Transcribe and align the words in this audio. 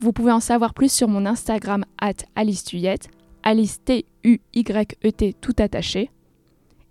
Vous 0.00 0.14
pouvez 0.14 0.32
en 0.32 0.40
savoir 0.40 0.72
plus 0.72 0.90
sur 0.90 1.08
mon 1.08 1.26
Instagram 1.26 1.84
at 2.00 2.24
Alice 2.34 2.64
Tuyette, 2.64 3.10
Alice 3.42 3.84
T-U-Y-E-T 3.84 5.34
tout 5.42 5.54
attaché. 5.58 6.10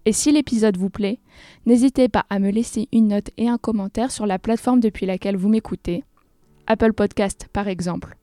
Et 0.05 0.13
si 0.13 0.31
l'épisode 0.31 0.77
vous 0.77 0.91
plaît, 0.91 1.19
n'hésitez 1.65 2.07
pas 2.07 2.25
à 2.29 2.37
me 2.37 2.51
laisser 2.51 2.87
une 2.91 3.07
note 3.07 3.31
et 3.37 3.49
un 3.49 3.57
commentaire 3.57 4.11
sur 4.11 4.27
la 4.27 4.37
plateforme 4.37 4.79
depuis 4.79 5.07
laquelle 5.07 5.37
vous 5.37 5.49
m'écoutez, 5.49 6.03
Apple 6.67 6.93
Podcast 6.93 7.47
par 7.51 7.67
exemple. 7.67 8.15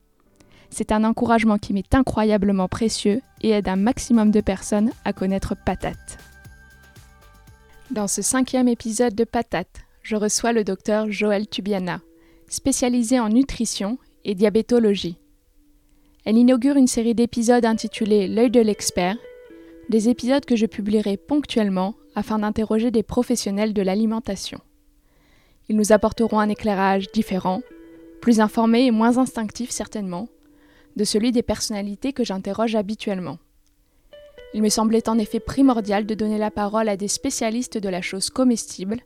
C'est 0.69 0.93
un 0.93 1.03
encouragement 1.03 1.57
qui 1.57 1.73
m'est 1.73 1.93
incroyablement 1.93 2.69
précieux 2.69 3.21
et 3.41 3.49
aide 3.49 3.67
un 3.67 3.75
maximum 3.75 4.31
de 4.31 4.41
personnes 4.41 4.91
à 5.03 5.11
connaître 5.11 5.55
Patate. 5.65 6.17
Dans 7.91 8.07
ce 8.07 8.21
cinquième 8.21 8.67
épisode 8.69 9.15
de 9.15 9.23
Patate, 9.25 9.81
je 10.01 10.15
reçois 10.15 10.53
le 10.53 10.63
docteur 10.63 11.11
Joël 11.11 11.47
Tubiana, 11.47 11.99
spécialisé 12.47 13.19
en 13.19 13.29
nutrition 13.29 13.97
et 14.27 14.35
diabétologie. 14.35 15.17
Elle 16.25 16.37
inaugure 16.37 16.75
une 16.75 16.87
série 16.87 17.15
d'épisodes 17.15 17.65
intitulés 17.65 18.27
L'œil 18.27 18.51
de 18.51 18.59
l'expert, 18.59 19.17
des 19.89 20.09
épisodes 20.09 20.45
que 20.45 20.57
je 20.57 20.65
publierai 20.65 21.15
ponctuellement 21.15 21.95
afin 22.13 22.39
d'interroger 22.39 22.91
des 22.91 23.03
professionnels 23.03 23.73
de 23.73 23.81
l'alimentation. 23.81 24.59
Ils 25.69 25.77
nous 25.77 25.93
apporteront 25.93 26.39
un 26.39 26.49
éclairage 26.49 27.11
différent, 27.13 27.61
plus 28.21 28.41
informé 28.41 28.85
et 28.85 28.91
moins 28.91 29.17
instinctif 29.17 29.71
certainement, 29.71 30.27
de 30.97 31.05
celui 31.05 31.31
des 31.31 31.43
personnalités 31.43 32.11
que 32.11 32.25
j'interroge 32.25 32.75
habituellement. 32.75 33.37
Il 34.53 34.61
me 34.61 34.69
semblait 34.69 35.07
en 35.07 35.17
effet 35.17 35.39
primordial 35.39 36.05
de 36.05 36.15
donner 36.15 36.37
la 36.37 36.51
parole 36.51 36.89
à 36.89 36.97
des 36.97 37.07
spécialistes 37.07 37.77
de 37.77 37.89
la 37.89 38.01
chose 38.01 38.29
comestible, 38.29 38.97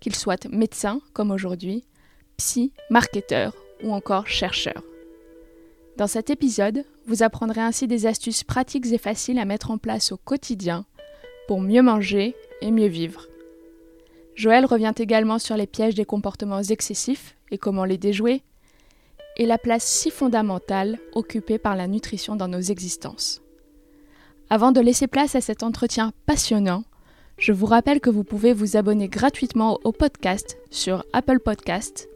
qu'ils 0.00 0.14
soient 0.14 0.36
médecins 0.50 1.00
comme 1.12 1.30
aujourd'hui, 1.30 1.84
psy, 2.36 2.72
marketeurs 2.88 3.61
ou 3.82 3.92
encore 3.92 4.26
chercheurs. 4.26 4.82
Dans 5.96 6.06
cet 6.06 6.30
épisode, 6.30 6.84
vous 7.06 7.22
apprendrez 7.22 7.60
ainsi 7.60 7.86
des 7.86 8.06
astuces 8.06 8.44
pratiques 8.44 8.90
et 8.92 8.98
faciles 8.98 9.38
à 9.38 9.44
mettre 9.44 9.70
en 9.70 9.78
place 9.78 10.12
au 10.12 10.16
quotidien 10.16 10.86
pour 11.46 11.60
mieux 11.60 11.82
manger 11.82 12.34
et 12.60 12.70
mieux 12.70 12.86
vivre. 12.86 13.26
Joël 14.34 14.64
revient 14.64 14.94
également 14.96 15.38
sur 15.38 15.56
les 15.56 15.66
pièges 15.66 15.94
des 15.94 16.04
comportements 16.04 16.62
excessifs 16.62 17.36
et 17.50 17.58
comment 17.58 17.84
les 17.84 17.98
déjouer, 17.98 18.42
et 19.36 19.46
la 19.46 19.58
place 19.58 19.84
si 19.84 20.10
fondamentale 20.10 20.98
occupée 21.14 21.58
par 21.58 21.76
la 21.76 21.86
nutrition 21.86 22.36
dans 22.36 22.48
nos 22.48 22.60
existences. 22.60 23.42
Avant 24.50 24.72
de 24.72 24.80
laisser 24.80 25.06
place 25.06 25.34
à 25.34 25.40
cet 25.40 25.62
entretien 25.62 26.12
passionnant, 26.26 26.84
je 27.38 27.52
vous 27.52 27.66
rappelle 27.66 28.00
que 28.00 28.10
vous 28.10 28.24
pouvez 28.24 28.52
vous 28.52 28.76
abonner 28.76 29.08
gratuitement 29.08 29.80
au 29.84 29.92
podcast 29.92 30.58
sur 30.70 31.04
Apple 31.12 31.40
Podcasts, 31.40 32.08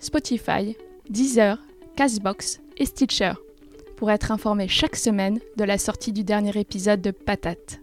Spotify, 0.00 0.76
Deezer, 1.10 1.58
Castbox 1.96 2.60
et 2.76 2.84
Stitcher 2.84 3.32
pour 3.96 4.10
être 4.10 4.30
informé 4.30 4.68
chaque 4.68 4.94
semaine 4.94 5.40
de 5.56 5.64
la 5.64 5.78
sortie 5.78 6.12
du 6.12 6.22
dernier 6.22 6.58
épisode 6.58 7.00
de 7.00 7.10
Patate. 7.10 7.80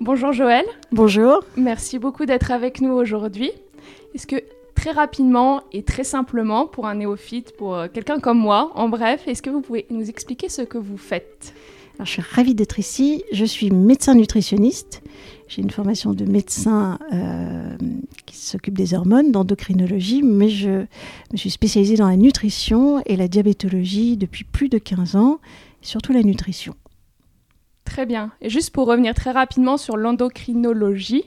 Bonjour 0.00 0.32
Joël. 0.32 0.64
Bonjour. 0.90 1.44
Merci 1.56 2.00
beaucoup 2.00 2.26
d'être 2.26 2.50
avec 2.50 2.80
nous 2.80 2.92
aujourd'hui. 2.92 3.52
Est-ce 4.14 4.26
que 4.26 4.42
très 4.74 4.90
rapidement 4.90 5.62
et 5.72 5.84
très 5.84 6.04
simplement 6.04 6.66
pour 6.66 6.86
un 6.86 6.96
néophyte, 6.96 7.56
pour 7.56 7.76
euh, 7.76 7.86
quelqu'un 7.92 8.18
comme 8.18 8.38
moi, 8.38 8.72
en 8.74 8.88
bref, 8.88 9.22
est-ce 9.28 9.40
que 9.40 9.50
vous 9.50 9.60
pouvez 9.60 9.86
nous 9.90 10.10
expliquer 10.10 10.48
ce 10.48 10.62
que 10.62 10.78
vous 10.78 10.98
faites? 10.98 11.54
Je 12.00 12.10
suis 12.10 12.22
ravie 12.22 12.54
d'être 12.54 12.78
ici. 12.78 13.22
Je 13.32 13.44
suis 13.44 13.70
médecin 13.70 14.14
nutritionniste. 14.14 15.02
J'ai 15.48 15.62
une 15.62 15.70
formation 15.70 16.12
de 16.12 16.24
médecin 16.24 16.98
euh, 17.12 17.76
qui 18.26 18.36
s'occupe 18.36 18.76
des 18.76 18.94
hormones, 18.94 19.30
d'endocrinologie, 19.30 20.22
mais 20.22 20.48
je 20.48 20.86
me 21.32 21.36
suis 21.36 21.50
spécialisée 21.50 21.96
dans 21.96 22.08
la 22.08 22.16
nutrition 22.16 23.00
et 23.06 23.16
la 23.16 23.28
diabétologie 23.28 24.16
depuis 24.16 24.44
plus 24.44 24.68
de 24.68 24.78
15 24.78 25.16
ans, 25.16 25.38
surtout 25.82 26.12
la 26.12 26.22
nutrition. 26.22 26.74
Très 27.84 28.06
bien. 28.06 28.32
Et 28.40 28.50
juste 28.50 28.70
pour 28.70 28.88
revenir 28.88 29.14
très 29.14 29.30
rapidement 29.30 29.76
sur 29.76 29.96
l'endocrinologie, 29.96 31.24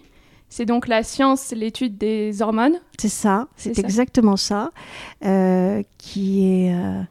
c'est 0.50 0.66
donc 0.66 0.88
la 0.88 1.04
science, 1.04 1.52
l'étude 1.52 1.98
des 1.98 2.42
hormones? 2.42 2.80
C'est 3.00 3.08
ça, 3.08 3.48
c'est 3.56 3.78
exactement 3.78 4.36
ça, 4.36 4.72
euh, 5.24 5.84
qui 6.00 6.44
est 6.44 6.74
euh, 6.74 7.02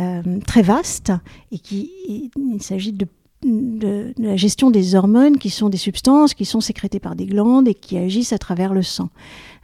euh, 0.00 0.22
très 0.46 0.62
vaste 0.62 1.12
et 1.52 1.58
qui 1.58 2.30
il 2.36 2.62
s'agit 2.62 2.92
de, 2.92 3.06
de, 3.44 4.12
la 4.18 4.36
gestion 4.36 4.70
des 4.70 4.94
hormones 4.94 5.38
qui 5.38 5.50
sont 5.50 5.68
des 5.68 5.76
substances 5.76 6.34
qui 6.34 6.44
sont 6.44 6.60
sécrétées 6.60 7.00
par 7.00 7.16
des 7.16 7.26
glandes 7.26 7.68
et 7.68 7.74
qui 7.74 7.96
agissent 7.96 8.32
à 8.32 8.38
travers 8.38 8.74
le 8.74 8.82
sang. 8.82 9.10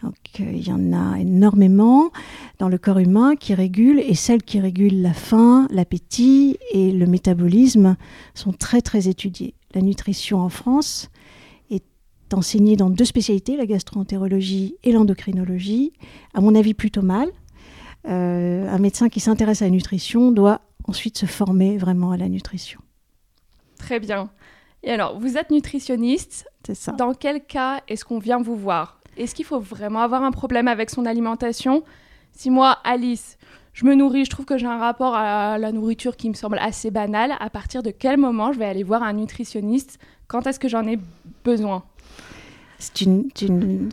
Donc, 0.03 0.15
euh, 0.41 0.53
il 0.53 0.67
y 0.67 0.73
en 0.73 0.93
a 0.93 1.19
énormément 1.19 2.11
dans 2.59 2.69
le 2.69 2.79
corps 2.79 2.99
humain 2.99 3.37
qui 3.37 3.55
régulent 3.55 4.01
et 4.01 4.15
celles 4.15 4.43
qui 4.43 4.61
régulent 4.61 5.03
la 5.03 5.15
faim, 5.15 5.67
l'appétit 5.71 6.59
et 6.73 6.93
le 6.93 7.07
métabolisme 7.07 7.97
sont 8.35 8.53
très 8.53 8.83
très 8.83 9.09
étudiées. 9.09 9.55
La 9.75 9.81
nutrition 9.81 10.41
en 10.41 10.49
France 10.49 11.11
est 11.71 11.85
enseignée 12.33 12.77
dans 12.77 12.91
deux 12.91 13.05
spécialités, 13.05 13.56
la 13.56 13.67
gastroentérologie 13.67 14.77
et 14.85 14.93
l'endocrinologie. 14.93 15.93
À 16.35 16.41
mon 16.41 16.55
avis, 16.55 16.75
plutôt 16.75 17.03
mal 17.03 17.29
euh, 18.06 18.69
un 18.69 18.79
médecin 18.79 19.09
qui 19.09 19.21
s'intéresse 19.21 19.62
à 19.62 19.67
la 19.67 19.71
nutrition 19.71 20.31
doit 20.31 20.61
ensuite 20.87 21.17
se 21.17 21.27
former 21.27 21.79
vraiment 21.79 22.11
à 22.11 22.17
la 22.17 22.29
nutrition. 22.29 22.81
Très 23.84 24.00
bien. 24.00 24.31
Et 24.83 24.91
alors, 24.91 25.19
vous 25.19 25.37
êtes 25.37 25.50
nutritionniste. 25.50 26.47
C'est 26.67 26.75
ça. 26.75 26.93
Dans 26.93 27.12
quel 27.12 27.45
cas 27.45 27.83
est-ce 27.87 28.05
qu'on 28.05 28.19
vient 28.19 28.41
vous 28.41 28.56
voir? 28.56 28.99
Est-ce 29.19 29.34
qu'il 29.34 29.45
faut 29.45 29.61
vraiment 29.61 30.00
avoir 30.00 30.22
un 30.22 30.31
problème 30.31 30.69
avec 30.69 30.89
son 30.89 31.05
alimentation? 31.05 31.84
Si 32.33 32.49
moi, 32.49 32.78
Alice, 32.84 33.37
je 33.75 33.84
me 33.84 33.94
nourris, 33.94 34.25
je 34.25 34.31
trouve 34.31 34.47
que 34.47 34.56
j'ai 34.56 34.67
un 34.67 34.78
rapport 34.78 35.15
à 35.15 35.59
la 35.59 35.71
nourriture 35.71 36.17
qui 36.17 36.31
me 36.31 36.34
semble 36.34 36.59
assez 36.61 36.91
banal, 36.91 37.34
à 37.39 37.50
partir 37.50 37.83
de 37.83 37.91
quel 37.91 38.17
moment 38.17 38.53
je 38.53 38.59
vais 38.59 38.65
aller 38.65 38.83
voir 38.83 39.03
un 39.03 39.12
nutritionniste? 39.12 39.99
Quand 40.28 40.47
est-ce 40.47 40.59
que 40.59 40.69
j'en 40.69 40.87
ai 40.87 40.99
besoin? 41.44 41.84
C'est 42.78 43.03
une, 43.03 43.28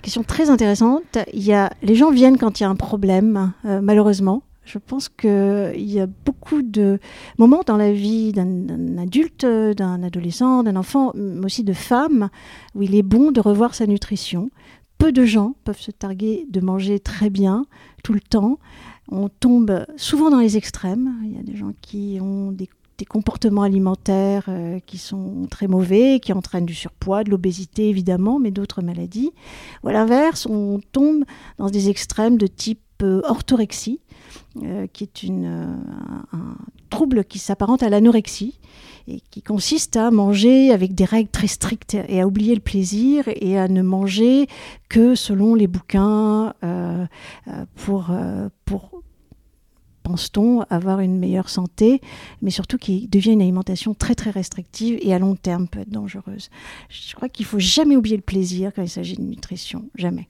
question 0.02 0.24
très 0.24 0.50
intéressante. 0.50 1.18
Il 1.34 1.44
y 1.44 1.54
a, 1.54 1.70
les 1.84 1.96
gens 1.96 2.12
viennent 2.12 2.38
quand 2.38 2.60
il 2.60 2.64
y 2.64 2.66
a 2.66 2.70
un 2.70 2.76
problème, 2.76 3.52
euh, 3.66 3.82
malheureusement. 3.82 4.44
Je 4.72 4.78
pense 4.78 5.10
qu'il 5.10 5.74
y 5.76 6.00
a 6.00 6.08
beaucoup 6.08 6.62
de 6.62 7.00
moments 7.38 7.62
dans 7.66 7.76
la 7.76 7.92
vie 7.92 8.32
d'un 8.32 8.98
adulte, 8.98 9.46
d'un 9.46 10.02
adolescent, 10.02 10.64
d'un 10.64 10.78
enfant, 10.78 11.12
mais 11.14 11.46
aussi 11.46 11.66
de 11.66 11.74
femmes, 11.74 12.30
où 12.74 12.82
il 12.82 12.96
est 12.96 13.04
bon 13.04 13.34
de 13.34 13.42
revoir 13.42 13.76
sa 13.76 13.86
nutrition. 13.86 14.50
Peu 14.98 15.12
de 15.12 15.26
gens 15.26 15.56
peuvent 15.66 15.82
se 15.82 15.92
targuer 15.92 16.48
de 16.50 16.62
manger 16.62 17.02
très 17.02 17.30
bien 17.30 17.66
tout 18.02 18.14
le 18.14 18.22
temps. 18.22 18.60
On 19.10 19.28
tombe 19.28 19.86
souvent 19.98 20.30
dans 20.30 20.40
les 20.40 20.56
extrêmes. 20.56 21.16
Il 21.26 21.36
y 21.36 21.40
a 21.40 21.44
des 21.44 21.58
gens 21.58 21.74
qui 21.82 22.20
ont 22.22 22.54
des 22.54 22.70
comportements 23.10 23.64
alimentaires 23.64 24.46
euh, 24.48 24.80
qui 24.86 24.98
sont 24.98 25.48
très 25.50 25.68
mauvais, 25.68 26.20
qui 26.22 26.34
entraînent 26.34 26.66
du 26.66 26.76
surpoids, 26.76 27.24
de 27.24 27.32
l'obésité 27.32 27.90
évidemment, 27.90 28.40
mais 28.40 28.52
d'autres 28.52 28.82
maladies. 28.82 29.32
Ou 29.84 29.90
à 29.90 29.92
l'inverse, 29.94 30.46
on 30.46 30.80
tombe 30.92 31.26
dans 31.58 31.70
des 31.70 31.90
extrêmes 31.90 32.38
de 32.38 32.48
type 32.48 32.80
euh, 33.04 33.22
orthorexie, 33.26 34.00
euh, 34.64 34.88
qui 34.92 35.04
est 35.04 35.24
une, 35.24 35.46
un, 36.34 36.58
trouble 36.90 37.24
qui 37.24 37.40
s'apparente 37.40 37.84
à 37.84 37.90
l'anorexie 37.90 38.60
et 39.08 39.22
qui 39.32 39.42
consiste 39.42 39.96
à 39.98 40.12
manger 40.12 40.72
avec 40.72 40.94
des 40.94 41.06
règles 41.06 41.30
très 41.30 41.48
strictes 41.48 41.96
et 42.08 42.22
à 42.22 42.28
oublier 42.28 42.54
le 42.54 42.62
plaisir 42.62 43.26
et 43.28 43.58
à 43.58 43.68
ne 43.68 43.82
manger 43.82 44.48
que 44.90 45.16
selon 45.16 45.56
les 45.56 45.68
bouquins 45.68 46.54
pour, 47.76 48.12
pour 48.66 49.02
pense-t-on, 50.04 50.62
avoir 50.70 51.00
une 51.00 51.18
meilleure 51.18 51.50
santé, 51.50 52.02
mais 52.42 52.50
surtout 52.50 52.78
qui 52.78 53.08
devient 53.08 53.32
une 53.32 53.42
alimentation 53.42 53.94
très 53.94 54.16
très 54.16 54.30
restrictive 54.30 54.98
et 55.02 55.14
à 55.14 55.20
long 55.20 55.36
terme 55.36 55.68
peut 55.68 55.80
être 55.80 55.90
dangereuse. 55.90 56.50
Je 56.90 57.16
crois 57.16 57.30
qu'il 57.30 57.46
faut 57.46 57.60
jamais 57.60 57.96
oublier 57.96 58.18
le 58.18 58.22
plaisir 58.22 58.72
quand 58.76 58.82
il 58.82 58.90
s'agit 58.90 59.16
de 59.16 59.22
nutrition, 59.22 59.86
jamais. 59.96 60.28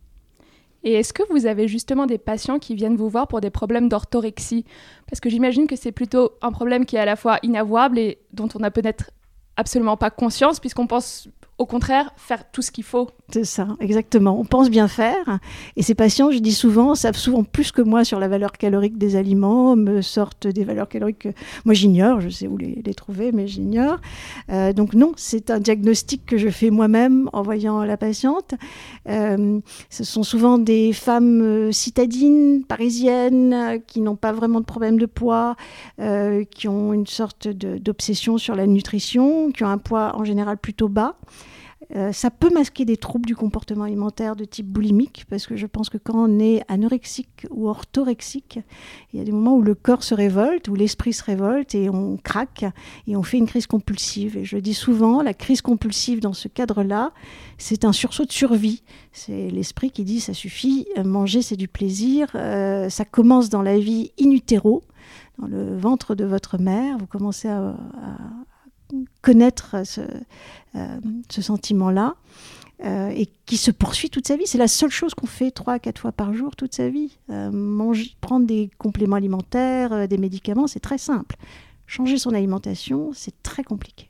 Et 0.83 0.93
est-ce 0.93 1.13
que 1.13 1.23
vous 1.29 1.45
avez 1.45 1.67
justement 1.67 2.05
des 2.05 2.17
patients 2.17 2.59
qui 2.59 2.75
viennent 2.75 2.95
vous 2.95 3.09
voir 3.09 3.27
pour 3.27 3.41
des 3.41 3.49
problèmes 3.51 3.87
d'orthorexie? 3.87 4.65
Parce 5.07 5.19
que 5.19 5.29
j'imagine 5.29 5.67
que 5.67 5.75
c'est 5.75 5.91
plutôt 5.91 6.31
un 6.41 6.51
problème 6.51 6.85
qui 6.85 6.95
est 6.95 6.99
à 6.99 7.05
la 7.05 7.15
fois 7.15 7.37
inavouable 7.43 7.99
et 7.99 8.19
dont 8.33 8.49
on 8.55 8.59
n'a 8.59 8.71
peut-être 8.71 9.11
absolument 9.57 9.97
pas 9.97 10.09
conscience, 10.09 10.59
puisqu'on 10.59 10.87
pense 10.87 11.27
au 11.57 11.65
contraire 11.65 12.11
faire 12.17 12.49
tout 12.51 12.63
ce 12.63 12.71
qu'il 12.71 12.83
faut 12.83 13.11
C'est 13.33 13.45
ça, 13.45 13.67
exactement. 13.79 14.37
On 14.39 14.43
pense 14.43 14.69
bien 14.69 14.87
faire. 14.87 15.39
Et 15.77 15.83
ces 15.83 15.95
patients, 15.95 16.31
je 16.31 16.39
dis 16.39 16.53
souvent, 16.53 16.95
savent 16.95 17.15
souvent 17.15 17.43
plus 17.43 17.71
que 17.71 17.81
moi 17.81 18.03
sur 18.03 18.19
la 18.19 18.27
valeur 18.27 18.51
calorique 18.51 18.97
des 18.97 19.15
aliments, 19.15 19.75
me 19.75 20.01
sortent 20.01 20.47
des 20.47 20.65
valeurs 20.65 20.89
caloriques 20.89 21.19
que 21.19 21.29
moi 21.63 21.73
j'ignore. 21.73 22.19
Je 22.19 22.29
sais 22.29 22.47
où 22.47 22.57
les, 22.57 22.81
trouver, 22.93 23.31
mais 23.31 23.47
j'ignore. 23.47 23.99
Euh, 24.51 24.73
donc 24.73 24.93
non, 24.93 25.13
c'est 25.15 25.49
un 25.49 25.59
diagnostic 25.59 26.25
que 26.25 26.37
je 26.37 26.49
fais 26.49 26.69
moi-même 26.69 27.29
en 27.31 27.41
voyant 27.41 27.83
la 27.83 27.95
patiente. 27.95 28.53
Euh, 29.07 29.59
ce 29.89 30.03
sont 30.03 30.23
souvent 30.23 30.57
des 30.57 30.91
femmes 30.91 31.41
euh, 31.41 31.71
citadines, 31.71 32.63
parisiennes, 32.65 33.81
qui 33.87 34.01
n'ont 34.01 34.17
pas 34.17 34.33
vraiment 34.33 34.59
de 34.59 34.65
problème 34.65 34.97
de 34.97 35.05
poids, 35.05 35.55
qui 36.51 36.67
ont 36.67 36.93
une 36.93 37.07
sorte 37.07 37.47
d'obsession 37.47 38.37
sur 38.37 38.55
la 38.55 38.67
nutrition, 38.67 39.51
qui 39.51 39.63
ont 39.63 39.69
un 39.69 39.77
poids 39.77 40.15
en 40.15 40.23
général 40.23 40.57
plutôt 40.57 40.89
bas. 40.89 41.15
Euh, 41.95 42.11
ça 42.13 42.29
peut 42.29 42.49
masquer 42.53 42.85
des 42.85 42.95
troubles 42.95 43.25
du 43.25 43.35
comportement 43.35 43.83
alimentaire 43.83 44.35
de 44.35 44.45
type 44.45 44.67
boulimique, 44.67 45.25
parce 45.29 45.47
que 45.47 45.55
je 45.55 45.65
pense 45.65 45.89
que 45.89 45.97
quand 45.97 46.15
on 46.15 46.39
est 46.39 46.61
anorexique 46.67 47.47
ou 47.49 47.67
orthorexique, 47.67 48.59
il 49.11 49.19
y 49.19 49.21
a 49.21 49.25
des 49.25 49.31
moments 49.31 49.55
où 49.55 49.61
le 49.61 49.75
corps 49.75 50.03
se 50.03 50.13
révolte, 50.13 50.67
où 50.69 50.75
l'esprit 50.75 51.11
se 51.11 51.23
révolte 51.23 51.75
et 51.75 51.89
on 51.89 52.17
craque 52.17 52.65
et 53.07 53.15
on 53.15 53.23
fait 53.23 53.37
une 53.37 53.47
crise 53.47 53.67
compulsive. 53.67 54.37
Et 54.37 54.45
je 54.45 54.57
dis 54.57 54.73
souvent, 54.73 55.21
la 55.21 55.33
crise 55.33 55.61
compulsive 55.61 56.21
dans 56.21 56.33
ce 56.33 56.47
cadre-là, 56.47 57.11
c'est 57.57 57.83
un 57.83 57.91
sursaut 57.91 58.25
de 58.25 58.31
survie. 58.31 58.83
C'est 59.11 59.49
l'esprit 59.49 59.91
qui 59.91 60.03
dit 60.03 60.21
ça 60.21 60.33
suffit, 60.33 60.87
manger 61.03 61.41
c'est 61.41 61.57
du 61.57 61.67
plaisir, 61.67 62.29
euh, 62.35 62.89
ça 62.89 63.05
commence 63.05 63.49
dans 63.49 63.61
la 63.61 63.77
vie 63.79 64.11
in 64.21 64.31
utero, 64.31 64.83
dans 65.39 65.47
le 65.47 65.75
ventre 65.77 66.15
de 66.15 66.25
votre 66.25 66.57
mère, 66.57 66.97
vous 66.99 67.07
commencez 67.07 67.49
à 67.49 67.75
connaître 69.21 69.85
ce, 69.85 70.01
euh, 70.75 70.99
ce 71.29 71.41
sentiment-là. 71.41 72.15
Euh, 72.83 73.09
et 73.09 73.27
qui 73.45 73.57
se 73.57 73.69
poursuit 73.69 74.09
toute 74.09 74.25
sa 74.25 74.35
vie. 74.35 74.47
C'est 74.47 74.57
la 74.57 74.67
seule 74.67 74.89
chose 74.89 75.13
qu'on 75.13 75.27
fait 75.27 75.51
trois 75.51 75.73
à 75.73 75.79
quatre 75.79 75.99
fois 75.99 76.11
par 76.11 76.33
jour 76.33 76.55
toute 76.55 76.73
sa 76.73 76.89
vie. 76.89 77.15
Euh, 77.29 77.51
manger, 77.51 78.15
prendre 78.21 78.47
des 78.47 78.71
compléments 78.79 79.17
alimentaires, 79.17 80.07
des 80.07 80.17
médicaments, 80.17 80.65
c'est 80.65 80.79
très 80.79 80.97
simple. 80.97 81.35
Changer 81.85 82.17
son 82.17 82.33
alimentation, 82.33 83.11
c'est 83.13 83.35
très 83.43 83.63
compliqué. 83.63 84.09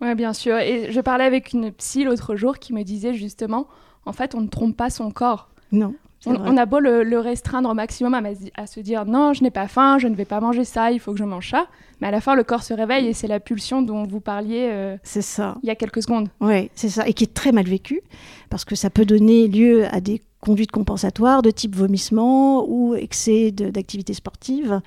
Oui, 0.00 0.14
bien 0.14 0.32
sûr. 0.32 0.56
Et 0.58 0.92
je 0.92 1.00
parlais 1.00 1.24
avec 1.24 1.52
une 1.52 1.72
psy 1.72 2.04
l'autre 2.04 2.36
jour 2.36 2.60
qui 2.60 2.72
me 2.72 2.84
disait 2.84 3.14
justement, 3.14 3.66
en 4.06 4.12
fait, 4.12 4.36
on 4.36 4.42
ne 4.42 4.46
trompe 4.46 4.76
pas 4.76 4.90
son 4.90 5.10
corps. 5.10 5.48
Non. 5.72 5.96
On, 6.26 6.56
a 6.56 6.66
beau 6.66 6.80
le, 6.80 7.18
restreindre 7.18 7.70
au 7.70 7.74
maximum 7.74 8.14
à, 8.56 8.66
se 8.66 8.80
dire 8.80 9.04
non, 9.04 9.32
je 9.32 9.42
n'ai 9.42 9.50
pas 9.50 9.68
faim, 9.68 9.98
je 9.98 10.08
ne 10.08 10.14
vais 10.14 10.24
pas 10.24 10.40
manger 10.40 10.64
ça, 10.64 10.90
il 10.90 10.98
faut 10.98 11.12
que 11.12 11.18
je 11.18 11.24
mange 11.24 11.50
ça. 11.50 11.66
Mais 12.00 12.08
à 12.08 12.10
la 12.10 12.20
fin, 12.20 12.34
le 12.34 12.44
corps 12.44 12.62
se 12.62 12.74
réveille 12.74 13.06
et 13.06 13.12
c'est 13.12 13.26
la 13.28 13.40
pulsion 13.40 13.82
dont 13.82 14.04
vous 14.04 14.20
parliez 14.20 14.68
euh, 14.70 14.96
c'est 15.02 15.22
ça. 15.22 15.56
il 15.62 15.68
y 15.68 15.70
a 15.70 15.74
quelques 15.74 16.02
secondes. 16.02 16.28
Oui, 16.40 16.70
c'est 16.74 16.88
ça. 16.88 17.06
Et 17.06 17.12
qui 17.12 17.24
est 17.24 17.34
très 17.34 17.52
mal 17.52 17.66
vécu 17.66 18.02
parce 18.50 18.64
que 18.64 18.74
ça 18.74 18.90
peut 18.90 19.04
donner 19.04 19.48
lieu 19.48 19.86
à 19.92 20.00
des 20.00 20.20
conduite 20.40 20.70
compensatoire 20.70 21.42
de 21.42 21.50
type 21.50 21.74
vomissement 21.74 22.64
ou 22.68 22.94
excès 22.94 23.50
d'activité 23.50 24.14
sportive. 24.14 24.80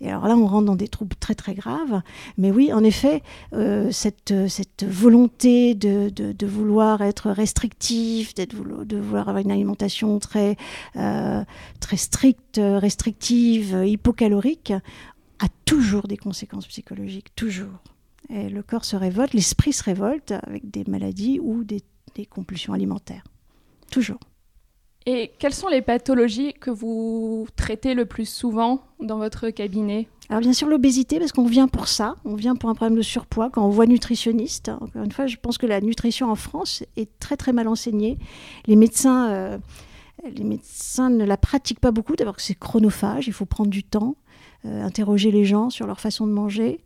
Et 0.00 0.10
alors 0.10 0.26
là, 0.26 0.36
on 0.36 0.46
rentre 0.46 0.66
dans 0.66 0.76
des 0.76 0.88
troubles 0.88 1.16
très 1.16 1.34
très 1.34 1.54
graves. 1.54 2.02
Mais 2.38 2.50
oui, 2.50 2.72
en 2.72 2.82
effet, 2.82 3.22
euh, 3.52 3.90
cette, 3.92 4.32
volonté 4.82 5.74
de, 5.74 6.46
vouloir 6.46 7.02
être 7.02 7.30
restrictif, 7.30 8.34
de 8.34 8.96
vouloir 8.96 9.28
avoir 9.28 9.44
une 9.44 9.50
alimentation 9.50 10.18
très, 10.18 10.56
euh, 10.96 11.44
très 11.80 11.96
stricte, 11.96 12.60
restrictive, 12.60 13.82
hypocalorique, 13.84 14.72
a 15.38 15.46
toujours 15.64 16.08
des 16.08 16.16
conséquences 16.16 16.66
psychologiques, 16.66 17.34
toujours. 17.36 17.82
Et 18.28 18.48
le 18.48 18.62
corps 18.62 18.84
se 18.84 18.96
révolte, 18.96 19.34
l'esprit 19.34 19.72
se 19.72 19.84
révolte 19.84 20.32
avec 20.32 20.68
des 20.70 20.84
maladies 20.88 21.38
ou 21.40 21.62
des 21.64 21.82
compulsions 22.28 22.72
alimentaires. 22.72 23.24
Toujours. 23.90 24.18
Et 25.08 25.30
quelles 25.38 25.54
sont 25.54 25.68
les 25.68 25.82
pathologies 25.82 26.52
que 26.54 26.70
vous 26.70 27.46
traitez 27.54 27.94
le 27.94 28.06
plus 28.06 28.28
souvent 28.28 28.80
dans 29.00 29.18
votre 29.18 29.50
cabinet? 29.50 30.08
Alors 30.28 30.40
bien 30.40 30.52
sûr 30.52 30.66
l'obésité, 30.66 31.20
parce 31.20 31.30
qu'on 31.30 31.46
vient 31.46 31.68
pour 31.68 31.86
ça, 31.86 32.16
on 32.24 32.34
vient 32.34 32.56
pour 32.56 32.68
un 32.70 32.74
problème 32.74 32.98
de 32.98 33.02
surpoids. 33.02 33.48
Quand 33.50 33.64
on 33.64 33.70
voit 33.70 33.86
nutritionniste, 33.86 34.68
encore 34.68 35.04
une 35.04 35.12
fois, 35.12 35.28
je 35.28 35.36
pense 35.36 35.58
que 35.58 35.66
la 35.66 35.80
nutrition 35.80 36.28
en 36.28 36.34
France 36.34 36.82
est 36.96 37.08
très 37.20 37.36
très 37.36 37.52
mal 37.52 37.68
enseignée. 37.68 38.18
Les 38.66 38.74
médecins, 38.74 39.30
euh, 39.30 39.58
les 40.24 40.42
médecins 40.42 41.08
ne 41.08 41.24
la 41.24 41.36
pratiquent 41.36 41.78
pas 41.78 41.92
beaucoup, 41.92 42.16
d'abord 42.16 42.34
que 42.34 42.42
c'est 42.42 42.58
chronophage, 42.58 43.28
il 43.28 43.32
faut 43.32 43.46
prendre 43.46 43.70
du 43.70 43.84
temps, 43.84 44.16
euh, 44.64 44.82
interroger 44.82 45.30
les 45.30 45.44
gens 45.44 45.70
sur 45.70 45.86
leur 45.86 46.00
façon 46.00 46.26
de 46.26 46.32
manger, 46.32 46.80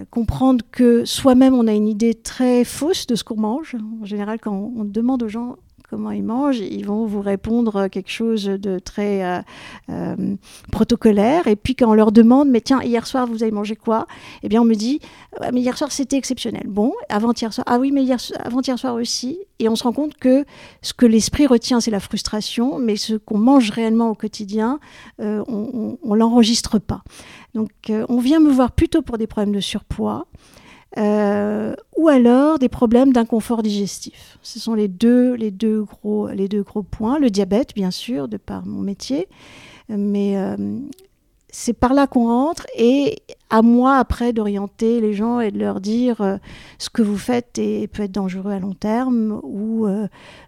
euh, 0.00 0.04
comprendre 0.10 0.64
que 0.72 1.04
soi-même 1.04 1.54
on 1.54 1.68
a 1.68 1.72
une 1.72 1.86
idée 1.86 2.14
très 2.14 2.64
fausse 2.64 3.06
de 3.06 3.14
ce 3.14 3.22
qu'on 3.22 3.38
mange. 3.38 3.76
En 4.02 4.04
général, 4.04 4.40
quand 4.40 4.72
on 4.76 4.84
demande 4.84 5.22
aux 5.22 5.28
gens 5.28 5.54
comment 5.92 6.10
ils 6.10 6.22
mangent, 6.22 6.58
ils 6.58 6.86
vont 6.86 7.04
vous 7.04 7.20
répondre 7.20 7.86
quelque 7.88 8.10
chose 8.10 8.44
de 8.44 8.78
très 8.78 9.22
euh, 9.22 9.42
euh, 9.90 10.36
protocolaire. 10.70 11.46
Et 11.46 11.54
puis 11.54 11.74
quand 11.76 11.90
on 11.90 11.92
leur 11.92 12.12
demande, 12.12 12.48
mais 12.48 12.62
tiens, 12.62 12.80
hier 12.80 13.06
soir, 13.06 13.26
vous 13.26 13.42
avez 13.42 13.52
mangé 13.52 13.76
quoi? 13.76 14.06
Eh 14.42 14.48
bien, 14.48 14.62
on 14.62 14.64
me 14.64 14.74
dit, 14.74 15.00
mais 15.52 15.60
hier 15.60 15.76
soir, 15.76 15.92
c'était 15.92 16.16
exceptionnel. 16.16 16.62
Bon, 16.66 16.94
avant-hier 17.10 17.52
soir, 17.52 17.66
ah 17.68 17.78
oui, 17.78 17.92
mais 17.92 18.02
hier, 18.02 18.16
avant-hier 18.42 18.78
soir 18.78 18.94
aussi. 18.94 19.38
Et 19.58 19.68
on 19.68 19.76
se 19.76 19.82
rend 19.82 19.92
compte 19.92 20.14
que 20.14 20.46
ce 20.80 20.94
que 20.94 21.04
l'esprit 21.04 21.46
retient, 21.46 21.82
c'est 21.82 21.90
la 21.90 22.00
frustration, 22.00 22.78
mais 22.78 22.96
ce 22.96 23.16
qu'on 23.16 23.36
mange 23.36 23.68
réellement 23.68 24.08
au 24.08 24.14
quotidien, 24.14 24.80
euh, 25.20 25.44
on 25.46 25.98
ne 26.02 26.16
l'enregistre 26.16 26.78
pas. 26.78 27.02
Donc, 27.54 27.92
on 28.08 28.18
vient 28.18 28.40
me 28.40 28.50
voir 28.50 28.72
plutôt 28.72 29.02
pour 29.02 29.18
des 29.18 29.26
problèmes 29.26 29.54
de 29.54 29.60
surpoids. 29.60 30.26
Euh, 30.98 31.74
ou 31.96 32.08
alors 32.08 32.58
des 32.58 32.68
problèmes 32.68 33.12
d'inconfort 33.12 33.62
digestif. 33.62 34.38
Ce 34.42 34.60
sont 34.60 34.74
les 34.74 34.88
deux, 34.88 35.34
les, 35.34 35.50
deux 35.50 35.84
gros, 35.84 36.28
les 36.28 36.48
deux 36.48 36.62
gros 36.62 36.82
points. 36.82 37.18
Le 37.18 37.30
diabète, 37.30 37.74
bien 37.74 37.90
sûr, 37.90 38.28
de 38.28 38.36
par 38.36 38.66
mon 38.66 38.80
métier, 38.80 39.28
mais 39.88 40.36
euh, 40.36 40.56
c'est 41.50 41.72
par 41.72 41.94
là 41.94 42.06
qu'on 42.06 42.26
rentre 42.26 42.66
et 42.76 43.22
à 43.48 43.62
moi 43.62 43.96
après 43.96 44.32
d'orienter 44.32 45.00
les 45.00 45.14
gens 45.14 45.40
et 45.40 45.50
de 45.50 45.58
leur 45.58 45.80
dire 45.80 46.20
euh, 46.20 46.36
ce 46.78 46.90
que 46.90 47.02
vous 47.02 47.18
faites 47.18 47.58
et 47.58 47.86
peut 47.88 48.02
être 48.02 48.12
dangereux 48.12 48.52
à 48.52 48.58
long 48.58 48.74
terme 48.74 49.40
ou 49.42 49.86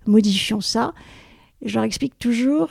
modifions 0.06 0.60
ça. 0.60 0.92
je 1.62 1.74
leur 1.74 1.84
explique 1.84 2.18
toujours 2.18 2.68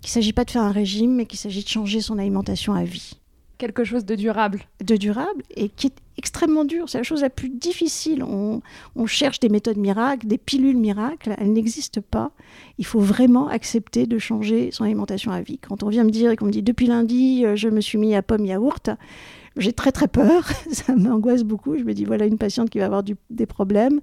qu'il 0.00 0.08
ne 0.10 0.12
s'agit 0.12 0.32
pas 0.32 0.44
de 0.44 0.50
faire 0.50 0.62
un 0.62 0.72
régime, 0.72 1.14
mais 1.14 1.26
qu'il 1.26 1.38
s'agit 1.38 1.64
de 1.64 1.68
changer 1.68 2.00
son 2.00 2.18
alimentation 2.18 2.74
à 2.74 2.84
vie 2.84 3.18
quelque 3.58 3.84
chose 3.84 4.04
de 4.04 4.14
durable. 4.14 4.60
De 4.84 4.96
durable 4.96 5.42
et 5.54 5.68
qui 5.68 5.88
est 5.88 5.96
extrêmement 6.16 6.64
dur. 6.64 6.88
C'est 6.88 6.98
la 6.98 7.04
chose 7.04 7.22
la 7.22 7.30
plus 7.30 7.48
difficile. 7.48 8.22
On, 8.22 8.60
cherche 9.06 9.40
des 9.40 9.48
méthodes 9.48 9.76
miracles, 9.76 10.26
des 10.26 10.38
pilules 10.38 10.76
miracles. 10.76 11.34
Elles 11.38 11.52
n'existent 11.52 12.00
pas. 12.08 12.30
Il 12.78 12.86
faut 12.86 13.00
vraiment 13.00 13.48
accepter 13.48 14.06
de 14.06 14.18
changer 14.18 14.70
son 14.70 14.84
alimentation 14.84 15.32
à 15.32 15.40
vie. 15.40 15.58
Quand 15.58 15.82
on 15.82 15.88
vient 15.88 16.04
me 16.04 16.10
dire 16.10 16.30
et 16.30 16.36
qu'on 16.36 16.46
me 16.46 16.52
dit 16.52 16.62
depuis 16.62 16.86
lundi, 16.86 17.44
euh, 17.44 17.56
je 17.56 17.68
me 17.68 17.80
suis 17.80 17.98
mis 17.98 18.14
à 18.14 18.22
pomme 18.22 18.44
yaourt, 18.44 18.90
j'ai 19.56 19.72
très 19.72 19.92
très 19.92 20.08
peur. 20.08 20.48
Ça 20.70 20.94
m'angoisse 20.94 21.42
beaucoup. 21.42 21.76
Je 21.76 21.84
me 21.84 21.94
dis 21.94 22.04
voilà 22.04 22.26
une 22.26 22.38
patiente 22.38 22.70
qui 22.70 22.78
va 22.78 22.86
avoir 22.86 23.02
des 23.02 23.46
problèmes. 23.46 24.00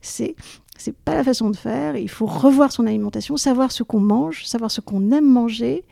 C'est 0.00 0.36
c'est 0.78 0.96
pas 0.96 1.14
la 1.14 1.22
façon 1.22 1.50
de 1.50 1.56
faire. 1.56 1.96
Il 1.96 2.08
faut 2.08 2.26
revoir 2.26 2.72
son 2.72 2.86
alimentation, 2.86 3.36
savoir 3.36 3.70
ce 3.70 3.82
qu'on 3.82 4.00
mange, 4.00 4.44
savoir 4.46 4.70
ce 4.70 4.80
qu'on 4.80 5.12
aime 5.12 5.28
manger 5.28 5.84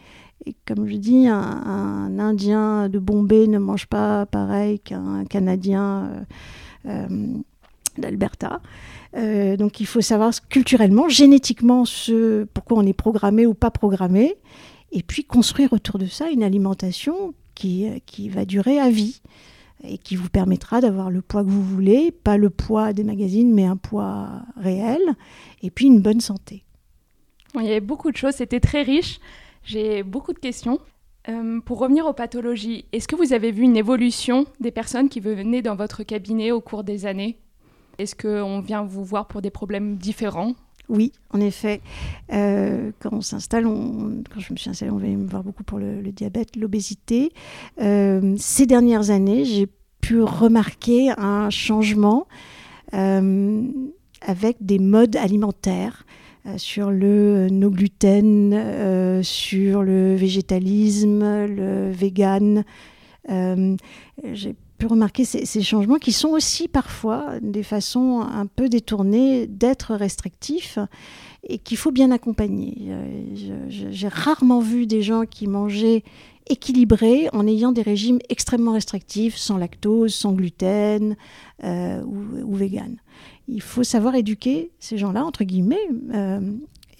et 0.47 0.55
comme 0.67 0.87
je 0.87 0.97
dis, 0.97 1.27
un, 1.27 2.19
Indien 2.19 2.89
de 2.89 2.99
Bombay 2.99 3.47
ne 3.47 3.59
mange 3.59 3.87
pas 3.87 4.27
pareil 4.27 4.81
qu'un 4.81 5.25
Canadien 5.25 6.27
euh, 6.87 7.09
euh, 7.09 7.27
d'Alberta. 7.99 8.61
Euh, 9.17 9.57
donc 9.57 9.81
il 9.81 9.87
faut 9.87 10.01
savoir 10.01 10.33
culturellement, 10.49 11.09
génétiquement, 11.09 11.85
ce, 11.85 12.45
pourquoi 12.45 12.79
on 12.79 12.87
est 12.87 12.95
programmé 12.95 13.47
ou 13.47 13.55
pas 13.55 13.71
programmé, 13.71 14.37
et 14.93 15.03
puis 15.03 15.25
construire 15.25 15.73
autour 15.73 15.99
de 15.99 16.07
ça 16.07 16.31
une 16.31 16.43
alimentation 16.43 17.35
qui, 17.55 17.89
qui 18.07 18.29
va 18.29 18.45
durer 18.45 18.79
à 18.79 18.91
vie 18.91 19.21
et 19.83 19.99
qui 19.99 20.15
vous 20.17 20.29
permettra 20.29 20.81
d'avoir 20.81 21.11
le 21.11 21.23
poids 21.23 21.43
que 21.43 21.49
vous 21.49 21.63
voulez, 21.63 22.13
pas 22.13 22.37
le 22.37 22.51
poids 22.51 22.93
des 22.93 23.05
magazines, 23.05 23.53
mais 23.53 23.65
un 23.65 23.77
poids 23.77 24.43
réel, 24.57 25.01
et 25.63 25.71
puis 25.71 25.87
une 25.87 26.01
bonne 26.01 26.21
santé. 26.21 26.65
Il 27.55 27.63
y 27.63 27.69
avait 27.69 27.81
beaucoup 27.81 28.11
de 28.11 28.17
choses, 28.17 28.35
c'était 28.35 28.61
très 28.61 28.83
riche. 28.83 29.21
J'ai 29.71 30.03
beaucoup 30.03 30.33
de 30.33 30.39
questions. 30.41 30.81
Euh, 31.29 31.61
pour 31.61 31.79
revenir 31.79 32.05
aux 32.07 32.13
pathologies, 32.13 32.87
est-ce 32.93 33.07
que 33.07 33.15
vous 33.15 33.33
avez 33.33 33.53
vu 33.53 33.63
une 33.63 33.77
évolution 33.77 34.47
des 34.59 34.73
personnes 34.73 35.09
qui 35.09 35.21
venaient 35.21 35.63
dans 35.63 35.77
votre 35.77 36.03
cabinet 36.03 36.51
au 36.51 36.61
cours 36.61 36.83
des 36.83 37.07
années? 37.07 37.39
Est-ce 37.99 38.17
qu'on 38.17 38.59
vient 38.63 38.83
vous 38.83 39.05
voir 39.05 39.29
pour 39.29 39.43
des 39.43 39.51
problèmes 39.51 39.97
différents? 39.97 40.55
Oui, 40.89 41.13
en 41.33 41.39
effet. 41.39 41.83
Euh, 42.33 42.91
quand 42.99 43.11
on 43.13 43.21
s'installe, 43.21 43.63
quand 43.63 44.41
je 44.41 44.53
me 44.53 44.57
suis 44.57 44.71
installée, 44.71 44.91
on 44.91 44.97
venait 44.97 45.15
me 45.15 45.29
voir 45.29 45.45
beaucoup 45.45 45.63
pour 45.63 45.79
le, 45.79 46.03
diabète, 46.11 46.57
l'obésité. 46.57 47.31
Euh, 47.81 48.35
ces 48.39 48.67
dernières 48.67 49.11
années, 49.11 49.45
j'ai 49.45 49.69
pu 50.01 50.21
remarquer 50.21 51.13
un 51.17 51.49
changement 51.51 52.27
avec 52.91 54.57
des 54.59 54.81
modes 54.81 55.15
alimentaires 55.15 56.05
sur 56.57 56.91
le 56.91 57.49
no 57.51 57.71
gluten, 57.71 58.53
euh, 58.55 59.23
sur 59.23 59.83
le 59.83 60.15
végétalisme, 60.15 61.47
le 61.47 61.91
vegan. 61.91 62.65
Euh, 63.31 63.77
j'ai 64.33 64.55
pu 64.79 64.87
remarquer 64.87 65.25
ces, 65.25 65.63
changements 65.63 65.99
qui 65.99 66.13
sont 66.13 66.31
aussi 66.31 66.67
parfois 66.67 67.39
des 67.43 67.63
façons 67.63 68.23
un 68.23 68.47
peu 68.47 68.69
détournées 68.69 69.47
d'être 69.47 69.95
restrictifs 69.95 70.79
et 71.47 71.59
qu'il 71.59 71.77
faut 71.77 71.91
bien 71.91 72.11
accompagner. 72.11 72.75
Euh, 72.89 73.67
j'ai 73.69 74.09
rarement 74.09 74.61
vu 74.61 74.87
des 74.87 75.03
gens 75.03 75.25
qui 75.27 75.47
mangeaient 75.47 76.03
équilibré 76.49 77.29
en 77.33 77.47
ayant 77.47 77.73
des 77.73 77.83
régimes 77.83 78.19
extrêmement 78.29 78.73
restrictifs, 78.73 79.37
sans 79.37 79.57
lactose, 79.57 80.15
sans 80.15 80.33
gluten 80.33 81.17
euh, 81.63 82.03
ou, 82.03 82.55
vegan. 82.55 82.97
Il 83.53 83.63
faut 83.63 83.83
savoir 83.83 84.15
éduquer 84.15 84.71
ces 84.79 84.97
gens-là, 84.97 85.25
entre 85.25 85.43
guillemets, 85.43 85.89
euh, 86.15 86.41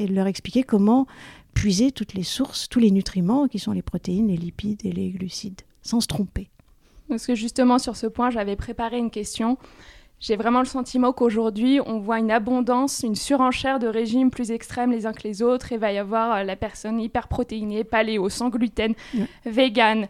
et 0.01 0.09
leur 0.09 0.27
expliquer 0.27 0.65
comment 0.65 1.07
puiser 1.55 1.93
toutes 1.93 2.15
les 2.15 2.25
sources, 2.25 2.69
tous 2.69 2.81
les 2.81 2.91
nutriments 2.91 3.47
qui 3.47 3.61
sont 3.61 3.71
les 3.71 3.83
protéines, 3.83 4.27
les 4.27 4.37
lipides 4.37 4.85
et 4.85 4.91
les 4.91 5.11
glucides, 5.11 5.61
sans 5.83 6.01
se 6.01 6.09
tromper. 6.09 6.49
Parce 7.09 7.25
que 7.25 7.37
justement, 7.37 7.79
sur 7.79 7.97
ce 7.97 8.09
point, 8.09 8.31
j'avais 8.31 8.57
préparé 8.57 8.99
une 8.99 9.11
question. 9.11 9.59
J'ai 10.19 10.37
vraiment 10.37 10.59
le 10.59 10.67
sentiment 10.67 11.13
qu'aujourd'hui, 11.13 11.81
on 11.87 12.01
voit 12.01 12.19
une 12.19 12.33
abondance, 12.33 13.05
une 13.05 13.15
surenchère 13.15 13.79
de 13.79 13.87
régimes 13.87 14.31
plus 14.31 14.51
extrêmes 14.51 14.91
les 14.91 15.07
uns 15.07 15.13
que 15.13 15.23
les 15.23 15.43
autres. 15.43 15.71
Il 15.71 15.79
va 15.79 15.93
y 15.93 15.99
avoir 15.99 16.35
euh, 16.35 16.43
la 16.43 16.57
personne 16.57 17.01
hyper 17.01 17.29
protéinée, 17.29 17.85
paléo, 17.85 18.29
sans 18.29 18.49
gluten, 18.49 18.95
vegan, 19.47 20.09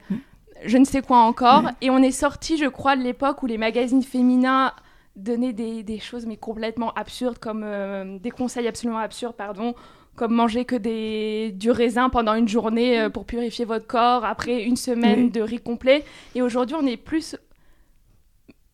je 0.65 0.79
ne 0.79 0.85
sais 0.85 1.03
quoi 1.03 1.19
encore. 1.19 1.71
Et 1.83 1.91
on 1.91 1.99
est 1.99 2.11
sorti, 2.11 2.57
je 2.57 2.67
crois, 2.67 2.97
de 2.97 3.03
l'époque 3.03 3.43
où 3.43 3.47
les 3.47 3.59
magazines 3.59 4.03
féminins 4.03 4.73
donnaient 5.17 5.53
des, 5.53 5.99
choses 5.99 6.27
mais 6.27 6.37
complètement 6.37 6.93
absurdes, 6.95 7.39
comme 7.39 7.63
euh, 7.65 8.19
des 8.19 8.31
conseils 8.31 8.69
absolument 8.69 8.99
absurdes, 8.99 9.37
pardon, 9.37 9.75
comme 10.17 10.33
manger 10.33 10.65
que 10.65 10.77
des, 10.77 11.53
du 11.53 11.71
raisin 11.71 12.09
pendant 12.09 12.35
une 12.35 12.49
journée 12.49 13.01
euh, 13.01 13.11
pour 13.11 13.25
purifier 13.25 13.65
votre 13.65 13.87
corps 13.87 14.25
après 14.25 14.63
une 14.63 14.77
semaine 14.77 15.31
de 15.31 15.41
riz 15.41 15.61
complet. 15.61 16.05
Et 16.35 16.43
aujourd'hui, 16.43 16.77
on 16.79 16.87
est 16.87 16.97
plus 16.97 17.37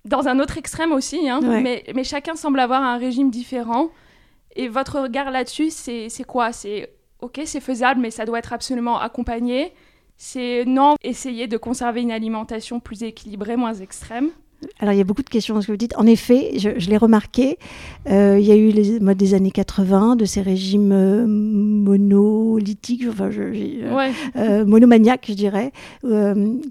dans 0.05 0.29
un 0.29 0.39
autre 0.39 0.57
extrême 0.57 0.93
aussi, 0.93 1.29
hein, 1.29 1.41
mais, 1.43 1.85
mais, 1.95 2.05
chacun 2.05 2.37
semble 2.37 2.61
avoir 2.61 2.83
un 2.83 2.97
régime 2.97 3.31
différent. 3.31 3.91
Et 4.55 4.69
votre 4.69 5.01
regard 5.01 5.31
là-dessus, 5.31 5.71
c'est 5.71 6.25
quoi? 6.27 6.53
C'est 6.53 6.91
ok, 7.21 7.41
c'est 7.45 7.61
faisable, 7.61 8.01
mais 8.01 8.11
ça 8.11 8.25
doit 8.25 8.39
être 8.39 8.53
absolument 8.53 8.99
accompagné. 9.01 9.73
C'est 10.17 10.65
non, 10.65 10.95
essayer 11.03 11.47
de 11.47 11.57
conserver 11.57 12.03
une 12.03 12.13
alimentation 12.13 12.81
plus 12.81 13.03
équilibrée, 13.03 13.57
moins 13.57 13.75
extrême. 13.75 14.31
Alors, 14.79 14.95
il 14.95 14.99
y 14.99 15.01
a 15.01 15.05
beaucoup 15.05 15.23
de 15.23 15.29
questions 15.29 15.55
dans 15.55 15.61
ce 15.61 15.67
que 15.67 15.73
vous 15.73 15.79
dites. 15.79 15.97
En 15.97 16.07
effet, 16.07 16.59
je, 16.59 16.71
l'ai 16.89 16.97
remarqué, 16.97 17.59
euh, 18.09 18.39
il 18.39 18.47
y 18.47 18.53
a 18.53 18.57
eu 18.57 18.71
les 18.71 19.01
modes 19.01 19.17
des 19.17 19.35
années 19.35 19.51
80, 19.51 20.17
de 20.17 20.25
ces 20.25 20.41
régimes 20.41 20.93
euh, 20.93 21.27
monolithiques, 21.27 23.05
enfin, 23.09 23.31
euh, 23.31 24.65
monomaniaques, 24.65 25.27
je 25.29 25.35
dirais, 25.35 25.73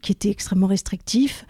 qui 0.01 0.11
étaient 0.11 0.29
extrêmement 0.29 0.67
restrictifs. 0.67 1.45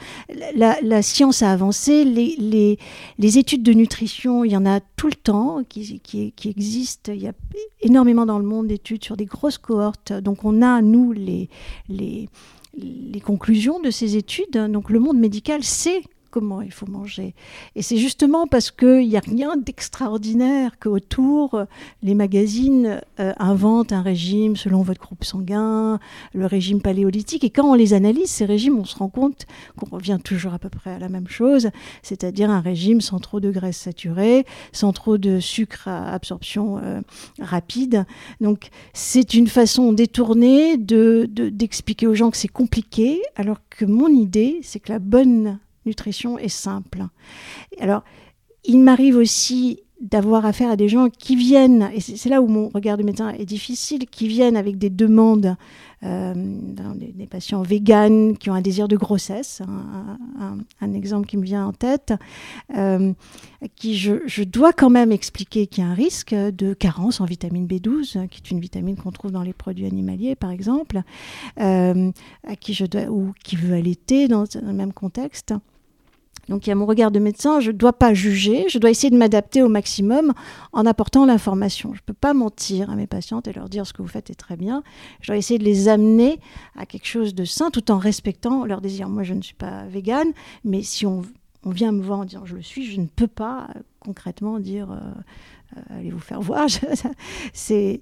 La, 0.56 1.02
science 1.02 1.42
a 1.42 1.52
avancé, 1.52 2.04
les, 2.04 2.78
les, 3.18 3.38
études 3.38 3.64
de 3.64 3.74
nutrition, 3.74 4.44
il 4.44 4.52
y 4.52 4.58
en 4.58 4.66
a 4.66 4.80
tout 4.80 5.08
le 5.08 5.14
temps 5.14 5.62
qui, 5.68 6.00
qui, 6.00 6.32
qui 6.32 6.50
existent. 6.50 7.12
Il 7.14 7.22
y 7.22 7.28
a 7.28 7.34
énormément 7.82 8.26
dans 8.26 8.40
le 8.40 8.46
monde 8.46 8.68
d'études 8.68 9.04
sur 9.04 9.18
des 9.18 9.26
grosses 9.26 9.58
cohortes. 9.58 10.14
Donc, 10.14 10.44
on 10.44 10.62
a, 10.62 10.82
nous, 10.82 11.12
les, 11.12 11.50
les 11.90 12.30
les 12.78 13.22
conclusions 13.22 13.80
de 13.80 13.90
ces 13.90 14.18
études. 14.18 14.58
Donc 14.70 14.90
le 14.90 15.00
monde 15.00 15.18
médical 15.18 15.64
sait 15.64 16.02
comment 16.36 16.62
il 16.62 16.74
faut 16.74 16.86
manger. 16.86 17.34
Et 17.78 17.82
c'est 17.82 17.96
justement 17.96 18.46
parce 18.46 18.70
qu'il 18.70 19.08
n'y 19.08 19.16
a 19.16 19.22
rien 19.22 19.56
d'extraordinaire 19.56 20.78
qu'autour, 20.82 21.64
les 22.04 22.14
magazines 22.14 23.00
euh, 23.22 23.32
inventent 23.38 23.94
un 23.94 24.02
régime 24.02 24.58
selon 24.58 24.82
votre 24.82 25.00
groupe 25.00 25.24
sanguin, 25.24 25.98
le 26.34 26.46
régime 26.46 26.82
paléolithique. 26.82 27.46
Et 27.46 27.50
quand 27.50 27.72
on 27.72 27.74
les 27.74 27.94
analyse, 27.94 28.30
ces 28.30 28.44
régimes, 28.44 28.78
on 28.78 28.84
se 28.84 28.98
rend 28.98 29.08
compte 29.08 29.46
qu'on 29.78 29.86
revient 29.86 30.20
toujours 30.22 30.54
à 30.54 30.60
peu 30.60 30.68
près 30.68 30.92
à 30.92 31.00
la 31.00 31.08
même 31.08 31.30
chose, 31.30 31.70
c'est-à-dire 32.04 32.50
un 32.50 32.60
régime 32.60 33.00
sans 33.00 33.20
trop 33.20 33.40
de 33.40 33.50
graisse 33.50 33.78
saturée, 33.78 34.46
sans 34.74 34.92
trop 34.92 35.18
de 35.18 35.40
sucre 35.40 35.88
à 35.88 36.12
absorption 36.12 36.80
euh, 36.84 37.00
rapide. 37.40 38.04
Donc 38.42 38.72
c'est 38.92 39.36
une 39.36 39.48
façon 39.48 39.94
détournée 39.94 40.76
d'expliquer 40.76 42.08
de, 42.08 42.12
aux 42.12 42.16
gens 42.16 42.30
que 42.30 42.36
c'est 42.36 42.50
compliqué, 42.50 43.22
alors 43.38 43.62
que 43.70 43.86
mon 43.86 44.10
idée, 44.10 44.60
c'est 44.64 44.82
que 44.82 44.92
la 44.92 45.00
bonne 45.00 45.60
nutrition 45.86 46.38
est 46.38 46.50
simple. 46.50 47.06
Alors, 47.80 48.04
il 48.64 48.80
m'arrive 48.80 49.18
aussi 49.18 49.82
d'avoir 50.02 50.46
affaire 50.46 50.70
à 50.70 50.76
des 50.76 50.90
gens 50.90 51.10
qui 51.10 51.36
viennent, 51.36 51.90
et 51.94 52.02
c'est 52.02 52.30
là 52.30 52.42
où 52.42 52.48
mon 52.48 52.70
regard 52.70 52.98
de 52.98 53.04
médecin 53.04 53.30
est 53.30 53.46
difficile, 53.46 54.06
qui 54.08 54.28
viennent 54.28 54.58
avec 54.58 54.78
des 54.78 54.90
demandes, 54.90 55.56
euh, 56.04 56.34
des, 56.96 57.26
patients 57.28 57.62
véganes 57.64 58.38
qui 58.38 58.50
ont 58.50 58.54
un 58.54 58.62
désir 58.62 58.88
de 58.88 58.98
grossesse, 58.98 59.62
un, 60.82 60.94
exemple 60.94 61.28
qui 61.28 61.38
me 61.38 61.44
vient 61.44 61.66
en 61.66 61.72
tête, 61.72 62.14
euh, 62.76 63.14
qui 63.76 63.96
je, 63.98 64.44
dois 64.44 64.74
quand 64.74 64.90
même 64.90 65.12
expliquer 65.12 65.66
qu'il 65.66 65.84
y 65.84 65.88
a 65.88 65.90
un 65.90 65.96
risque 65.96 66.36
de 66.36 66.74
carence 66.74 67.22
en 67.22 67.26
vitamine 67.26 67.66
B12, 67.66 68.28
qui 68.28 68.42
est 68.44 68.52
une 68.52 68.60
vitamine 68.60 68.98
qu'on 68.98 69.12
trouve 69.12 69.32
dans 69.32 69.44
les 69.44 69.54
produits 69.54 69.86
animaliers 69.86 70.36
par 70.36 70.52
exemple, 70.52 71.02
euh, 71.62 72.12
à 72.46 72.56
qui 72.58 72.74
je 72.74 72.86
dois, 72.86 73.10
ou 73.10 73.34
qui 73.44 73.56
veut 73.56 73.74
allaiter 73.74 74.28
dans 74.28 74.44
le 74.62 74.74
même 74.74 74.94
contexte. 74.94 75.54
Donc 76.50 76.68
il 76.68 76.70
y 76.70 76.74
a 76.74 76.76
mon 76.76 76.86
regard 76.86 77.12
de 77.12 77.20
médecin, 77.20 77.60
je 77.60 77.72
ne 77.72 77.78
dois 77.78 77.94
pas 77.94 78.14
juger, 78.14 78.66
je 78.70 78.78
dois 78.78 78.90
essayer 78.90 79.10
de 79.10 79.18
m'adapter 79.18 79.64
au 79.64 79.70
maximum 79.70 80.34
en 80.74 80.86
apportant 80.86 81.26
l'information. 81.26 81.94
Je 81.94 82.00
ne 82.00 82.06
peux 82.06 82.14
pas 82.14 82.34
mentir 82.34 82.90
à 82.90 82.96
mes 82.96 83.08
patientes 83.08 83.48
et 83.48 83.54
leur 83.54 83.70
dire 83.70 83.88
ce 83.88 83.94
que 83.94 84.02
vous 84.02 84.08
faites 84.08 84.30
est 84.30 84.36
très 84.36 84.58
bien. 84.58 84.84
Je 85.22 85.28
dois 85.28 85.38
essayer 85.38 85.58
de 85.58 85.64
les 85.64 85.88
amener 85.88 86.40
à 86.76 86.86
quelque 86.86 87.08
chose 87.08 87.34
de 87.34 87.46
sain 87.46 87.72
tout 87.72 87.92
en 87.92 87.98
respectant 87.98 88.66
leur 88.66 88.82
désir. 88.82 89.10
Moi, 89.10 89.24
je 89.24 89.34
ne 89.34 89.42
suis 89.42 89.56
pas 89.56 89.86
végane, 89.86 90.32
mais 90.64 90.84
si 90.84 91.06
on, 91.06 91.24
vient 91.66 91.92
me 91.92 92.04
voir 92.04 92.20
en 92.20 92.26
disant 92.26 92.46
je 92.46 92.56
le 92.56 92.62
suis, 92.62 92.86
je 92.86 93.02
ne 93.02 93.08
peux 93.08 93.28
pas 93.28 93.68
euh, 93.76 93.80
concrètement 94.00 94.60
dire... 94.60 94.92
Euh, 94.92 95.00
allez 95.90 96.10
vous 96.10 96.20
faire 96.20 96.42
voir, 96.42 96.68
c'est 97.54 98.02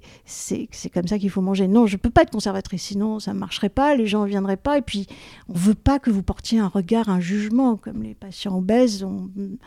comme 0.93 1.07
ça 1.07 1.17
qu'il 1.17 1.29
faut 1.29 1.41
manger. 1.41 1.67
Non, 1.67 1.87
je 1.87 1.95
ne 1.95 1.99
peux 1.99 2.09
pas 2.09 2.23
être 2.23 2.31
conservatrice, 2.31 2.83
sinon 2.83 3.19
ça 3.19 3.33
ne 3.33 3.39
marcherait 3.39 3.69
pas, 3.69 3.95
les 3.95 4.07
gens 4.07 4.23
ne 4.23 4.27
viendraient 4.27 4.57
pas. 4.57 4.77
Et 4.77 4.81
puis, 4.81 5.07
on 5.49 5.53
ne 5.53 5.59
veut 5.59 5.75
pas 5.75 5.99
que 5.99 6.09
vous 6.09 6.23
portiez 6.23 6.59
un 6.59 6.67
regard, 6.67 7.09
un 7.09 7.19
jugement, 7.19 7.77
comme 7.77 8.03
les 8.03 8.13
patients 8.13 8.57
obèses. 8.57 9.03
On 9.03 9.29
ne 9.35 9.57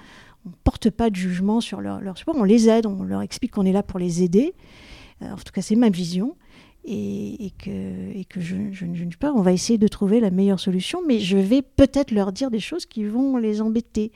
porte 0.65 0.91
pas 0.91 1.11
de 1.11 1.17
jugement 1.17 1.61
sur 1.61 1.81
leur, 1.81 2.01
leur 2.01 2.17
support, 2.17 2.37
on 2.37 2.45
les 2.45 2.69
aide, 2.69 2.87
on 2.87 3.03
leur 3.03 3.23
explique 3.23 3.53
qu'on 3.53 3.67
est 3.67 3.73
là 3.73 3.83
pour 3.83 3.99
les 3.99 4.23
aider. 4.23 4.55
Euh, 5.23 5.33
en 5.33 5.37
tout 5.37 5.53
cas, 5.53 5.63
c'est 5.63 5.77
ma 5.77 5.91
vision. 5.91 6.37
Et, 6.89 7.51
que, 7.59 8.17
et 8.17 8.25
que 8.25 8.41
je, 8.41 8.55
ne 8.55 8.95
juge 8.95 9.17
pas. 9.19 9.33
On 9.33 9.43
va 9.43 9.53
essayer 9.53 9.77
de 9.77 9.89
trouver 9.89 10.21
la 10.21 10.31
meilleure 10.31 10.61
solution, 10.61 11.01
mais 11.05 11.19
je 11.19 11.37
vais 11.37 11.61
peut-être 11.61 12.13
leur 12.13 12.31
dire 12.31 12.49
des 12.49 12.61
choses 12.61 12.87
qui 12.87 13.03
vont 13.03 13.39
les 13.39 13.61
embêter 13.61 14.13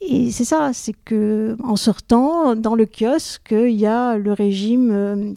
et 0.00 0.30
c'est 0.30 0.44
ça, 0.44 0.72
c'est 0.72 0.92
que 0.92 1.56
en 1.62 1.76
sortant 1.76 2.54
dans 2.54 2.74
le 2.74 2.86
kiosque, 2.86 3.52
il 3.52 3.76
y 3.76 3.86
a 3.86 4.16
le 4.18 4.32
régime 4.32 4.90
euh, 4.90 5.32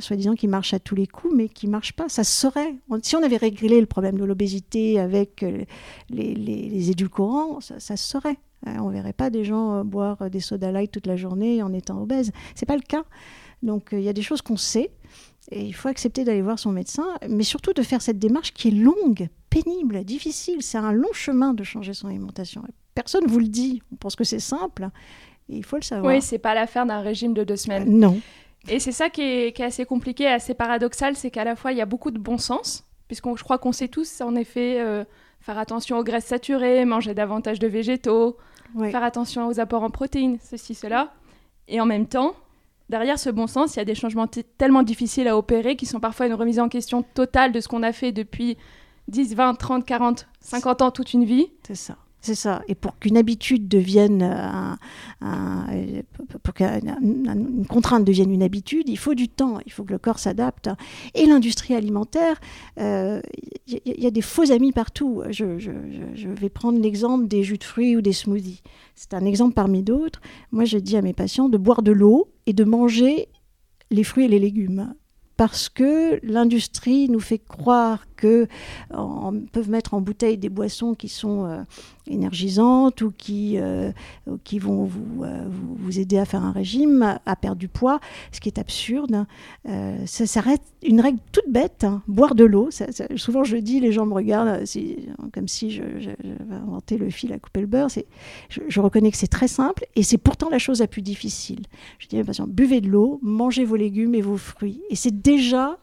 soi-disant 0.00 0.34
qui 0.34 0.48
marche 0.48 0.74
à 0.74 0.78
tous 0.78 0.94
les 0.94 1.06
coups, 1.06 1.34
mais 1.36 1.48
qui 1.48 1.68
marche 1.68 1.92
pas. 1.92 2.08
Ça 2.08 2.24
se 2.24 2.32
saurait. 2.32 2.74
Si 3.02 3.16
on 3.16 3.22
avait 3.22 3.36
réglé 3.36 3.80
le 3.80 3.86
problème 3.86 4.18
de 4.18 4.24
l'obésité 4.24 4.98
avec 4.98 5.42
euh, 5.42 5.64
les, 6.10 6.90
édulcorants, 6.90 7.60
ça, 7.60 7.78
se 7.78 7.96
saurait. 7.96 8.38
Hein, 8.66 8.78
on 8.80 8.88
verrait 8.88 9.12
pas 9.12 9.30
des 9.30 9.44
gens 9.44 9.76
euh, 9.76 9.84
boire 9.84 10.30
des 10.30 10.40
soda 10.40 10.72
light 10.72 10.90
toute 10.90 11.06
la 11.06 11.16
journée 11.16 11.62
en 11.62 11.72
étant 11.72 12.00
obèses. 12.00 12.32
C'est 12.54 12.66
pas 12.66 12.76
le 12.76 12.82
cas. 12.82 13.04
Donc 13.62 13.88
il 13.92 14.02
y 14.02 14.08
a 14.08 14.12
des 14.12 14.22
choses 14.22 14.42
qu'on 14.42 14.56
sait. 14.56 14.90
Et 15.52 15.62
il 15.62 15.74
faut 15.74 15.88
accepter 15.88 16.24
d'aller 16.24 16.42
voir 16.42 16.58
son 16.58 16.72
médecin, 16.72 17.06
mais 17.28 17.44
surtout 17.44 17.72
de 17.72 17.82
faire 17.82 18.02
cette 18.02 18.18
démarche 18.18 18.52
qui 18.52 18.68
est 18.68 18.72
longue, 18.72 19.28
pénible, 19.48 20.02
difficile. 20.02 20.60
C'est 20.60 20.78
un 20.78 20.90
long 20.90 21.12
chemin 21.12 21.54
de 21.54 21.62
changer 21.62 21.94
son 21.94 22.08
alimentation 22.08 22.64
personne 22.96 23.26
vous 23.26 23.38
le 23.38 23.46
dit. 23.46 23.82
On 23.92 23.96
pense 23.96 24.16
que 24.16 24.24
c'est 24.24 24.40
simple. 24.40 24.88
Et 25.48 25.58
il 25.58 25.64
faut 25.64 25.76
le 25.76 25.82
savoir. 25.82 26.12
Oui, 26.12 26.20
c'est 26.20 26.38
pas 26.38 26.54
l'affaire 26.54 26.86
d'un 26.86 27.00
régime 27.00 27.32
de 27.34 27.44
deux 27.44 27.56
semaines. 27.56 27.88
non. 27.88 28.20
Et 28.68 28.80
c'est 28.80 28.92
ça 28.92 29.10
qui 29.10 29.22
est, 29.22 29.60
assez 29.60 29.84
compliqué, 29.84 30.26
assez 30.26 30.52
paradoxal, 30.52 31.14
c'est 31.14 31.30
qu'à 31.30 31.44
la 31.44 31.54
fois 31.54 31.70
il 31.70 31.78
y 31.78 31.80
a 31.80 31.86
beaucoup 31.86 32.10
de 32.10 32.18
bon 32.18 32.36
sens, 32.36 32.84
puisque 33.06 33.24
je 33.36 33.44
crois 33.44 33.58
qu'on 33.58 33.70
sait 33.70 33.86
tous 33.86 34.20
en 34.20 34.34
effet 34.34 34.80
euh, 34.80 35.04
faire 35.40 35.56
attention 35.56 35.98
aux 35.98 36.02
graisses 36.02 36.24
saturées, 36.24 36.84
manger 36.84 37.14
davantage 37.14 37.60
de 37.60 37.68
végétaux, 37.68 38.36
faire 38.90 39.04
attention 39.04 39.46
aux 39.46 39.60
apports 39.60 39.84
en 39.84 39.90
protéines, 39.90 40.38
ceci, 40.42 40.74
cela. 40.74 41.12
Et 41.68 41.80
en 41.80 41.86
même 41.86 42.06
temps, 42.06 42.34
derrière 42.88 43.20
ce 43.20 43.30
bon 43.30 43.46
sens, 43.46 43.76
il 43.76 43.78
y 43.78 43.82
a 43.82 43.84
des 43.84 43.94
changements 43.94 44.26
tellement 44.58 44.82
difficiles 44.82 45.28
à 45.28 45.36
opérer 45.36 45.76
qui 45.76 45.86
sont 45.86 46.00
parfois 46.00 46.26
une 46.26 46.34
remise 46.34 46.58
en 46.58 46.68
question 46.68 47.02
totale 47.02 47.52
de 47.52 47.60
ce 47.60 47.68
qu'on 47.68 47.84
a 47.84 47.92
fait 47.92 48.10
depuis 48.10 48.56
10, 49.08 49.36
20, 49.36 49.54
30, 49.54 49.84
40, 49.84 50.26
50 50.40 50.82
ans, 50.82 50.90
toute 50.90 51.12
une 51.12 51.24
vie. 51.24 51.52
C'est 51.64 51.76
ça. 51.76 51.96
C'est 52.20 52.34
ça. 52.34 52.62
Et 52.66 52.74
pour 52.74 52.98
qu'une 52.98 53.16
habitude 53.16 53.68
devienne 53.68 54.22
un, 54.22 55.66
pour 56.42 56.54
qu'une 56.54 57.66
contrainte 57.68 58.04
devienne 58.04 58.32
une 58.32 58.42
habitude, 58.42 58.88
il 58.88 58.98
faut 58.98 59.14
du 59.14 59.28
temps. 59.28 59.58
Il 59.64 59.72
faut 59.72 59.84
que 59.84 59.92
le 59.92 59.98
corps 59.98 60.18
s'adapte. 60.18 60.68
Et 61.14 61.26
l'industrie 61.26 61.74
alimentaire, 61.74 62.40
il 62.76 62.82
euh, 62.82 63.20
y, 63.68 64.06
a 64.06 64.10
des 64.10 64.22
faux 64.22 64.50
amis 64.50 64.72
partout. 64.72 65.22
Je, 65.30 65.58
je 65.58 66.28
vais 66.28 66.48
prendre 66.48 66.80
l'exemple 66.80 67.28
des 67.28 67.44
jus 67.44 67.58
de 67.58 67.64
fruits 67.64 67.96
ou 67.96 68.00
des 68.00 68.12
smoothies. 68.12 68.62
C'est 68.96 69.14
un 69.14 69.24
exemple 69.24 69.54
parmi 69.54 69.82
d'autres. 69.82 70.20
Moi, 70.50 70.64
je 70.64 70.78
dis 70.78 70.96
à 70.96 71.02
mes 71.02 71.12
patients 71.12 71.48
de 71.48 71.58
boire 71.58 71.82
de 71.82 71.92
l'eau 71.92 72.28
et 72.46 72.52
de 72.52 72.64
manger 72.64 73.28
les 73.90 74.02
fruits 74.02 74.24
et 74.24 74.28
les 74.28 74.40
légumes 74.40 74.94
parce 75.36 75.68
que 75.68 76.18
l'industrie 76.22 77.08
nous 77.08 77.20
fait 77.20 77.38
croire 77.38 78.06
que 78.16 78.46
peuvent 79.52 79.70
mettre 79.70 79.94
en 79.94 80.00
bouteille 80.00 80.38
des 80.38 80.48
boissons 80.48 80.94
qui 80.94 81.08
sont 81.08 81.64
énergisantes 82.06 83.02
ou 83.02 83.12
qui, 83.16 83.58
qui 84.44 84.58
vont 84.58 84.84
vous, 84.84 85.24
vous, 85.76 85.98
aider 85.98 86.18
à 86.18 86.24
faire 86.24 86.44
un 86.44 86.52
régime, 86.52 87.18
à 87.24 87.36
perdre 87.36 87.58
du 87.58 87.68
poids, 87.68 88.00
ce 88.32 88.40
qui 88.40 88.48
est 88.48 88.58
absurde. 88.58 89.26
ça, 90.06 90.26
ça 90.26 90.40
reste 90.40 90.62
une 90.82 91.00
règle 91.00 91.18
toute 91.32 91.48
bête, 91.48 91.84
hein. 91.84 92.02
boire 92.06 92.34
de 92.34 92.44
l'eau. 92.44 92.70
souvent 93.16 93.44
je 93.44 93.56
dis, 93.56 93.80
les 93.80 93.92
gens 93.92 94.06
me 94.06 94.14
regardent 94.14 94.64
comme 95.32 95.48
si 95.48 95.70
je, 95.70 95.82
inventer 96.50 96.98
le 96.98 97.10
fil 97.10 97.32
à 97.32 97.38
couper 97.38 97.60
le 97.60 97.66
beurre. 97.66 97.88
Je, 98.48 98.60
je 98.68 98.80
reconnais 98.80 99.10
que 99.10 99.16
c'est 99.16 99.26
très 99.26 99.48
simple 99.48 99.86
et 99.96 100.02
c'est 100.02 100.18
pourtant 100.18 100.48
la 100.48 100.58
chose 100.58 100.80
la 100.80 100.86
plus 100.86 101.02
difficile. 101.02 101.62
Je 101.98 102.08
dis 102.08 102.16
à 102.16 102.18
mes 102.20 102.24
patients, 102.24 102.46
buvez 102.46 102.80
de 102.80 102.88
l'eau, 102.88 103.18
mangez 103.22 103.64
vos 103.64 103.76
légumes 103.76 104.14
et 104.14 104.22
vos 104.22 104.36
fruits. 104.36 104.82
Et 104.90 104.96
c'est 104.96 105.22
déjà 105.22 105.78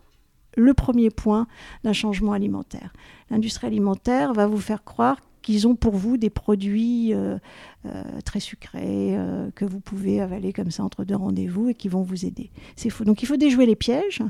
le 0.55 0.73
premier 0.73 1.09
point 1.09 1.47
d'un 1.83 1.93
changement 1.93 2.33
alimentaire. 2.33 2.93
L'industrie 3.29 3.67
alimentaire 3.67 4.33
va 4.33 4.47
vous 4.47 4.59
faire 4.59 4.83
croire 4.83 5.17
qu'ils 5.43 5.67
ont 5.67 5.75
pour 5.75 5.95
vous 5.95 6.17
des 6.17 6.31
produits 6.31 7.13
euh, 7.13 7.37
euh, 7.85 8.03
très 8.25 8.39
sucrés 8.39 9.15
euh, 9.15 9.51
que 9.53 9.65
vous 9.65 9.79
pouvez 9.79 10.21
avaler 10.21 10.53
comme 10.53 10.71
ça 10.71 10.83
entre 10.83 11.03
deux 11.03 11.15
rendez-vous 11.15 11.69
et 11.69 11.75
qui 11.75 11.89
vont 11.89 12.01
vous 12.01 12.25
aider. 12.25 12.49
C'est 12.75 12.89
faux. 12.89 13.03
Donc 13.03 13.21
il 13.21 13.27
faut 13.27 13.37
déjouer 13.37 13.67
les 13.67 13.75
pièges 13.75 14.21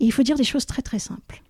et 0.00 0.04
il 0.04 0.12
faut 0.12 0.22
dire 0.22 0.36
des 0.36 0.44
choses 0.44 0.66
très 0.66 0.82
très 0.82 0.98
simples. 0.98 1.42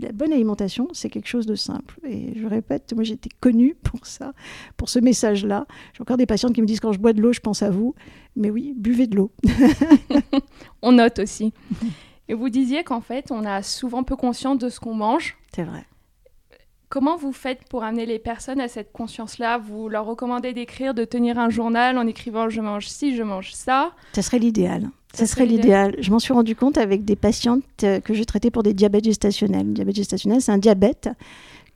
La 0.00 0.12
bonne 0.12 0.32
alimentation, 0.32 0.86
c'est 0.92 1.10
quelque 1.10 1.26
chose 1.26 1.46
de 1.46 1.56
simple. 1.56 1.98
Et 2.06 2.38
je 2.38 2.46
répète, 2.46 2.92
moi 2.94 3.02
j'étais 3.02 3.30
connue 3.40 3.74
pour 3.82 4.06
ça, 4.06 4.32
pour 4.76 4.88
ce 4.88 5.00
message-là. 5.00 5.66
J'ai 5.94 6.02
encore 6.02 6.16
des 6.18 6.26
patientes 6.26 6.52
qui 6.52 6.62
me 6.62 6.66
disent 6.66 6.80
quand 6.80 6.92
je 6.92 7.00
bois 7.00 7.12
de 7.12 7.20
l'eau, 7.20 7.32
je 7.32 7.40
pense 7.40 7.62
à 7.62 7.70
vous. 7.70 7.94
Mais 8.36 8.50
oui, 8.50 8.74
buvez 8.76 9.06
de 9.06 9.16
l'eau. 9.16 9.32
on 10.82 10.92
note 10.92 11.18
aussi. 11.18 11.52
Et 12.28 12.34
vous 12.34 12.48
disiez 12.48 12.84
qu'en 12.84 13.00
fait, 13.00 13.30
on 13.30 13.44
a 13.44 13.62
souvent 13.62 14.02
peu 14.02 14.16
conscience 14.16 14.58
de 14.58 14.68
ce 14.68 14.80
qu'on 14.80 14.94
mange. 14.94 15.36
C'est 15.54 15.64
vrai. 15.64 15.84
Comment 16.88 17.16
vous 17.16 17.32
faites 17.32 17.64
pour 17.68 17.82
amener 17.82 18.06
les 18.06 18.18
personnes 18.18 18.60
à 18.60 18.68
cette 18.68 18.92
conscience-là? 18.92 19.58
Vous 19.58 19.88
leur 19.88 20.06
recommandez 20.06 20.52
d'écrire, 20.52 20.94
de 20.94 21.04
tenir 21.04 21.38
un 21.38 21.50
journal 21.50 21.98
en 21.98 22.06
écrivant 22.06 22.48
je 22.48 22.60
mange 22.60 22.86
ci, 22.86 23.16
je 23.16 23.22
mange 23.22 23.52
ça 23.52 23.92
Ça 24.12 24.22
serait 24.22 24.38
l'idéal. 24.38 24.90
Ça, 25.12 25.26
serait 25.26 25.46
l'idéal. 25.46 25.94
Je 26.00 26.10
m'en 26.10 26.18
suis 26.18 26.32
rendu 26.32 26.56
compte 26.56 26.76
avec 26.76 27.04
des 27.04 27.14
patientes 27.14 27.62
euh, 27.84 28.00
que 28.00 28.14
j'ai 28.14 28.24
traitées 28.24 28.50
pour 28.50 28.64
des 28.64 28.74
diabètes 28.74 29.04
gestationnels. 29.04 29.66
Le 29.68 29.72
diabète 29.72 29.96
gestationnel, 29.96 30.40
c'est 30.40 30.50
un 30.50 30.58
diabète 30.58 31.08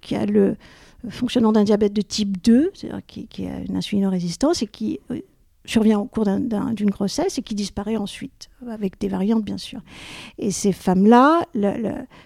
qui 0.01 0.17
a 0.17 0.27
le 0.27 0.57
fonctionnement 1.09 1.53
d'un 1.53 1.63
diabète 1.63 1.93
de 1.93 2.03
type 2.03 2.43
2, 2.43 2.73
c'est-à-dire 2.75 3.01
qui, 3.07 3.29
qui, 3.29 3.47
a 3.47 3.61
une 3.61 3.77
insulinorésistance 3.77 4.63
et 4.63 4.67
qui 4.67 4.99
euh, 5.13 5.21
survient 5.69 5.99
au 5.99 6.07
cours 6.07 6.25
d'une 6.25 6.91
grossesse 6.91 7.39
et 7.39 7.43
qui 7.43 7.55
disparaît 7.55 7.97
ensuite, 7.97 8.49
avec 8.67 8.99
des 8.99 9.09
variantes 9.09 9.45
bien 9.45 9.59
sûr. 9.59 9.81
Et 10.39 10.51
ces 10.51 10.73
femmes-là, 10.73 11.43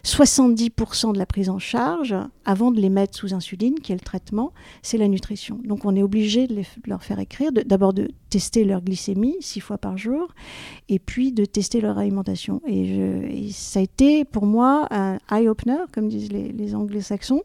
70% 0.04 1.12
de 1.12 1.18
la 1.18 1.26
prise 1.26 1.48
en 1.48 1.58
charge, 1.58 2.14
avant 2.44 2.70
de 2.70 2.80
les 2.80 2.88
mettre 2.88 3.16
sous 3.16 3.34
insuline, 3.34 3.74
qui 3.80 3.90
est 3.92 3.96
le 3.96 4.00
traitement, 4.00 4.52
c'est 4.82 4.96
la 4.96 5.08
nutrition. 5.08 5.58
Donc 5.64 5.84
on 5.84 5.96
est 5.96 6.02
obligé 6.02 6.46
de, 6.46 6.62
leur 6.86 7.02
faire 7.02 7.18
écrire, 7.18 7.50
d'abord 7.52 7.92
de, 7.92 8.08
tester 8.30 8.64
leur 8.64 8.80
glycémie 8.80 9.36
six 9.40 9.60
fois 9.60 9.76
par 9.76 9.98
jour, 9.98 10.28
et 10.88 10.98
puis 10.98 11.32
de 11.32 11.44
tester 11.44 11.80
leur 11.80 11.98
alimentation. 11.98 12.62
Et, 12.66 13.50
ça 13.50 13.80
a 13.80 13.82
été 13.82 14.24
pour 14.24 14.46
moi 14.46 14.86
un 14.90 15.18
eye-opener, 15.30 15.84
comme 15.92 16.08
disent 16.08 16.30
les, 16.30 16.52
les 16.52 16.74
anglo-saxons, 16.74 17.42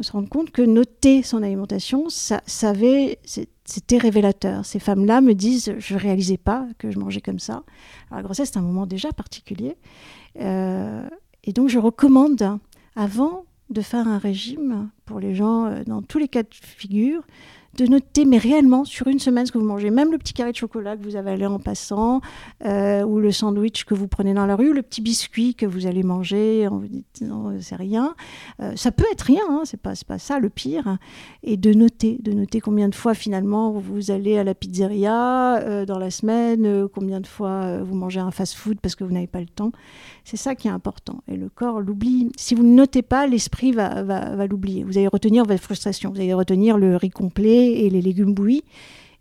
se 0.00 0.12
rendre 0.12 0.28
compte 0.28 0.50
que 0.50 0.62
noter 0.62 1.22
son 1.22 1.42
alimentation, 1.42 2.08
ça, 2.08 2.42
ça 2.46 2.70
avait, 2.70 3.18
c'était 3.64 3.98
révélateur. 3.98 4.64
Ces 4.64 4.78
femmes-là 4.78 5.20
me 5.20 5.34
disent, 5.34 5.74
je 5.78 5.94
ne 5.94 5.98
réalisais 5.98 6.36
pas 6.36 6.66
que 6.78 6.90
je 6.90 6.98
mangeais 6.98 7.20
comme 7.20 7.38
ça. 7.38 7.62
Alors, 8.10 8.18
la 8.18 8.22
grossesse, 8.22 8.50
c'est 8.52 8.58
un 8.58 8.62
moment 8.62 8.86
déjà 8.86 9.12
particulier. 9.12 9.76
Euh, 10.40 11.08
et 11.44 11.52
donc, 11.52 11.68
je 11.68 11.78
recommande, 11.78 12.58
avant 12.96 13.44
de 13.70 13.80
faire 13.80 14.06
un 14.08 14.18
régime, 14.18 14.90
pour 15.06 15.20
les 15.20 15.34
gens 15.34 15.66
euh, 15.66 15.82
dans 15.86 16.02
tous 16.02 16.18
les 16.18 16.28
cas 16.28 16.42
de 16.42 16.48
figure, 16.52 17.22
de 17.76 17.86
noter, 17.86 18.26
mais 18.26 18.36
réellement, 18.36 18.84
sur 18.84 19.06
une 19.06 19.18
semaine, 19.18 19.46
ce 19.46 19.52
que 19.52 19.58
vous 19.58 19.64
mangez. 19.64 19.90
Même 19.90 20.12
le 20.12 20.18
petit 20.18 20.34
carré 20.34 20.52
de 20.52 20.56
chocolat 20.56 20.96
que 20.96 21.02
vous 21.02 21.16
avalez 21.16 21.46
en 21.46 21.58
passant, 21.58 22.20
euh, 22.64 23.02
ou 23.02 23.18
le 23.18 23.32
sandwich 23.32 23.84
que 23.84 23.94
vous 23.94 24.08
prenez 24.08 24.34
dans 24.34 24.44
la 24.44 24.56
rue, 24.56 24.70
ou 24.70 24.72
le 24.74 24.82
petit 24.82 25.00
biscuit 25.00 25.54
que 25.54 25.64
vous 25.64 25.86
allez 25.86 26.02
manger, 26.02 26.68
en 26.68 26.78
vous 26.78 26.88
disant, 27.14 27.52
c'est 27.60 27.76
rien. 27.76 28.14
Euh, 28.60 28.72
ça 28.76 28.92
peut 28.92 29.06
être 29.10 29.22
rien, 29.22 29.42
hein, 29.48 29.62
c'est 29.64 29.80
pas, 29.80 29.94
pas 30.06 30.18
ça 30.18 30.38
le 30.38 30.50
pire. 30.50 30.98
Et 31.42 31.56
de 31.56 31.72
noter, 31.72 32.18
de 32.20 32.32
noter 32.32 32.60
combien 32.60 32.88
de 32.88 32.94
fois 32.94 33.14
finalement 33.14 33.72
vous 33.72 34.10
allez 34.10 34.36
à 34.36 34.44
la 34.44 34.54
pizzeria 34.54 35.56
euh, 35.56 35.86
dans 35.86 35.98
la 35.98 36.10
semaine, 36.10 36.88
combien 36.88 37.20
de 37.20 37.26
fois 37.26 37.82
vous 37.82 37.94
mangez 37.94 38.20
un 38.20 38.30
fast-food 38.30 38.78
parce 38.80 38.94
que 38.94 39.04
vous 39.04 39.12
n'avez 39.12 39.26
pas 39.26 39.40
le 39.40 39.46
temps. 39.46 39.72
C'est 40.24 40.36
ça 40.36 40.54
qui 40.54 40.68
est 40.68 40.72
important. 40.72 41.22
Et 41.26 41.36
le 41.36 41.48
corps 41.48 41.80
l'oublie. 41.80 42.30
Si 42.36 42.54
vous 42.54 42.62
ne 42.62 42.74
notez 42.74 43.02
pas, 43.02 43.26
l'esprit 43.26 43.72
va, 43.72 44.02
va, 44.02 44.36
va 44.36 44.46
l'oublier. 44.46 44.84
Vous 44.84 44.98
allez 44.98 45.08
retenir 45.08 45.44
votre 45.44 45.62
frustration, 45.62 46.10
vous 46.10 46.20
allez 46.20 46.34
retenir 46.34 46.76
le 46.76 46.96
riz 46.96 47.10
complet 47.10 47.61
et 47.62 47.90
les 47.90 48.02
légumes 48.02 48.34
bouillis, 48.34 48.64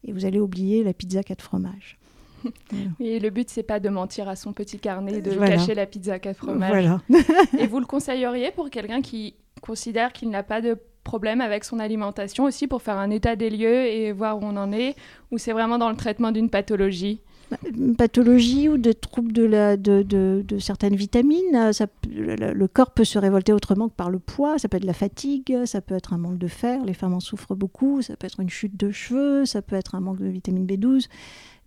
et 0.06 0.12
vous 0.12 0.26
allez 0.26 0.40
oublier 0.40 0.84
la 0.84 0.94
pizza 0.94 1.24
4 1.24 1.42
fromages. 1.42 1.98
Et 3.00 3.20
le 3.20 3.30
but, 3.30 3.50
c'est 3.50 3.62
pas 3.62 3.80
de 3.80 3.88
mentir 3.90 4.28
à 4.28 4.36
son 4.36 4.52
petit 4.52 4.80
carnet, 4.80 5.22
de 5.22 5.32
cacher 5.36 5.76
la 5.76 5.86
pizza 5.86 6.18
4 6.18 6.36
fromages. 6.36 7.00
et 7.60 7.68
vous 7.68 7.80
le 7.80 7.86
conseilleriez 7.86 8.52
pour 8.52 8.72
quelqu'un 8.72 9.02
qui 9.02 9.36
considère 9.62 10.12
qu'il 10.12 10.30
n'a 10.32 10.42
pas 10.42 10.60
de 10.60 10.78
problème 11.04 11.42
avec 11.42 11.64
son 11.64 11.80
alimentation 11.80 12.46
aussi 12.46 12.68
pour 12.68 12.82
faire 12.82 12.98
un 12.98 13.10
état 13.10 13.36
des 13.36 13.50
lieux 13.50 13.86
et 13.86 14.12
voir 14.12 14.38
où 14.38 14.42
on 14.44 14.58
en 14.58 14.72
est, 14.72 14.96
ou 15.32 15.38
c'est 15.38 15.52
vraiment 15.52 15.78
dans 15.78 15.90
le 15.90 15.96
traitement 15.96 16.32
d'une 16.32 16.50
pathologie? 16.50 17.22
Une 17.66 17.96
pathologie 17.96 18.70
ou 18.70 18.78
de 18.78 18.92
troubles 18.92 19.34
de, 19.34 19.44
la, 19.44 19.78
de, 19.78 20.04
de, 20.04 20.60
certaines 20.60 20.96
vitamines. 20.96 21.74
Ça, 21.74 21.88
le, 22.10 22.68
corps 22.68 22.92
peut 22.92 23.04
se 23.04 23.20
révolter 23.20 23.54
autrement 23.54 23.90
que 23.90 23.94
par 23.94 24.10
le 24.10 24.20
poids. 24.20 24.58
Ça 24.58 24.68
peut 24.68 24.78
être 24.78 24.86
la 24.86 24.94
fatigue, 24.94 25.66
ça 25.66 25.82
peut 25.82 25.96
être 25.96 26.14
un 26.14 26.18
manque 26.18 26.38
de 26.38 26.48
fer. 26.48 26.84
Les 26.86 26.94
femmes 26.94 27.14
en 27.14 27.20
souffrent 27.20 27.56
beaucoup. 27.56 28.02
Ça 28.02 28.16
peut 28.16 28.28
être 28.28 28.40
une 28.40 28.50
chute 28.50 28.78
de 28.78 28.92
cheveux, 28.92 29.46
ça 29.46 29.62
peut 29.62 29.76
être 29.76 29.96
un 29.96 30.00
manque 30.00 30.20
de 30.20 30.28
vitamine 30.28 30.66
B12 30.66 31.08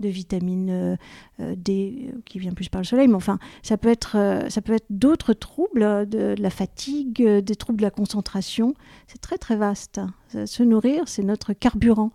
de 0.01 0.09
vitamine 0.09 0.71
euh, 0.71 0.97
euh, 1.41 1.55
D 1.57 2.09
euh, 2.09 2.21
qui 2.25 2.39
vient 2.39 2.53
plus 2.53 2.69
par 2.69 2.81
le 2.81 2.87
soleil, 2.87 3.09
mais 3.09 3.15
enfin, 3.15 3.39
ça 3.63 3.77
peut 3.77 3.89
être, 3.89 4.17
ça 4.49 4.61
peut 4.61 4.73
être 4.73 4.87
d'autres 4.91 5.33
troubles, 5.33 6.09
de, 6.09 6.35
la 6.39 6.51
fatigue, 6.51 7.23
des 7.23 7.57
troubles 7.57 7.79
de 7.79 7.85
la 7.85 7.91
concentration. 7.91 8.75
C'est 9.07 9.21
très 9.21 9.39
très 9.39 9.57
vaste. 9.57 10.01
Se 10.47 10.63
nourrir, 10.65 11.07
c'est 11.07 11.23
notre 11.23 11.53
carburant. 11.53 12.11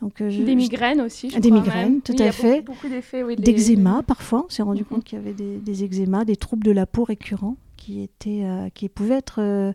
Donc, 0.00 0.22
des 0.22 0.54
migraines 0.54 1.00
aussi. 1.00 1.30
Je 1.30 1.40
des 1.40 1.50
migraines, 1.50 2.02
tout 2.02 2.14
à 2.18 2.30
fait. 2.30 2.62
Beaucoup, 2.62 2.86
oui, 3.26 3.36
D'eczéma 3.36 4.02
parfois. 4.06 4.44
On 4.46 4.50
s'est 4.50 4.62
rendu 4.62 4.82
mhm. 4.82 4.86
compte 4.86 5.04
qu'il 5.04 5.18
y 5.18 5.20
avait 5.20 5.32
des, 5.32 5.58
des 5.58 5.84
eczémas, 5.84 6.24
des 6.24 6.36
troubles 6.36 6.64
de 6.64 6.70
la 6.70 6.86
peau 6.86 7.04
récurrents 7.04 7.56
qui, 7.76 8.00
étaient, 8.00 8.44
qui 8.74 8.88
pouvaient 8.88 9.16
être 9.16 9.74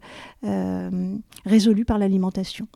résolus 1.45 1.85
par 1.85 1.97
l'alimentation. 1.97 2.67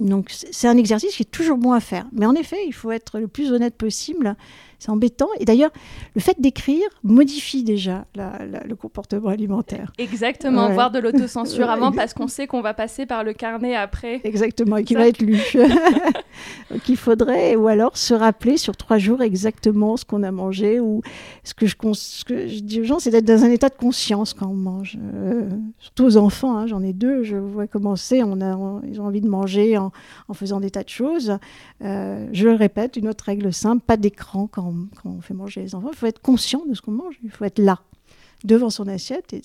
Donc 0.00 0.30
c'est 0.30 0.68
un 0.68 0.76
exercice 0.76 1.16
qui 1.16 1.22
est 1.22 1.30
toujours 1.30 1.58
bon 1.58 1.72
à 1.72 1.80
faire. 1.80 2.06
Mais 2.12 2.26
en 2.26 2.34
effet, 2.34 2.58
il 2.66 2.72
faut 2.72 2.90
être 2.90 3.18
le 3.18 3.28
plus 3.28 3.52
honnête 3.52 3.74
possible 3.76 4.36
c'est 4.78 4.90
embêtant. 4.90 5.28
Et 5.40 5.44
d'ailleurs, 5.44 5.70
le 6.14 6.20
fait 6.20 6.40
d'écrire 6.40 6.86
modifie 7.02 7.64
déjà 7.64 8.06
le 8.14 8.74
comportement 8.74 9.28
alimentaire. 9.28 9.92
Exactement, 9.98 10.70
voir 10.70 10.90
de 10.90 10.98
l'autocensure 10.98 11.68
avant 11.70 11.92
parce 11.92 12.14
qu'on 12.14 12.28
sait 12.28 12.46
qu'on 12.46 12.60
va 12.60 12.74
passer 12.74 13.06
par 13.06 13.24
le 13.24 13.32
carnet 13.32 13.74
après. 13.74 14.20
Exactement, 14.24 14.76
et 14.76 14.84
qui 14.84 14.94
va 14.94 15.08
être 15.08 15.20
lu. 15.20 15.40
Donc 16.70 16.88
il 16.88 16.96
faudrait, 16.96 17.56
ou 17.56 17.68
alors 17.68 17.96
se 17.96 18.14
rappeler 18.14 18.56
sur 18.56 18.76
trois 18.76 18.98
jours 18.98 19.22
exactement 19.22 19.96
ce 19.96 20.04
qu'on 20.04 20.22
a 20.22 20.30
mangé. 20.30 20.80
Ou 20.80 21.02
ce 21.44 21.54
que 21.54 21.66
je, 21.66 21.76
ce 21.94 22.24
que 22.24 22.46
je 22.46 22.60
dis 22.60 22.80
aux 22.80 22.84
gens, 22.84 22.98
c'est 22.98 23.10
d'être 23.10 23.24
dans 23.24 23.44
un 23.44 23.50
état 23.50 23.68
de 23.68 23.74
conscience 23.74 24.34
quand 24.34 24.48
on 24.48 24.54
mange. 24.54 24.98
Euh, 25.14 25.48
surtout 25.78 26.04
aux 26.04 26.16
enfants, 26.16 26.56
hein, 26.56 26.66
j'en 26.66 26.82
ai 26.82 26.92
deux, 26.92 27.22
je 27.22 27.36
vois 27.36 27.66
commencer, 27.66 28.22
on 28.22 28.40
a, 28.40 28.56
ils 28.86 29.00
ont 29.00 29.06
envie 29.06 29.20
de 29.20 29.28
manger 29.28 29.78
en, 29.78 29.90
faisant 30.32 30.60
des 30.60 30.70
tas 30.70 30.84
de 30.84 30.88
choses. 30.88 31.38
Euh, 31.82 32.26
je 32.32 32.48
le 32.48 32.54
répète, 32.54 32.96
une 32.96 33.08
autre 33.08 33.24
règle 33.24 33.52
simple, 33.52 33.82
pas 33.84 33.96
d'écran 33.96 34.48
quand 34.50 34.67
quand, 35.02 35.10
on 35.10 35.20
fait 35.20 35.34
manger 35.34 35.62
les 35.62 35.74
enfants, 35.74 35.90
il 35.92 35.96
faut 35.96 36.06
être 36.06 36.22
conscient 36.22 36.64
de 36.66 36.74
ce 36.74 36.82
qu'on 36.82 36.92
mange, 36.92 37.18
il 37.22 37.30
faut 37.30 37.44
être 37.44 37.58
là, 37.58 37.80
devant 38.44 38.70
son 38.70 38.88
assiette 38.88 39.32
et, 39.32 39.42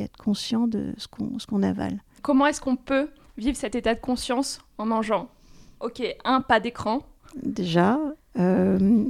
être 0.00 0.16
conscient 0.16 0.66
de 0.66 0.92
ce 0.98 1.06
qu'on 1.46 1.62
avale. 1.62 2.00
Comment 2.22 2.46
est-ce 2.46 2.60
qu'on 2.60 2.76
peut 2.76 3.08
vivre 3.38 3.56
cet 3.56 3.74
état 3.74 3.94
de 3.94 4.00
conscience 4.00 4.60
en 4.78 4.86
mangeant? 4.86 5.28
Ok, 5.80 6.02
un, 6.24 6.40
pas 6.40 6.60
d'écran. 6.60 7.02
Déjà, 7.42 7.98
euh, 8.38 9.04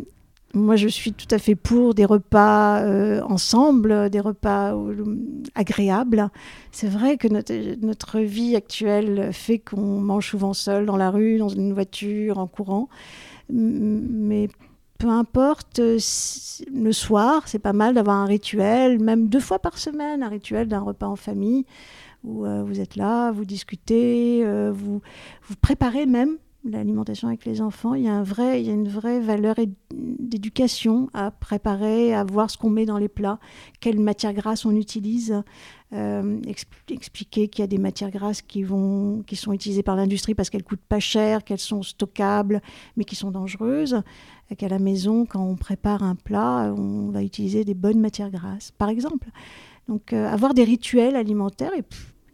moi 0.52 0.76
je 0.76 0.88
suis 0.88 1.12
tout 1.12 1.28
à 1.30 1.38
fait 1.38 1.54
pour 1.54 1.94
des 1.94 2.04
repas 2.04 2.80
euh, 2.80 3.22
ensemble, 3.22 4.10
des 4.10 4.20
repas 4.20 4.74
euh, 4.74 5.04
agréables. 5.54 6.28
C'est 6.72 6.88
vrai 6.88 7.16
que 7.16 7.28
notre, 7.28 7.54
notre, 7.84 8.20
vie 8.20 8.56
actuelle 8.56 9.32
fait 9.32 9.58
qu'on 9.58 10.00
mange 10.00 10.28
souvent 10.28 10.54
seul 10.54 10.86
dans 10.86 10.96
la 10.96 11.10
rue, 11.10 11.38
dans 11.38 11.48
une 11.48 11.72
voiture, 11.72 12.38
en 12.38 12.46
courant. 12.46 12.88
Mais 13.48 14.48
peu 14.98 15.08
importe, 15.08 15.78
euh, 15.78 15.98
le 16.72 16.92
soir, 16.92 17.42
c'est 17.46 17.58
pas 17.58 17.72
mal 17.72 17.94
d'avoir 17.94 18.16
un 18.16 18.26
rituel, 18.26 19.00
même 19.00 19.28
deux 19.28 19.40
fois 19.40 19.58
par 19.58 19.78
semaine, 19.78 20.22
un 20.22 20.28
rituel 20.28 20.68
d'un 20.68 20.80
repas 20.80 21.06
en 21.06 21.16
famille, 21.16 21.64
où 22.24 22.44
euh, 22.44 22.62
vous 22.64 22.80
êtes 22.80 22.96
là, 22.96 23.30
vous 23.30 23.44
discutez, 23.44 24.42
euh, 24.44 24.72
vous, 24.72 25.00
vous 25.42 25.56
préparez 25.60 26.06
même 26.06 26.38
l'alimentation 26.70 27.28
avec 27.28 27.44
les 27.44 27.60
enfants. 27.60 27.94
Il 27.94 28.04
y 28.04 28.08
a, 28.08 28.14
un 28.14 28.22
vrai, 28.22 28.60
il 28.60 28.66
y 28.66 28.70
a 28.70 28.74
une 28.74 28.88
vraie 28.88 29.20
valeur 29.20 29.54
d'éducation 29.92 31.08
à 31.14 31.30
préparer, 31.30 32.14
à 32.14 32.24
voir 32.24 32.50
ce 32.50 32.58
qu'on 32.58 32.70
met 32.70 32.86
dans 32.86 32.98
les 32.98 33.08
plats, 33.08 33.38
quelles 33.80 34.00
matières 34.00 34.34
grasses 34.34 34.64
on 34.64 34.74
utilise. 34.74 35.42
Euh, 35.92 36.40
expliquer 36.88 37.46
qu'il 37.46 37.62
y 37.62 37.64
a 37.64 37.68
des 37.68 37.78
matières 37.78 38.10
grasses 38.10 38.42
qui, 38.42 38.64
vont, 38.64 39.22
qui 39.24 39.36
sont 39.36 39.52
utilisées 39.52 39.84
par 39.84 39.94
l'industrie 39.94 40.34
parce 40.34 40.50
qu'elles 40.50 40.64
coûtent 40.64 40.80
pas 40.80 40.98
cher, 40.98 41.44
qu'elles 41.44 41.60
sont 41.60 41.82
stockables, 41.82 42.60
mais 42.96 43.04
qui 43.04 43.14
sont 43.14 43.30
dangereuses. 43.30 44.02
Qu'à 44.58 44.68
la 44.68 44.78
maison, 44.78 45.26
quand 45.26 45.42
on 45.42 45.56
prépare 45.56 46.02
un 46.02 46.14
plat, 46.14 46.72
on 46.76 47.10
va 47.10 47.22
utiliser 47.22 47.64
des 47.64 47.74
bonnes 47.74 48.00
matières 48.00 48.30
grasses, 48.30 48.72
par 48.72 48.88
exemple. 48.88 49.28
Donc, 49.88 50.12
euh, 50.12 50.28
avoir 50.28 50.54
des 50.54 50.64
rituels 50.64 51.16
alimentaires 51.16 51.72
et 51.76 51.82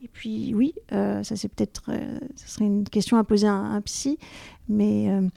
et 0.03 0.09
puis 0.09 0.53
oui, 0.55 0.75
euh, 0.93 1.23
ça 1.23 1.37
c'est 1.37 1.49
peut-être, 1.49 1.85
euh, 1.91 2.19
ce 2.35 2.49
serait 2.49 2.65
une 2.65 2.89
question 2.89 3.17
à 3.19 3.25
poser 3.25 3.47
à 3.47 3.53
un, 3.53 3.81
psy, 3.83 4.19
mais 4.69 5.09
euh, 5.09 5.29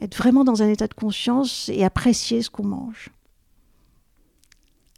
être 0.00 0.16
vraiment 0.16 0.42
dans 0.42 0.62
un 0.62 0.68
état 0.68 0.88
de 0.88 0.94
conscience 0.94 1.68
et 1.68 1.84
apprécier 1.84 2.42
ce 2.42 2.50
qu'on 2.50 2.64
mange. 2.64 3.10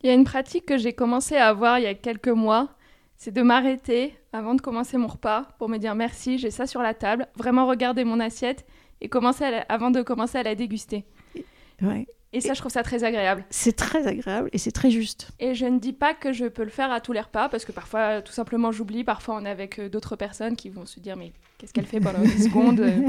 Il 0.03 0.07
y 0.07 0.11
a 0.11 0.15
une 0.15 0.25
pratique 0.25 0.65
que 0.65 0.79
j'ai 0.79 0.95
commencé 0.95 1.37
à 1.37 1.49
avoir 1.49 1.79
il 1.79 1.83
y 1.83 1.87
a 1.87 1.95
quelques 1.95 2.29
mois, 2.29 2.71
c'est 3.17 3.33
de 3.33 3.43
m'arrêter 3.43 4.15
avant 4.33 4.55
de 4.55 4.63
commencer 4.63 4.97
mon 4.97 5.09
repas 5.09 5.43
pour 5.59 5.69
me 5.69 5.77
dire 5.77 5.95
merci, 5.95 6.39
j'ai 6.39 6.51
ça 6.51 6.67
sur 6.67 6.81
la 6.81 6.95
table, 6.95 7.29
vraiment 7.37 7.67
regarder 7.67 8.05
mon 8.05 8.19
assiette 8.19 8.67
et 9.03 9.09
commencer 9.09 9.45
avant 9.69 9.91
de 9.91 10.01
commencer 10.01 10.39
à 10.39 10.43
la 10.43 10.55
déguster. 10.55 11.05
Ouais. 11.83 12.07
Et 12.33 12.41
ça, 12.41 12.55
je 12.55 12.61
trouve 12.61 12.73
ça 12.73 12.83
très 12.83 13.05
agréable. 13.05 13.45
C'est 13.51 13.77
très 13.77 14.07
agréable 14.07 14.49
et 14.53 14.59
c'est 14.59 14.73
très 14.73 14.91
juste. 14.91 15.29
Et 15.39 15.55
je 15.55 15.67
ne 15.67 15.79
dis 15.79 15.93
pas 15.93 16.15
que 16.15 16.33
je 16.33 16.47
peux 16.47 16.65
le 16.65 16.71
faire 16.71 16.91
à 16.91 17.01
tous 17.01 17.13
les 17.13 17.21
repas, 17.21 17.49
parce 17.49 17.65
que 17.65 17.73
parfois, 17.73 18.23
tout 18.23 18.33
simplement, 18.33 18.73
j'oublie. 18.73 19.05
Parfois, 19.05 19.37
on 19.41 19.45
est 19.45 19.51
avec 19.51 19.79
euh, 19.79 19.89
d'autres 19.89 20.17
personnes 20.17 20.57
qui 20.57 20.71
vont 20.71 20.87
se 20.87 20.99
dire, 20.99 21.17
mais 21.17 21.33
qu'est-ce 21.59 21.75
qu'elle 21.75 21.87
fait 21.87 22.01
pendant 22.01 22.21
10 22.21 22.45
secondes 22.49 22.81
euh, 22.81 23.09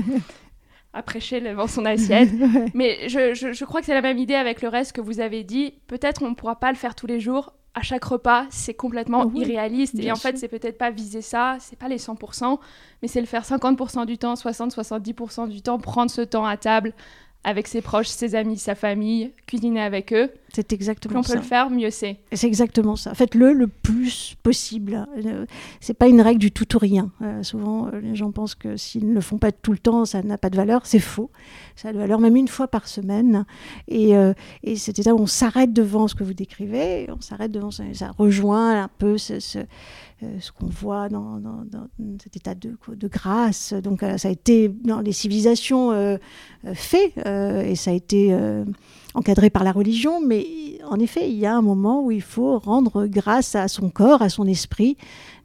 à 0.93 1.01
prêcher 1.01 1.41
devant 1.41 1.67
son 1.67 1.85
assiette. 1.85 2.29
Mais 2.73 3.09
je, 3.09 3.33
je, 3.33 3.65
crois 3.65 3.79
que 3.79 3.85
c'est 3.85 3.93
la 3.93 4.01
même 4.01 4.17
idée 4.17 4.35
avec 4.35 4.61
le 4.61 4.67
reste 4.67 4.91
que 4.91 5.01
vous 5.01 5.19
avez 5.19 5.43
dit. 5.43 5.73
Peut-être 5.87 6.21
on 6.21 6.29
ne 6.29 6.35
pourra 6.35 6.59
pas 6.59 6.71
le 6.71 6.77
faire 6.77 6.95
tous 6.95 7.07
les 7.07 7.19
jours. 7.19 7.53
À 7.75 7.81
chaque 7.81 8.03
repas, 8.03 8.45
c'est 8.51 8.75
complètement 8.75 9.31
irréaliste. 9.33 9.95
Et 9.97 10.11
en 10.11 10.15
fait, 10.15 10.37
c'est 10.37 10.47
peut-être 10.47 10.77
pas 10.77 10.91
viser 10.91 11.23
ça, 11.23 11.57
c'est 11.59 11.75
pas 11.75 11.87
les 11.87 11.97
100%, 11.97 12.59
mais 13.01 13.07
c'est 13.07 13.19
le 13.19 13.25
faire 13.25 13.43
50% 13.43 14.05
du 14.05 14.19
temps, 14.19 14.35
60-70% 14.35 15.49
du 15.49 15.63
temps, 15.63 15.79
prendre 15.79 16.11
ce 16.11 16.21
temps 16.21 16.45
à 16.45 16.55
table, 16.55 16.93
avec 17.43 17.67
ses 17.67 17.81
proches, 17.81 18.07
ses 18.07 18.35
amis, 18.35 18.57
sa 18.57 18.75
famille, 18.75 19.31
cuisiner 19.47 19.81
avec 19.81 20.13
eux. 20.13 20.31
C'est 20.55 20.71
exactement 20.71 21.23
ça. 21.23 21.29
Plus 21.29 21.31
on 21.31 21.33
peut 21.33 21.41
le 21.41 21.47
faire, 21.47 21.69
mieux 21.71 21.89
c'est. 21.89 22.19
C'est 22.31 22.45
exactement 22.45 22.95
ça. 22.95 23.15
Faites-le 23.15 23.53
le 23.53 23.67
plus 23.67 24.35
possible. 24.43 25.07
Euh, 25.25 25.47
c'est 25.81 25.95
pas 25.95 26.07
une 26.07 26.21
règle 26.21 26.39
du 26.39 26.51
tout 26.51 26.75
ou 26.75 26.79
rien. 26.79 27.11
Euh, 27.23 27.41
souvent, 27.41 27.87
euh, 27.87 27.99
les 27.99 28.15
gens 28.15 28.31
pensent 28.31 28.53
que 28.53 28.77
s'ils 28.77 29.09
ne 29.09 29.15
le 29.15 29.21
font 29.21 29.39
pas 29.39 29.51
tout 29.51 29.71
le 29.71 29.79
temps, 29.79 30.05
ça 30.05 30.21
n'a 30.21 30.37
pas 30.37 30.51
de 30.51 30.55
valeur. 30.55 30.85
C'est 30.85 30.99
faux. 30.99 31.31
Ça 31.75 31.89
a 31.89 31.93
de 31.93 31.97
valeur 31.97 32.19
même 32.19 32.35
une 32.35 32.47
fois 32.47 32.67
par 32.67 32.87
semaine. 32.87 33.45
Et, 33.87 34.11
et 34.63 34.75
cet 34.75 34.99
état 34.99 35.15
où 35.15 35.19
on 35.19 35.25
s'arrête 35.25 35.73
devant 35.73 36.07
ce 36.07 36.13
que 36.13 36.23
vous 36.23 36.35
décrivez, 36.35 37.07
on 37.09 37.21
s'arrête 37.21 37.51
devant 37.51 37.71
ça, 37.71 37.83
ça 37.93 38.11
rejoint 38.11 38.83
un 38.83 38.89
peu 38.99 39.17
ce, 39.17 39.39
ce, 39.39 39.59
ce 40.39 40.51
qu'on 40.51 40.67
voit 40.67 41.09
dans, 41.09 41.39
dans, 41.39 41.63
dans, 41.65 41.87
cet 42.21 42.35
état 42.35 42.53
de, 42.53 42.77
de 42.87 43.07
grâce. 43.07 43.73
Donc 43.73 44.01
ça 44.17 44.27
a 44.27 44.31
été 44.31 44.69
dans 44.69 45.01
les 45.01 45.13
civilisations 45.13 46.19
fait 46.73 47.13
et 47.25 47.75
ça 47.75 47.91
a 47.91 47.93
été 47.93 48.35
encadré 49.13 49.49
par 49.49 49.63
la 49.63 49.71
religion, 49.71 50.21
mais 50.21 50.45
en 50.85 50.99
effet, 50.99 51.29
il 51.29 51.37
y 51.37 51.45
a 51.45 51.55
un 51.55 51.61
moment 51.61 52.03
où 52.03 52.11
il 52.11 52.21
faut 52.21 52.59
rendre 52.59 53.05
grâce 53.05 53.55
à 53.55 53.67
son 53.67 53.89
corps, 53.89 54.21
à 54.21 54.29
son 54.29 54.47
esprit, 54.47 54.97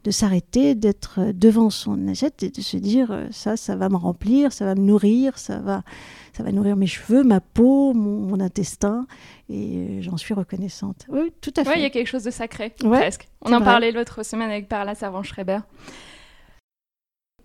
de 0.03 0.11
s'arrêter, 0.11 0.75
d'être 0.75 1.31
devant 1.33 1.69
son 1.69 2.07
assiette 2.07 2.43
et 2.43 2.49
de 2.49 2.61
se 2.61 2.77
dire 2.77 3.11
euh, 3.11 3.27
ça, 3.31 3.57
ça 3.57 3.75
va 3.75 3.89
me 3.89 3.97
remplir, 3.97 4.53
ça 4.53 4.65
va 4.65 4.75
me 4.75 4.81
nourrir, 4.81 5.37
ça 5.37 5.59
va, 5.59 5.83
ça 6.33 6.43
va 6.43 6.51
nourrir 6.51 6.77
mes 6.77 6.87
cheveux, 6.87 7.23
ma 7.23 7.41
peau, 7.41 7.93
mon, 7.93 8.39
intestin, 8.39 9.05
et 9.49 10.01
j'en 10.01 10.17
suis 10.17 10.33
reconnaissante. 10.33 11.05
Oui, 11.09 11.33
tout 11.41 11.53
à 11.57 11.63
fait. 11.63 11.71
Oui, 11.71 11.75
il 11.77 11.81
y 11.81 11.85
a 11.85 11.89
quelque 11.89 12.07
chose 12.07 12.23
de 12.23 12.31
sacré, 12.31 12.69
presque. 12.69 13.27
On 13.41 13.51
en 13.51 13.61
parlait 13.61 13.91
l'autre 13.91 14.23
semaine 14.23 14.49
avec 14.49 14.69
Parla 14.69 14.95
Savant-Schreiber. 14.95 15.59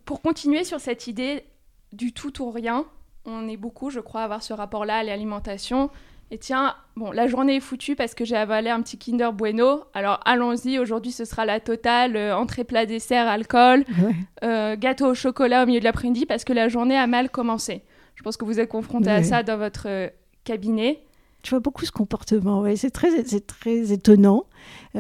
Pour 0.05 0.21
continuer 0.21 0.65
sur 0.65 0.81
cette 0.81 1.07
idée 1.07 1.45
du 1.93 2.13
tout 2.13 2.43
ou 2.43 2.51
rien, 2.51 2.85
on 3.25 3.49
est 3.49 3.57
beaucoup, 3.57 3.91
je 3.91 4.01
crois, 4.01 4.21
à 4.21 4.25
avoir 4.25 4.43
ce 4.43 4.53
rapport-là 4.53 4.99
à 4.99 5.03
l'alimentation. 5.03 5.91
Et 6.35 6.39
tiens, 6.39 6.75
bon, 6.97 7.13
la 7.13 7.29
journée 7.29 7.55
est 7.55 7.61
foutue 7.61 7.95
parce 7.95 8.13
que 8.17 8.25
j'ai 8.25 8.35
avalé 8.35 8.69
un 8.69 8.83
petit 8.83 8.99
Kinder 8.99 9.33
Bueno. 9.33 9.85
Alors 9.95 10.19
allons-y, 10.25 10.81
aujourd'hui 10.81 11.13
ce 11.13 11.25
sera 11.25 11.47
la 11.47 11.61
totale, 11.61 12.17
euh, 12.17 12.37
entrée, 12.37 12.65
plat, 12.65 12.87
dessert, 12.87 13.29
alcool, 13.29 13.85
euh, 14.43 14.75
gâteau 14.75 15.07
au 15.07 15.15
chocolat 15.15 15.63
au 15.63 15.67
milieu 15.67 15.79
de 15.79 15.85
l'après-midi 15.85 16.27
parce 16.27 16.43
que 16.43 16.53
la 16.53 16.69
journée 16.69 16.97
a 16.97 17.07
mal 17.07 17.31
commencé. 17.31 17.83
Je 18.17 18.25
pense 18.25 18.37
que 18.37 18.45
vous 18.45 18.59
êtes 18.59 18.69
confronté 18.69 19.11
à 19.11 19.23
ça 19.23 19.45
dans 19.45 19.59
votre 19.59 19.87
euh, 19.87 20.09
cabinet. 20.43 21.05
Tu 21.43 21.51
vois 21.51 21.61
beaucoup 21.61 21.85
ce 21.85 21.93
comportement, 21.93 22.63
ouais. 22.63 22.75
c'est 22.75 22.91
très, 22.91 23.11
très 23.23 23.93
étonnant 23.93 24.47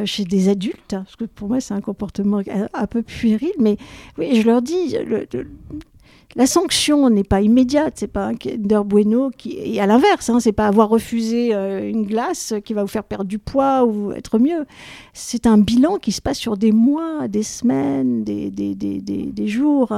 chez 0.04 0.24
des 0.24 0.48
adultes, 0.48 0.78
parce 0.90 1.16
que 1.16 1.24
pour 1.24 1.48
moi 1.48 1.58
c'est 1.58 1.74
un 1.74 1.80
comportement 1.80 2.42
un, 2.74 2.86
peu 2.86 3.02
puéril, 3.02 3.52
mais 3.58 3.76
oui, 4.18 4.40
je 4.40 4.46
leur 4.46 4.62
dis, 4.62 4.96
le, 5.04 5.26
la 6.37 6.46
sanction 6.46 7.08
n'est 7.10 7.24
pas 7.24 7.40
immédiate, 7.40 7.94
c'est 7.96 8.08
pas 8.08 8.26
un 8.26 8.34
Kinder 8.34 8.84
Bueno 8.84 9.30
qui, 9.30 9.56
et 9.56 9.80
à 9.80 9.87
l'inverse, 9.87 10.28
hein, 10.30 10.40
c'est 10.40 10.52
pas 10.52 10.66
avoir 10.66 10.88
refusé 10.88 11.54
euh, 11.54 11.88
une 11.88 12.04
glace 12.04 12.54
qui 12.64 12.74
va 12.74 12.82
vous 12.82 12.88
faire 12.88 13.04
perdre 13.04 13.26
du 13.26 13.38
poids 13.38 13.84
ou 13.84 14.12
être 14.12 14.38
mieux. 14.38 14.66
C'est 15.12 15.46
un 15.46 15.58
bilan 15.58 15.98
qui 15.98 16.12
se 16.12 16.20
passe 16.20 16.38
sur 16.38 16.56
des 16.56 16.72
mois, 16.72 17.28
des 17.28 17.42
semaines, 17.42 18.24
des, 18.24 18.50
des, 18.50 19.46
jours. 19.46 19.88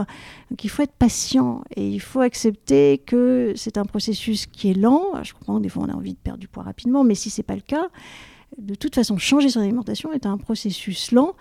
Donc 0.51 0.65
il 0.65 0.69
faut 0.69 0.83
être 0.83 0.93
patient 0.93 1.63
et 1.75 1.89
il 1.89 2.01
faut 2.01 2.21
accepter 2.21 2.99
que 2.99 3.53
c'est 3.57 3.79
un 3.79 3.85
processus 3.85 4.47
qui 4.47 4.71
est 4.71 4.75
lent. 4.75 5.23
Je 5.23 5.33
comprends 5.33 5.61
des 5.61 5.69
fois 5.69 5.85
on 5.87 5.93
a 5.93 5.97
envie 5.97 6.13
de 6.13 6.19
perdre 6.19 6.41
du 6.41 6.49
poids 6.49 6.65
rapidement, 6.65 7.05
mais 7.05 7.15
si 7.15 7.31
c'est 7.31 7.43
pas 7.43 7.55
le 7.55 7.63
cas, 7.63 7.89
de 8.59 8.75
toute 8.75 8.95
façon, 8.95 9.19
changer 9.19 9.51
son 9.51 9.61
alimentation 9.61 10.13
est 10.13 10.25
un 10.25 10.39
processus 10.39 11.13
lent 11.13 11.35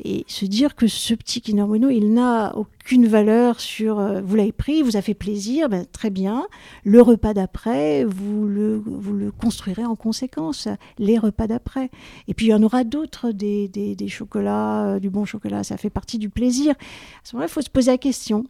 et 0.00 0.24
se 0.26 0.44
dire 0.44 0.74
que 0.74 0.86
ce 0.86 1.14
petit 1.14 1.40
Kinder 1.40 1.66
il 1.90 2.12
n'a 2.12 2.56
aucune 2.56 3.06
valeur 3.06 3.60
sur 3.60 3.98
euh, 3.98 4.20
vous 4.20 4.36
l'avez 4.36 4.52
pris, 4.52 4.82
vous 4.82 4.96
a 4.96 5.02
fait 5.02 5.14
plaisir, 5.14 5.68
ben, 5.68 5.86
très 5.86 6.10
bien. 6.10 6.46
Le 6.84 7.00
repas 7.00 7.34
d'après, 7.34 8.04
vous 8.04 8.46
le, 8.46 8.76
vous 8.76 9.12
le 9.12 9.30
construirez 9.30 9.84
en 9.84 9.96
conséquence, 9.96 10.68
les 10.98 11.18
repas 11.18 11.46
d'après. 11.46 11.90
Et 12.28 12.34
puis 12.34 12.46
il 12.46 12.50
y 12.50 12.54
en 12.54 12.62
aura 12.62 12.84
d'autres, 12.84 13.30
des, 13.30 13.68
des, 13.68 13.94
des, 13.94 14.08
chocolats, 14.08 14.86
euh, 14.86 14.98
du 14.98 15.10
bon 15.10 15.24
chocolat, 15.24 15.64
ça 15.64 15.76
fait 15.76 15.90
partie 15.90 16.18
du 16.18 16.28
plaisir. 16.28 16.72
À 16.72 17.20
ce 17.24 17.36
moment-là, 17.36 17.48
il 17.48 17.52
faut 17.52 17.62
se 17.62 17.70
poser 17.70 17.90
la 17.90 17.98
question. 17.98 18.44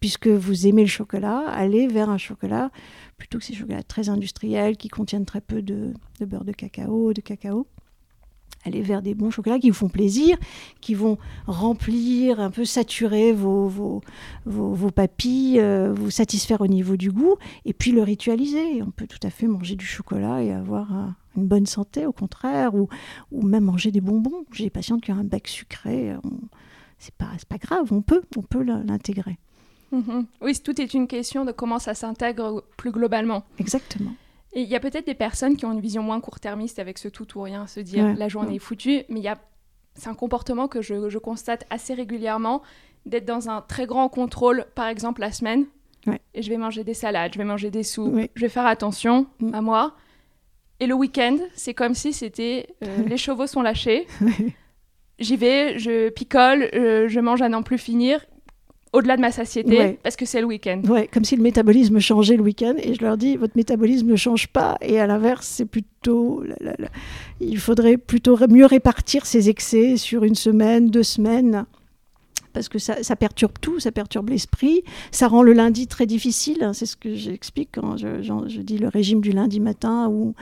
Puisque 0.00 0.28
vous 0.28 0.66
aimez 0.66 0.80
le 0.80 0.88
chocolat, 0.88 1.40
allez 1.48 1.86
vers 1.86 2.08
un 2.08 2.16
chocolat 2.16 2.70
plutôt 3.18 3.38
que 3.38 3.44
ces 3.44 3.52
chocolats 3.52 3.82
très 3.82 4.08
industriels 4.08 4.78
qui 4.78 4.88
contiennent 4.88 5.26
très 5.26 5.42
peu 5.42 5.60
de, 5.60 5.92
de 6.20 6.24
beurre 6.24 6.44
de 6.44 6.52
cacao, 6.52 7.12
de 7.12 7.20
cacao 7.20 7.66
aller 8.64 8.82
vers 8.82 9.02
des 9.02 9.14
bons 9.14 9.30
chocolats 9.30 9.58
qui 9.58 9.70
vous 9.70 9.76
font 9.76 9.88
plaisir, 9.88 10.36
qui 10.80 10.94
vont 10.94 11.18
remplir, 11.46 12.40
un 12.40 12.50
peu 12.50 12.64
saturer 12.64 13.32
vos, 13.32 13.68
vos, 13.68 14.02
vos, 14.44 14.90
papilles, 14.90 15.60
euh, 15.60 15.92
vous 15.92 16.10
satisfaire 16.10 16.60
au 16.60 16.66
niveau 16.66 16.96
du 16.96 17.10
goût, 17.10 17.36
et 17.64 17.72
puis 17.72 17.92
le 17.92 18.02
ritualiser. 18.02 18.82
On 18.82 18.90
peut 18.90 19.06
tout 19.06 19.24
à 19.24 19.30
fait 19.30 19.46
manger 19.46 19.76
du 19.76 19.86
chocolat 19.86 20.42
et 20.42 20.52
avoir 20.52 21.14
une 21.36 21.46
bonne 21.46 21.66
santé, 21.66 22.06
au 22.06 22.12
contraire, 22.12 22.74
ou, 22.74 22.88
ou 23.32 23.42
même 23.42 23.64
manger 23.64 23.90
des 23.90 24.00
bonbons. 24.00 24.44
J'ai 24.52 24.64
des 24.64 24.70
patientes 24.70 25.02
qui 25.02 25.12
ont 25.12 25.18
un 25.18 25.24
bec 25.24 25.48
sucré, 25.48 26.14
c'est 26.98 27.14
pas, 27.14 27.30
pas 27.48 27.58
grave, 27.58 27.92
on 27.92 28.02
peut, 28.02 28.22
on 28.36 28.42
peut 28.42 28.62
l'intégrer. 28.62 29.38
Mm-hmm. 29.92 30.24
Oui, 30.42 30.58
tout 30.62 30.80
est 30.80 30.94
une 30.94 31.08
question 31.08 31.44
de 31.44 31.52
comment 31.52 31.78
ça 31.78 31.94
s'intègre 31.94 32.64
plus 32.76 32.92
globalement. 32.92 33.44
Exactement. 33.58 34.12
Et 34.52 34.62
il 34.62 34.68
y 34.68 34.74
a 34.74 34.80
peut-être 34.80 35.06
des 35.06 35.14
personnes 35.14 35.56
qui 35.56 35.64
ont 35.64 35.72
une 35.72 35.80
vision 35.80 36.02
moins 36.02 36.20
court-termiste 36.20 36.78
avec 36.78 36.98
ce 36.98 37.08
tout 37.08 37.38
ou 37.38 37.42
rien, 37.42 37.66
se 37.66 37.80
dire 37.80 38.14
la 38.16 38.28
journée 38.28 38.56
est 38.56 38.58
foutue, 38.58 39.04
mais 39.08 39.20
il 39.20 39.22
y 39.22 39.28
a... 39.28 39.38
c'est 39.94 40.08
un 40.08 40.14
comportement 40.14 40.66
que 40.66 40.82
je, 40.82 41.08
je, 41.08 41.18
constate 41.18 41.64
assez 41.70 41.94
régulièrement, 41.94 42.62
d'être 43.06 43.24
dans 43.24 43.48
un 43.48 43.60
très 43.60 43.86
grand 43.86 44.08
contrôle, 44.08 44.66
par 44.74 44.88
exemple 44.88 45.20
la 45.20 45.30
semaine, 45.30 45.66
et 46.34 46.42
je 46.42 46.48
vais 46.48 46.56
manger 46.56 46.84
des 46.84 46.94
salades, 46.94 47.32
je 47.32 47.38
vais 47.38 47.44
manger 47.44 47.70
des 47.70 47.82
soupes, 47.82 48.18
je 48.34 48.40
vais 48.40 48.48
faire 48.48 48.66
attention 48.66 49.26
mm. 49.40 49.54
à 49.54 49.60
moi. 49.60 49.94
Et 50.80 50.86
le 50.86 50.94
week-end, 50.94 51.36
c'est 51.54 51.74
comme 51.74 51.94
si 51.94 52.12
c'était 52.12 52.68
euh, 52.82 53.02
les 53.06 53.18
chevaux 53.18 53.46
sont 53.46 53.62
lâchés. 53.62 54.06
J'y 55.18 55.36
vais, 55.36 55.78
je 55.78 56.08
picole, 56.08 56.70
euh, 56.74 57.06
je 57.08 57.20
mange 57.20 57.42
à 57.42 57.50
n'en 57.50 57.62
plus 57.62 57.76
finir 57.76 58.24
au-delà 58.92 59.16
de 59.16 59.20
ma 59.20 59.30
satiété 59.30 59.98
parce 60.02 60.16
que 60.16 60.26
c'est 60.26 60.40
le 60.40 60.46
week-end. 60.46 60.82
Ouais, 60.88 61.08
comme 61.12 61.24
si 61.24 61.36
le 61.36 61.42
métabolisme 61.42 61.98
changeait 62.00 62.36
le 62.36 62.42
week-end 62.42 62.74
et 62.82 62.94
je 62.94 63.02
leur 63.02 63.16
dis 63.16 63.36
votre 63.36 63.56
métabolisme 63.56 64.08
ne 64.08 64.16
change 64.16 64.48
pas 64.48 64.76
et 64.80 65.00
à 65.00 65.06
l'inverse 65.06 65.46
c'est 65.46 65.64
plutôt 65.64 66.44
il 67.40 67.58
faudrait 67.58 67.96
plutôt 67.96 68.36
mieux 68.48 68.66
répartir 68.66 69.26
ces 69.26 69.48
excès 69.48 69.96
sur 69.96 70.24
une 70.24 70.34
semaine, 70.34 70.90
deux 70.90 71.02
semaines 71.02 71.66
parce 72.52 72.68
que 72.68 72.78
ça, 72.78 73.16
perturbe 73.16 73.52
tout, 73.60 73.80
ça 73.80 73.92
perturbe 73.92 74.30
l'esprit, 74.30 74.82
ça 75.10 75.28
rend 75.28 75.42
le 75.42 75.52
lundi 75.52 75.86
très 75.86 76.06
difficile. 76.06 76.62
Hein, 76.62 76.72
c'est 76.72 76.86
ce 76.86 76.96
que 76.96 77.14
j'explique 77.14 77.70
quand 77.72 77.96
je, 77.96 78.60
dis 78.60 78.78
le 78.78 78.88
régime 78.88 79.20
du 79.20 79.32
lundi 79.32 79.60
matin 79.60 80.08
où 80.08 80.34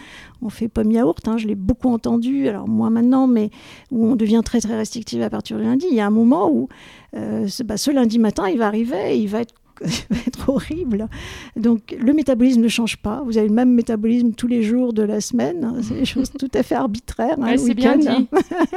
on 0.42 0.48
fait 0.48 0.68
pomme 0.68 0.90
yaourt. 0.90 1.26
Hein, 1.28 1.36
je 1.38 1.46
l'ai 1.46 1.54
beaucoup 1.54 1.88
entendu, 1.88 2.48
alors 2.48 2.68
moi 2.68 2.90
maintenant, 2.90 3.26
mais 3.26 3.50
où 3.90 4.06
on 4.06 4.16
devient 4.16 4.42
très 4.44 4.60
très 4.60 4.76
restrictif 4.76 5.22
à 5.22 5.30
partir 5.30 5.58
du 5.58 5.64
lundi. 5.64 5.86
Il 5.90 5.96
y 5.96 6.00
a 6.00 6.06
un 6.06 6.10
moment 6.10 6.50
où 6.50 6.68
euh, 7.14 7.46
ce, 7.48 7.62
bah, 7.62 7.76
ce 7.76 7.90
lundi 7.90 8.18
matin, 8.18 8.48
il 8.48 8.58
va 8.58 8.66
arriver, 8.66 9.18
il 9.18 9.28
va 9.28 9.40
être 9.40 9.54
ça 9.84 10.04
va 10.10 10.16
être 10.26 10.48
horrible. 10.48 11.08
Donc 11.56 11.96
le 11.98 12.12
métabolisme 12.12 12.60
ne 12.60 12.68
change 12.68 12.96
pas. 12.96 13.22
Vous 13.24 13.38
avez 13.38 13.48
le 13.48 13.54
même 13.54 13.72
métabolisme 13.72 14.32
tous 14.32 14.46
les 14.46 14.62
jours 14.62 14.92
de 14.92 15.02
la 15.02 15.20
semaine. 15.20 15.80
C'est 15.82 15.94
des 15.94 16.04
choses 16.04 16.30
tout 16.30 16.50
à 16.54 16.62
fait 16.62 16.74
arbitraires. 16.74 17.36
Hein, 17.40 17.56
c'est 17.56 17.74
bien 17.74 17.96
dit. 17.96 18.28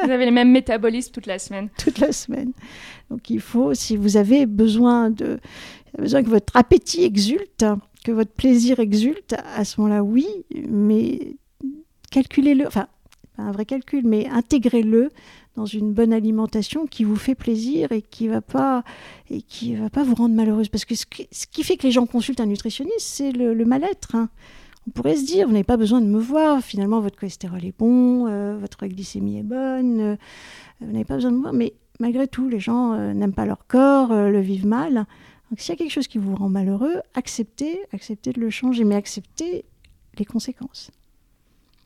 vous 0.04 0.10
avez 0.10 0.26
le 0.26 0.32
même 0.32 0.52
métabolisme 0.52 1.12
toute 1.12 1.26
la 1.26 1.40
semaine. 1.40 1.70
Toute 1.78 2.00
la 2.00 2.12
semaine. 2.12 2.52
Donc 3.12 3.30
il 3.30 3.42
faut, 3.42 3.74
si 3.74 3.98
vous 3.98 4.16
avez 4.16 4.46
besoin 4.46 5.10
de, 5.10 5.38
besoin 6.00 6.24
que 6.24 6.30
votre 6.30 6.56
appétit 6.56 7.04
exulte, 7.04 7.66
que 8.06 8.12
votre 8.14 8.32
plaisir 8.32 8.80
exulte, 8.80 9.36
à 9.56 9.66
ce 9.66 9.82
moment-là, 9.82 10.02
oui, 10.02 10.28
mais 10.70 11.36
calculez-le. 12.10 12.66
Enfin, 12.66 12.88
pas 13.36 13.44
un 13.44 13.52
vrai 13.52 13.66
calcul, 13.66 14.08
mais 14.08 14.28
intégrez-le 14.30 15.10
dans 15.58 15.66
une 15.66 15.92
bonne 15.92 16.14
alimentation 16.14 16.88
qui 16.88 17.04
vous 17.04 17.18
fait 17.18 17.36
plaisir 17.36 17.92
et 17.92 18.02
qui 18.02 18.30
va 18.30 18.40
pas 18.40 18.84
et 19.30 19.42
qui 19.42 19.76
va 19.76 19.90
pas 19.90 20.04
vous 20.04 20.16
rendre 20.16 20.36
malheureuse. 20.36 20.70
Parce 20.70 20.86
que 20.86 20.96
ce 20.96 21.06
qui, 21.06 21.64
fait 21.64 21.76
que 21.76 21.84
les 21.84 21.92
gens 21.92 22.06
consultent 22.06 22.40
un 22.40 22.46
nutritionniste, 22.46 23.02
c'est 23.02 23.34
le, 23.34 23.66
mal-être. 23.66 24.16
Hein. 24.16 24.30
On 24.88 24.92
pourrait 24.92 25.18
se 25.18 25.26
dire, 25.26 25.48
vous 25.48 25.54
n'avez 25.54 25.66
pas 25.66 25.78
besoin 25.78 26.00
de 26.00 26.08
me 26.08 26.20
voir, 26.20 26.62
finalement 26.62 27.02
votre 27.02 27.20
cholestérol 27.20 27.64
est 27.66 27.78
bon, 27.78 28.28
euh, 28.28 28.58
votre 28.58 28.88
glycémie 28.88 29.40
est 29.40 29.44
bonne, 29.44 30.00
euh, 30.00 30.16
vous 30.80 30.94
n'avez 30.94 31.06
pas 31.06 31.16
besoin 31.16 31.32
de 31.32 31.36
me 31.36 31.42
voir. 31.42 31.54
Mais 31.54 31.74
malgré 32.02 32.28
tout, 32.28 32.50
les 32.50 32.60
gens 32.60 32.94
euh, 32.94 33.14
n'aiment 33.14 33.34
pas 33.34 33.46
leur 33.46 33.66
corps, 33.68 34.14
le 34.14 34.40
vivent 34.40 34.68
mal. 34.68 35.06
Donc 35.50 35.60
s'il 35.60 35.70
y 35.70 35.76
a 35.76 35.78
quelque 35.78 35.92
chose 35.92 36.08
qui 36.08 36.18
vous 36.18 36.36
rend 36.36 36.50
malheureux, 36.50 37.02
acceptez, 37.14 37.80
acceptez 37.94 38.34
de 38.34 38.42
le 38.42 38.50
changer, 38.50 38.84
mais 38.84 38.96
acceptez 38.96 39.66
les 40.18 40.26
conséquences. 40.26 40.92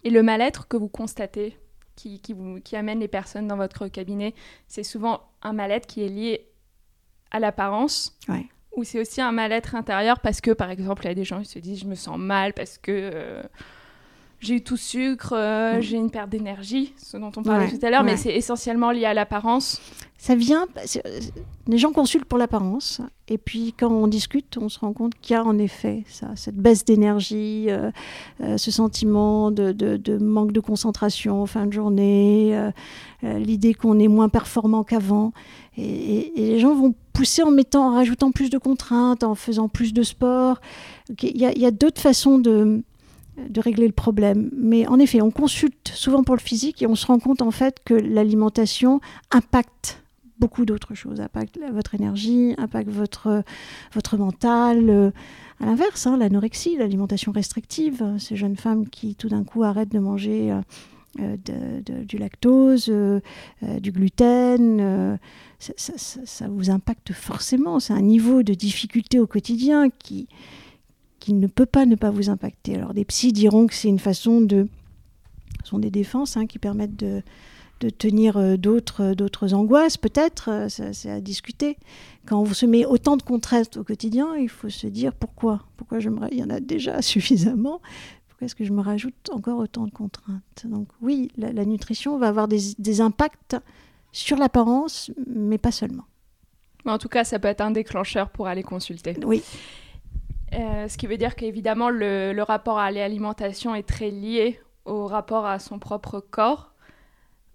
Et 0.04 0.10
le 0.10 0.21
mal-être 0.23 0.67
que 0.67 0.78
vous 0.78 0.88
constatez 0.88 1.58
qui, 1.95 2.21
vous, 2.36 2.60
qui 2.60 2.75
amène 2.75 2.99
les 2.99 3.08
personnes 3.08 3.47
dans 3.47 3.58
votre 3.58 3.88
cabinet, 3.88 4.34
c'est 4.67 4.84
souvent 4.84 5.21
un 5.41 5.54
mal-être 5.54 5.88
qui 5.88 6.04
est 6.04 6.10
lié 6.10 6.47
à 7.32 7.39
l'apparence. 7.39 8.17
Ou 8.75 8.84
c'est 8.84 8.99
aussi 8.99 9.21
un 9.21 9.32
mal-être 9.32 9.75
intérieur 9.75 10.19
parce 10.19 10.41
que, 10.41 10.51
par 10.51 10.69
exemple, 10.69 11.06
il 11.06 11.08
y 11.08 11.12
a 11.12 11.15
des 11.15 11.23
gens 11.23 11.39
qui 11.39 11.49
se 11.49 11.60
disent 11.60 11.80
je 11.80 11.86
me 11.86 11.95
sens 11.95 12.17
mal 12.17 12.54
parce 12.54 12.78
que 12.78 12.91
euh, 12.91 13.43
j'ai 14.45 14.55
eu 14.55 14.62
tout 14.62 14.77
sucre, 14.77 15.34
euh, 15.36 15.77
mm. 15.77 15.81
j'ai 15.81 15.97
une 15.97 16.12
perte 16.12 16.29
d'énergie, 16.29 16.93
ce 16.97 17.17
dont 17.17 17.31
on 17.36 17.43
parlait 17.43 17.69
tout 17.69 17.84
à 17.84 17.89
l'heure, 17.89 18.03
mais 18.03 18.15
c'est 18.15 18.34
essentiellement 18.34 18.91
lié 18.91 19.05
à 19.05 19.13
l'apparence. 19.13 19.81
Ça 20.17 20.36
vient, 20.36 20.65
euh, 20.77 21.19
les 21.67 21.77
gens 21.77 21.91
consultent 21.91 22.25
pour 22.25 22.38
l'apparence, 22.38 23.01
et 23.27 23.38
puis 23.38 23.73
quand 23.77 23.91
on 23.91 24.08
discute, 24.08 24.58
on 24.58 24.69
se 24.69 24.79
rend 24.79 24.93
compte 24.93 25.13
qu'il 25.19 25.34
y 25.34 25.38
a 25.38 25.43
en 25.43 25.58
effet 25.58 26.03
ça, 26.08 26.27
cette 26.36 26.55
baisse 26.55 26.86
d'énergie, 26.86 27.67
euh, 27.69 27.91
ce 28.58 28.71
sentiment 28.71 29.51
de, 29.51 30.17
manque 30.19 30.51
de 30.51 30.60
concentration 30.60 31.41
en 31.41 31.45
fin 31.45 31.65
de 31.65 31.73
journée, 31.73 32.71
l'idée 33.23 33.73
qu'on 33.73 33.99
est 33.99 34.08
moins 34.08 34.29
performant 34.29 34.84
qu'avant, 34.84 35.34
et, 35.77 36.31
les 36.36 36.60
gens 36.60 36.73
vont 36.73 36.93
pousser 37.13 37.43
en 37.43 37.51
mettant, 37.51 37.89
en 37.89 37.95
rajoutant 37.95 38.31
plus 38.31 38.49
de 38.49 38.58
contraintes, 38.58 39.23
en 39.23 39.36
faisant 39.36 39.67
plus 39.67 39.93
de 39.93 40.03
sport. 40.03 40.62
Il 41.21 41.38
y 41.38 41.65
a 41.65 41.71
d'autres 41.71 42.01
façons 42.01 42.39
de 42.39 42.84
de 43.50 43.60
régler 43.60 43.88
le 43.88 43.93
problème. 43.93 44.50
Mais 44.56 44.88
en 44.88 45.00
effet, 45.00 45.21
on 45.21 45.32
consulte 45.32 45.91
souvent 45.93 46.24
pour 46.24 46.36
le 46.36 46.41
physique 46.41 46.82
et 46.82 46.88
on 46.88 46.95
se 46.95 47.06
rend 47.06 47.19
compte 47.19 47.41
en 47.41 47.52
fait 47.52 47.78
que 47.84 47.93
l'alimentation 47.93 49.02
impacte 49.32 50.02
beaucoup 50.39 50.65
d'autres 50.65 50.95
choses, 50.95 51.21
impacte 51.21 51.60
votre 51.71 51.95
énergie, 51.95 52.54
impacte 52.58 52.89
votre, 52.89 53.43
votre 53.93 54.17
mental. 54.17 54.89
Euh, 54.89 55.12
à 55.62 55.65
l'inverse, 55.65 56.06
hein, 56.08 56.17
l'anorexie, 56.17 56.76
l'alimentation 56.76 57.32
restrictive, 57.32 58.04
ces 58.19 58.36
jeunes 58.36 58.58
femmes 58.58 58.89
qui 58.89 59.15
tout 59.15 59.30
d'un 59.30 59.43
coup 59.43 59.63
arrêtent 59.63 59.91
de 59.91 60.00
manger 60.00 60.52
euh, 60.52 60.62
euh, 61.21 61.82
du 62.04 62.17
lactose, 62.17 62.91
du 63.62 63.91
gluten, 63.91 65.17
ça, 65.60 66.48
vous 66.50 66.69
impacte 66.69 67.13
forcément. 67.13 67.80
C'est 67.80 67.93
un 67.93 68.02
niveau 68.02 68.43
de 68.43 68.54
difficulté 68.54 69.19
au 69.19 69.28
quotidien 69.28 69.89
qui, 69.89 70.28
qui 71.25 71.33
ne 71.33 71.47
peut 71.47 71.65
pas 71.65 71.88
ne 71.88 71.95
pas 71.95 72.11
vous 72.11 72.29
impacter. 72.29 72.75
Alors 72.75 72.93
des 72.93 73.03
psys 73.03 73.33
diront 73.33 73.65
que 73.65 73.73
c'est 73.73 73.88
une 73.88 73.97
façon 73.97 74.41
de... 74.41 74.67
Ce 75.63 75.71
sont 75.71 75.79
des 75.79 75.89
défenses 75.89 76.38
hein, 76.38 76.45
qui 76.45 76.59
permettent 76.59 76.97
de, 76.97 77.23
de 77.79 77.89
tenir 77.89 78.38
euh, 78.38 78.57
d'autres, 78.57 79.01
euh, 79.01 79.15
d'autres 79.15 79.55
angoisses, 79.55 79.97
peut-être, 79.97 80.49
euh, 80.51 80.67
c'est 80.69 81.09
à 81.09 81.21
discuter. 81.21 81.77
Quand 82.27 82.39
on 82.39 82.53
se 82.53 82.67
met 82.67 82.85
autant 82.85 83.17
de 83.17 83.23
contraintes 83.23 83.75
au 83.77 83.83
quotidien, 83.83 84.35
il 84.35 84.49
faut 84.49 84.69
se 84.69 84.85
dire 84.85 85.13
pourquoi? 85.13 85.63
Pourquoi 85.77 85.99
je 85.99 86.09
me... 86.09 86.31
Il 86.31 86.38
y 86.38 86.43
en 86.43 86.51
a 86.51 86.59
déjà 86.59 87.01
suffisamment. 87.01 87.81
Pourquoi 88.27 88.45
est-ce 88.45 88.53
que 88.53 88.63
je 88.63 88.71
me 88.71 88.81
rajoute 88.81 89.31
encore 89.31 89.57
autant 89.57 89.88
de 89.88 89.91
contraintes? 89.91 90.65
Donc 90.65 90.89
oui, 91.01 91.29
la, 91.38 91.65
nutrition 91.65 92.19
va 92.19 92.27
avoir 92.27 92.47
des, 92.47 92.59
des 92.77 93.01
impacts 93.01 93.55
sur 94.11 94.38
l'apparence, 94.38 95.09
mais 95.25 95.57
pas 95.57 95.71
seulement. 95.71 96.05
En 96.85 96.99
tout 96.99 97.09
cas, 97.09 97.23
ça 97.23 97.39
peut 97.39 97.47
être 97.47 97.61
un 97.61 97.71
déclencheur 97.71 98.29
pour 98.29 98.45
aller 98.45 98.61
consulter. 98.61 99.17
Oui. 99.25 99.41
Euh, 100.55 100.87
ce 100.87 100.97
qui 100.97 101.07
veut 101.07 101.17
dire 101.17 101.35
qu'évidemment, 101.35 101.89
le, 101.89 102.39
rapport 102.41 102.79
à 102.79 102.91
l'alimentation 102.91 103.75
est 103.75 103.87
très 103.87 104.09
lié 104.09 104.59
au 104.85 105.07
rapport 105.07 105.45
à 105.45 105.59
son 105.59 105.79
propre 105.79 106.19
corps. 106.19 106.73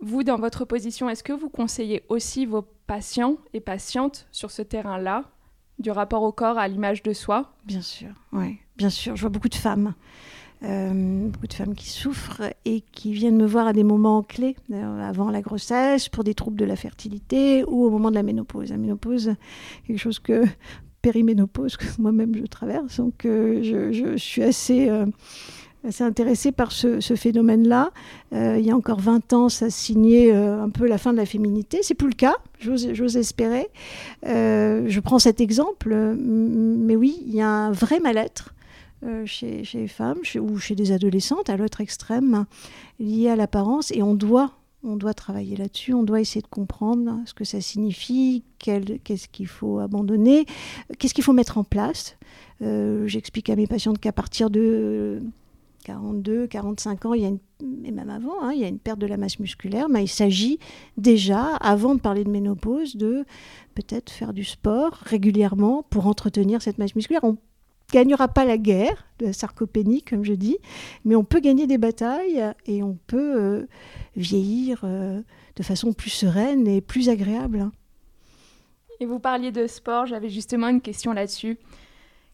Vous, 0.00 0.22
dans 0.22 0.36
votre 0.36 0.64
position, 0.64 1.08
est-ce 1.08 1.22
que 1.22 1.32
vous 1.32 1.48
conseillez 1.50 2.04
aussi 2.08 2.46
vos 2.46 2.62
patients 2.86 3.36
et 3.52 3.60
patientes 3.60 4.26
sur 4.32 4.50
ce 4.50 4.62
terrain-là, 4.62 5.24
du 5.78 5.90
rapport 5.90 6.22
au 6.22 6.32
corps 6.32 6.58
à 6.58 6.68
l'image 6.68 7.02
de 7.02 7.12
soi? 7.12 7.52
Bien 7.64 7.82
sûr, 7.82 8.10
oui, 8.32 8.58
bien 8.76 8.90
sûr. 8.90 9.16
Je 9.16 9.20
vois 9.22 9.30
beaucoup 9.30 9.48
de 9.48 9.54
femmes. 9.54 9.94
Euh, 10.62 11.28
beaucoup 11.28 11.46
de 11.46 11.54
femmes 11.54 11.74
qui 11.74 11.88
souffrent 11.88 12.42
et 12.66 12.82
qui 12.82 13.12
viennent 13.12 13.36
me 13.36 13.46
voir 13.46 13.66
à 13.66 13.72
des 13.72 13.84
moments 13.84 14.22
clés, 14.22 14.56
avant 14.72 15.30
la 15.30 15.40
grossesse, 15.40 16.10
pour 16.10 16.22
des 16.22 16.34
troubles 16.34 16.58
de 16.58 16.66
la 16.66 16.76
fertilité 16.76 17.64
ou 17.64 17.84
au 17.84 17.90
moment 17.90 18.10
de 18.10 18.16
la 18.16 18.22
ménopause. 18.22 18.70
La 18.70 18.76
ménopause, 18.76 19.34
quelque 19.86 19.98
chose 19.98 20.18
que 20.18 20.44
périménopause 21.02 21.76
que 21.76 21.84
moi-même 21.98 22.34
je 22.34 22.44
traverse. 22.44 22.98
Donc 22.98 23.24
euh, 23.24 23.90
je, 23.92 24.16
suis 24.16 24.42
assez, 24.42 24.88
euh, 24.88 25.06
assez 25.86 26.04
intéressée 26.04 26.52
par 26.52 26.72
ce, 26.72 27.00
phénomène-là. 27.00 27.90
Euh, 28.32 28.56
il 28.58 28.64
y 28.64 28.70
a 28.70 28.76
encore 28.76 29.00
20 29.00 29.32
ans, 29.32 29.48
ça 29.48 29.70
signait 29.70 30.32
un 30.32 30.70
peu 30.70 30.86
la 30.86 30.98
fin 30.98 31.12
de 31.12 31.18
la 31.18 31.26
féminité. 31.26 31.80
C'est 31.82 31.94
plus 31.94 32.08
le 32.08 32.14
cas, 32.14 32.36
j'ose 32.58 33.16
espérer. 33.16 33.68
je 34.24 35.00
prends 35.00 35.18
cet 35.18 35.40
exemple, 35.40 35.94
mais 36.16 36.96
oui, 36.96 37.22
il 37.26 37.34
y 37.34 37.40
a 37.40 37.48
un 37.48 37.72
vrai 37.72 38.00
mal-être. 38.00 38.54
chez, 39.24 39.62
les 39.74 39.88
femmes 39.88 40.20
ou 40.40 40.58
chez 40.58 40.74
des 40.74 40.92
adolescentes 40.92 41.48
à 41.48 41.56
l'autre 41.56 41.80
extrême 41.80 42.44
lié 42.98 43.30
à 43.30 43.36
l'apparence 43.36 43.90
et 43.92 44.02
on 44.02 44.14
doit 44.14 44.60
on 44.83 44.97
doit 44.97 45.14
travailler 45.14 45.57
là-dessus, 45.57 45.93
on 45.95 46.03
doit 46.03 46.21
essayer 46.21 46.43
de 46.43 46.47
comprendre 46.47 47.19
ce 47.27 47.35
que 47.35 47.45
ça 47.45 47.61
signifie, 47.61 48.45
qu'est-ce 48.59 49.29
qu'il 49.29 49.47
faut 49.47 49.79
abandonner, 49.79 50.47
qu'est-ce 50.99 51.14
qu'il 51.14 51.25
faut 51.25 51.33
mettre 51.33 51.59
en 51.59 51.64
place. 51.64 52.16
Euh, 52.62 53.07
j'explique 53.07 53.51
à 53.51 53.57
mes 53.57 53.66
patientes 53.66 53.99
qu'à 53.99 54.12
partir 54.12 54.51
de 54.51 55.23
42, 55.85 56.47
45 56.47 57.07
ans, 57.07 57.14
il 57.14 57.23
y 57.23 57.27
a 57.27 57.31
et 57.85 57.90
même 57.90 58.11
avant, 58.11 58.43
hein, 58.43 58.53
il 58.55 58.61
y 58.61 58.64
a 58.64 58.69
une 58.69 58.79
perte 58.79 58.99
de 58.99 59.07
la 59.07 59.16
masse 59.16 59.38
musculaire, 59.38 59.88
mais 59.88 60.05
il 60.05 60.09
s'agit 60.09 60.59
déjà, 60.97 61.57
avant 61.57 61.95
de 61.95 62.01
parler 62.01 62.25
de 62.25 62.31
ménopause, 62.31 62.97
de 62.97 63.25
peut-être 63.75 64.11
faire 64.11 64.33
du 64.33 64.45
sport 64.45 64.93
régulièrement 65.03 65.85
pour 65.90 66.07
entretenir 66.07 66.62
cette 66.62 66.79
masse 66.79 66.95
musculaire. 66.95 67.23
Gagnera 67.92 68.29
pas 68.29 68.44
la 68.44 68.59
guerre 68.59 69.07
de 69.18 69.26
la 69.26 69.33
sarcopénie, 69.33 70.03
comme 70.03 70.24
je 70.24 70.33
dis, 70.33 70.59
mais 71.05 71.16
on 71.16 71.24
peut 71.24 71.40
gagner 71.40 71.66
des 71.66 71.79
batailles 71.79 72.42
et 72.66 72.83
on 72.83 72.98
peut 73.07 73.35
euh, 73.37 73.66
vieillir 74.16 74.81
euh, 74.85 75.20
de 75.57 75.62
façon 75.62 75.92
plus 75.92 76.11
sereine 76.11 76.66
et 76.66 76.81
plus 76.81 77.09
agréable. 77.09 77.70
Et 79.00 79.07
vous 79.07 79.18
parliez 79.18 79.50
de 79.50 79.66
sport, 79.66 80.07
j'avais 80.07 80.29
justement 80.29 80.68
une 80.68 80.83
question 80.83 81.12
là-dessus. 81.12 81.59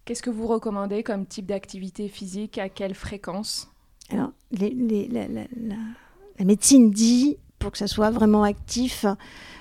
Qu'est-ce 0.04 0.22
que 0.22 0.30
vous 0.30 0.46
recommandez 0.46 1.02
comme 1.02 1.26
type 1.26 1.46
d'activité 1.46 2.08
physique? 2.08 2.58
À 2.58 2.68
quelle 2.68 2.94
fréquence? 2.94 3.70
Alors, 4.10 4.30
la, 4.52 6.44
médecine 6.44 6.90
dit, 6.90 7.36
pour 7.58 7.72
que 7.72 7.78
ça 7.78 7.88
soit 7.88 8.10
vraiment 8.10 8.44
actif, 8.44 9.04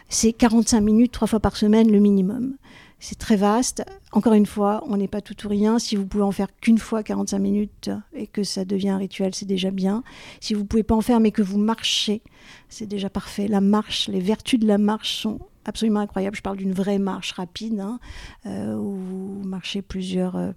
c'est 0.10 0.34
45 0.34 0.82
minutes 0.82 1.12
trois 1.12 1.28
fois 1.28 1.40
par 1.40 1.58
semaine 1.58 1.92
le 1.92 2.00
minimum. 2.00 2.58
C'est 3.08 3.20
très 3.20 3.36
vaste. 3.36 3.86
Encore 4.14 4.34
une 4.34 4.48
fois, 4.48 4.84
on 4.88 4.98
n'est 4.98 5.08
pas 5.08 5.22
tout 5.22 5.46
ou 5.46 5.48
rien. 5.48 5.78
Si 5.78 5.96
vous 5.96 6.08
pouvez 6.08 6.24
en 6.24 6.32
faire 6.32 6.48
qu'une 6.60 6.80
fois 6.80 7.04
45 7.04 7.38
minutes 7.38 7.92
et 8.16 8.26
que 8.26 8.44
ça 8.44 8.66
devient 8.66 8.90
un 8.90 8.98
rituel, 8.98 9.36
c'est 9.36 9.46
déjà 9.46 9.70
bien. 9.70 10.04
Si 10.40 10.56
vous 10.56 10.66
pouvez 10.66 10.82
pas 10.82 10.96
en 10.96 11.02
faire 11.02 11.20
mais 11.20 11.30
que 11.30 11.44
vous 11.44 11.60
marchez, 11.60 12.24
c'est 12.68 12.88
déjà 12.88 13.12
parfait. 13.12 13.48
La 13.48 13.62
marche, 13.62 14.08
les 14.08 14.20
vertus 14.20 14.60
de 14.60 14.66
la 14.66 14.80
marche 14.80 15.18
sont 15.18 15.38
absolument 15.66 16.00
incroyable. 16.00 16.36
Je 16.36 16.42
parle 16.42 16.58
d'une 16.58 16.72
vraie 16.72 17.00
marche 17.00 17.34
rapide, 17.34 17.80
hein, 17.80 18.00
euh, 18.46 18.76
où 18.76 18.96
vous 18.96 19.42
marchez 19.44 19.82
plusieurs, 19.82 20.54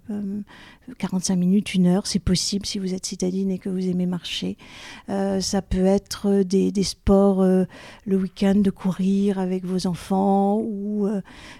45 0.97 1.33
euh, 1.33 1.37
minutes, 1.37 1.73
une 1.73 1.87
heure, 1.87 2.07
c'est 2.07 2.19
possible 2.19 2.65
si 2.65 2.79
vous 2.79 2.93
êtes 2.93 3.05
citadine 3.05 3.51
et 3.51 3.59
que 3.59 3.69
vous 3.69 3.87
aimez 3.87 4.05
marcher. 4.05 4.57
Euh, 5.09 5.41
ça 5.41 5.61
peut 5.61 5.85
être 5.85 6.43
des, 6.43 6.71
sports 6.83 7.43
le 7.43 8.15
week-end 8.15 8.55
de 8.55 8.69
courir 8.69 9.39
avec 9.39 9.65
vos 9.65 9.87
enfants, 9.87 10.59
ou 10.59 11.09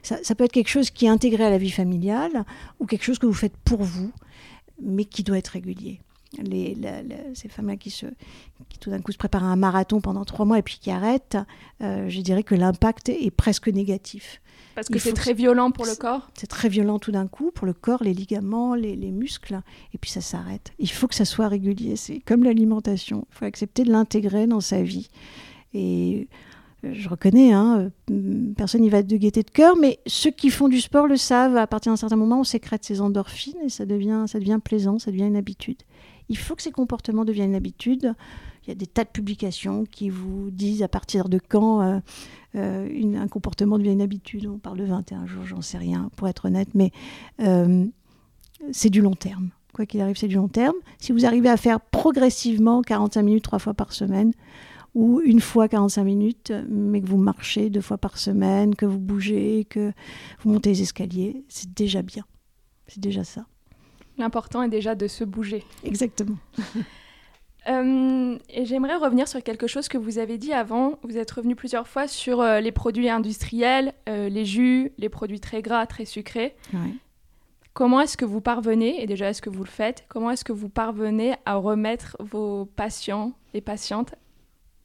ça, 0.01 0.17
ça, 0.23 0.35
peut 0.35 0.45
être 0.45 0.51
quelque 0.51 0.69
chose 0.69 0.91
qui 0.91 1.05
est 1.05 1.09
intégré 1.09 1.43
à 1.43 1.49
la 1.49 1.57
vie 1.57 1.71
familiale, 1.71 2.45
ou 2.79 2.85
quelque 2.85 3.03
chose 3.03 3.19
que 3.19 3.25
vous 3.25 3.33
faites 3.33 3.57
pour 3.57 3.83
vous, 3.83 4.11
mais 4.81 5.05
qui 5.05 5.23
doit 5.23 5.37
être 5.37 5.49
régulier 5.49 5.99
les, 6.37 6.77
ces 7.33 7.49
femmes-là 7.49 7.75
qui, 7.75 7.89
se, 7.89 8.05
qui 8.69 8.77
tout 8.79 8.89
d'un 8.89 9.01
coup 9.01 9.11
se 9.11 9.17
préparent 9.17 9.43
à 9.43 9.47
un 9.47 9.55
marathon 9.55 10.01
pendant 10.01 10.25
trois 10.25 10.45
mois 10.45 10.59
et 10.59 10.61
puis 10.61 10.77
qui 10.79 10.91
arrêtent, 10.91 11.37
euh, 11.81 12.07
je 12.09 12.21
dirais 12.21 12.43
que 12.43 12.55
l'impact 12.55 13.09
est 13.09 13.31
presque 13.31 13.67
négatif. 13.67 14.41
Parce 14.75 14.87
que 14.87 14.99
c'est 14.99 15.13
très 15.13 15.33
violent 15.33 15.71
pour 15.71 15.85
le 15.85 15.95
corps 15.95 16.29
C'est 16.35 16.47
très 16.47 16.69
violent 16.69 16.99
tout 16.99 17.11
d'un 17.11 17.27
coup 17.27 17.51
pour 17.51 17.65
le 17.65 17.73
corps, 17.73 18.03
les 18.03 18.13
ligaments, 18.13 18.75
les, 18.75 18.95
les 18.95 19.11
muscles, 19.11 19.59
et 19.93 19.97
puis 19.97 20.09
ça 20.09 20.21
s'arrête. 20.21 20.71
Il 20.79 20.89
faut 20.89 21.07
que 21.07 21.15
ça 21.15 21.25
soit 21.25 21.47
régulier, 21.47 21.95
c'est 21.95 22.19
comme 22.19 22.43
l'alimentation. 22.43 23.25
Il 23.31 23.37
faut 23.37 23.45
accepter 23.45 23.83
de 23.83 23.91
l'intégrer 23.91 24.47
dans 24.47 24.61
sa 24.61 24.81
vie. 24.81 25.09
Et 25.73 26.27
je 26.83 27.09
reconnais, 27.09 27.51
hein, 27.51 27.91
euh, 28.09 28.53
personne 28.55 28.81
n'y 28.81 28.89
va 28.89 29.03
de 29.03 29.17
gaieté 29.17 29.43
de 29.43 29.49
cœur, 29.49 29.75
mais 29.75 29.99
ceux 30.07 30.31
qui 30.31 30.49
font 30.49 30.69
du 30.69 30.79
sport 30.79 31.07
le 31.07 31.17
savent. 31.17 31.57
À 31.57 31.67
partir 31.67 31.91
d'un 31.91 31.97
certain 31.97 32.15
moment, 32.15 32.39
on 32.39 32.43
sécrète 32.43 32.85
ces 32.85 33.01
endorphines 33.01 33.57
et 33.65 33.69
ça 33.69 33.85
devient, 33.85 34.25
ça 34.27 34.39
devient 34.39 34.59
plaisant, 34.63 34.97
ça 34.97 35.11
devient 35.11 35.25
une 35.25 35.35
habitude. 35.35 35.77
Il 36.29 36.37
faut 36.37 36.55
que 36.55 36.61
ces 36.61 36.71
comportements 36.71 37.25
deviennent 37.25 37.49
une 37.49 37.55
habitude. 37.55 38.13
Il 38.63 38.69
y 38.69 38.71
a 38.71 38.75
des 38.75 38.87
tas 38.87 39.03
de 39.03 39.09
publications 39.09 39.85
qui 39.85 40.09
vous 40.09 40.51
disent 40.51 40.83
à 40.83 40.87
partir 40.87 41.27
de 41.27 41.39
quand 41.39 41.81
euh, 41.81 41.99
euh, 42.55 43.15
un 43.15 43.27
comportement 43.27 43.77
devient 43.77 43.91
une 43.91 44.01
habitude. 44.01 44.45
On 44.45 44.59
parle 44.59 44.77
de 44.77 44.85
21 44.85 45.25
jours, 45.25 45.45
j'en 45.45 45.61
sais 45.61 45.77
rien, 45.77 46.09
pour 46.15 46.27
être 46.27 46.45
honnête, 46.45 46.69
mais 46.75 46.91
c'est 48.71 48.89
du 48.89 49.01
long 49.01 49.15
terme. 49.15 49.49
Quoi 49.73 49.85
qu'il 49.85 50.01
arrive, 50.01 50.17
c'est 50.17 50.27
du 50.27 50.35
long 50.35 50.47
terme. 50.47 50.75
Si 50.99 51.11
vous 51.11 51.25
arrivez 51.25 51.49
à 51.49 51.57
faire 51.57 51.79
progressivement 51.79 52.81
45 52.81 53.21
minutes 53.21 53.43
trois 53.43 53.59
fois 53.59 53.73
par 53.73 53.93
semaine, 53.93 54.33
ou 54.95 55.21
une 55.21 55.39
fois 55.39 55.67
45 55.67 56.03
minutes, 56.03 56.53
mais 56.67 57.01
que 57.01 57.07
vous 57.07 57.17
marchez 57.17 57.69
deux 57.69 57.81
fois 57.81 57.97
par 57.97 58.17
semaine, 58.17 58.75
que 58.75 58.85
vous 58.85 58.99
bougez, 58.99 59.65
que 59.69 59.91
vous 60.41 60.51
montez 60.51 60.71
les 60.71 60.81
escaliers, 60.81 61.43
c'est 61.47 61.73
déjà 61.73 62.01
bien. 62.01 62.25
C'est 62.87 62.99
déjà 62.99 63.23
ça. 63.23 63.45
L'important 64.19 64.61
est 64.61 64.69
déjà 64.69 64.95
de 64.95 65.07
se 65.07 65.23
bouger. 65.23 65.63
Exactement. 65.83 66.37
Euh, 67.67 68.37
et 68.49 68.65
j'aimerais 68.65 68.95
revenir 68.95 69.27
sur 69.27 69.43
quelque 69.43 69.67
chose 69.67 69.89
que 69.89 69.97
vous 69.97 70.17
avez 70.17 70.37
dit 70.37 70.53
avant. 70.53 70.97
Vous 71.03 71.17
êtes 71.17 71.29
revenu 71.29 71.55
plusieurs 71.55 71.87
fois 71.87 72.07
sur 72.07 72.41
euh, 72.41 72.61
les 72.61 72.71
produits 72.71 73.09
industriels, 73.09 73.93
euh, 74.07 74.29
les 74.29 74.45
jus, 74.45 74.91
les 74.97 75.09
produits 75.09 75.41
très 75.41 75.61
gras, 75.61 75.85
très 75.85 76.05
sucrés. 76.05 76.55
Comment 77.73 78.01
est-ce 78.01 78.17
que 78.17 78.25
vous 78.25 78.41
parvenez, 78.41 79.03
et 79.03 79.07
déjà 79.07 79.29
est-ce 79.29 79.41
que 79.41 79.49
vous 79.49 79.63
le 79.63 79.69
faites, 79.69 80.05
comment 80.07 80.31
est-ce 80.31 80.43
que 80.43 80.53
vous 80.53 80.69
parvenez 80.69 81.35
à 81.45 81.55
remettre 81.55 82.17
vos 82.19 82.65
patients 82.65 83.33
et 83.53 83.61
patientes 83.61 84.15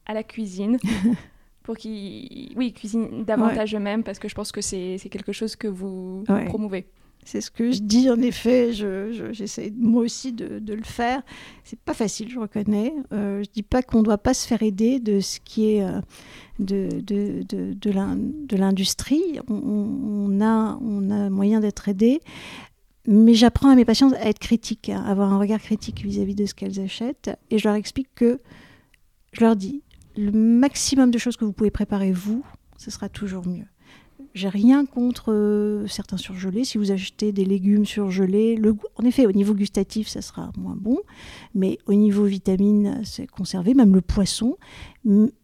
à 0.04 0.12
la 0.12 0.22
cuisine 0.22 0.78
pour 1.62 1.76
qu'ils 1.76 2.52
oui, 2.56 2.72
cuisinent 2.72 3.24
davantage 3.24 3.74
eux-mêmes 3.74 4.02
parce 4.02 4.18
que 4.18 4.28
je 4.28 4.34
pense 4.34 4.52
que 4.52 4.60
c'est 4.60 4.98
quelque 5.10 5.32
chose 5.32 5.56
que 5.56 5.68
vous 5.68 6.24
promouvez. 6.48 6.86
C'est 7.24 7.40
ce 7.40 7.50
que 7.50 7.72
je 7.72 7.80
dis 7.80 8.10
en 8.10 8.20
effet, 8.20 8.72
j'essaie 8.72 9.72
je, 9.74 9.84
moi 9.84 10.02
aussi 10.02 10.32
de, 10.32 10.74
le 10.74 10.82
faire. 10.82 11.22
C'est 11.64 11.78
pas 11.78 11.94
facile, 11.94 12.28
je 12.28 12.38
reconnais. 12.38 12.94
Euh, 13.12 13.42
je 13.42 13.50
dis 13.50 13.62
pas 13.62 13.82
qu'on 13.82 14.02
doit 14.02 14.18
pas 14.18 14.34
se 14.34 14.46
faire 14.46 14.62
aider 14.62 15.00
de 15.00 15.20
ce 15.20 15.40
qui 15.40 15.70
est 15.70 15.82
euh, 15.82 16.00
de, 16.58 17.00
de, 17.00 17.42
de 17.42 18.56
l'industrie. 18.56 19.40
On, 19.48 20.40
a, 20.42 20.78
on 20.82 21.10
a 21.10 21.30
moyen 21.30 21.60
d'être 21.60 21.88
aidé. 21.88 22.20
Mais 23.06 23.34
j'apprends 23.34 23.70
à 23.70 23.74
mes 23.74 23.84
patients 23.84 24.12
à 24.12 24.28
être 24.28 24.38
critiques, 24.38 24.88
à 24.88 25.02
avoir 25.02 25.32
un 25.32 25.38
regard 25.38 25.60
critique 25.60 26.02
vis 26.02 26.20
à 26.20 26.24
-vis 26.24 26.34
de 26.34 26.46
ce 26.46 26.54
qu'elles 26.54 26.80
achètent. 26.80 27.30
Et 27.50 27.58
je 27.58 27.68
leur 27.68 27.76
explique 27.76 28.08
que, 28.14 28.40
je 29.32 29.40
leur 29.40 29.56
dis, 29.56 29.82
le 30.16 30.32
maximum 30.32 31.10
de 31.10 31.18
choses 31.18 31.36
que 31.36 31.44
vous 31.44 31.52
pouvez 31.52 31.70
préparer 31.70 32.12
vous, 32.12 32.44
ce 32.78 32.90
sera 32.90 33.08
toujours 33.08 33.46
mieux. 33.46 33.66
J'ai 34.34 34.48
rien 34.48 34.84
contre 34.84 35.32
euh, 35.32 35.86
certains 35.86 36.16
surgelés. 36.16 36.64
Si 36.64 36.76
vous 36.76 36.90
achetez 36.90 37.30
des 37.30 37.44
légumes 37.44 37.86
surgelés, 37.86 38.60
en 38.96 39.04
effet, 39.04 39.26
au 39.26 39.32
niveau 39.32 39.54
gustatif, 39.54 40.08
ça 40.08 40.22
sera 40.22 40.50
moins 40.58 40.74
bon, 40.76 40.98
mais 41.54 41.78
au 41.86 41.94
niveau 41.94 42.24
vitamine, 42.24 43.00
c'est 43.04 43.28
conservé, 43.28 43.74
même 43.74 43.94
le 43.94 44.00
poisson. 44.00 44.56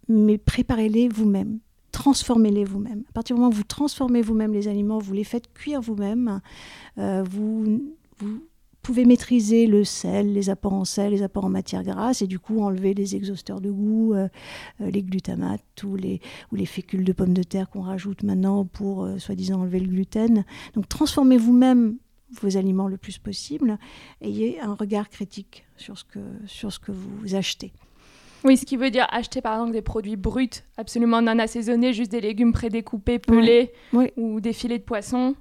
Mais 0.08 0.38
préparez-les 0.38 1.08
vous-même, 1.08 1.60
transformez-les 1.92 2.64
vous-même. 2.64 3.04
À 3.10 3.12
partir 3.12 3.36
du 3.36 3.40
moment 3.40 3.52
où 3.52 3.56
vous 3.56 3.62
transformez 3.62 4.22
vous-même 4.22 4.52
les 4.52 4.66
aliments, 4.66 4.98
vous 4.98 5.12
les 5.12 5.24
faites 5.24 5.52
cuire 5.54 5.80
vous-même, 5.80 6.40
euh, 6.98 7.22
vous, 7.22 7.94
vous 8.18 8.42
pouvez 8.82 9.04
maîtriser 9.04 9.66
le 9.66 9.84
sel, 9.84 10.32
les 10.32 10.50
apports 10.50 10.72
en 10.72 10.84
sel, 10.84 11.12
les 11.12 11.22
apports 11.22 11.44
en 11.44 11.50
matière 11.50 11.82
grasse, 11.82 12.22
et 12.22 12.26
du 12.26 12.38
coup 12.38 12.60
enlever 12.60 12.94
les 12.94 13.16
exhausteurs 13.16 13.60
de 13.60 13.70
goût, 13.70 14.14
euh, 14.14 14.28
euh, 14.80 14.90
les 14.90 15.02
glutamates 15.02 15.82
ou 15.84 15.96
les, 15.96 16.20
ou 16.52 16.56
les 16.56 16.66
fécules 16.66 17.04
de 17.04 17.12
pommes 17.12 17.34
de 17.34 17.42
terre 17.42 17.68
qu'on 17.68 17.82
rajoute 17.82 18.22
maintenant 18.22 18.64
pour 18.64 19.04
euh, 19.04 19.18
soi-disant 19.18 19.60
enlever 19.60 19.80
le 19.80 19.88
gluten. 19.88 20.44
Donc 20.74 20.88
transformez 20.88 21.36
vous-même 21.36 21.98
vos 22.40 22.56
aliments 22.56 22.88
le 22.88 22.96
plus 22.96 23.18
possible, 23.18 23.78
ayez 24.20 24.60
un 24.60 24.74
regard 24.74 25.08
critique 25.08 25.64
sur 25.76 25.98
ce 25.98 26.04
que, 26.04 26.20
sur 26.46 26.72
ce 26.72 26.78
que 26.78 26.92
vous 26.92 27.34
achetez. 27.34 27.72
Oui, 28.44 28.56
ce 28.56 28.64
qui 28.64 28.76
veut 28.76 28.90
dire 28.90 29.06
acheter 29.10 29.42
par 29.42 29.54
exemple 29.54 29.72
des 29.72 29.82
produits 29.82 30.16
bruts, 30.16 30.48
absolument 30.76 31.20
non 31.20 31.38
assaisonnés, 31.38 31.92
juste 31.92 32.10
des 32.10 32.20
légumes 32.20 32.52
prédécoupés, 32.52 33.18
pelés, 33.18 33.72
ou 34.16 34.40
des 34.40 34.52
filets 34.52 34.78
de 34.78 34.84
poisson. 34.84 35.34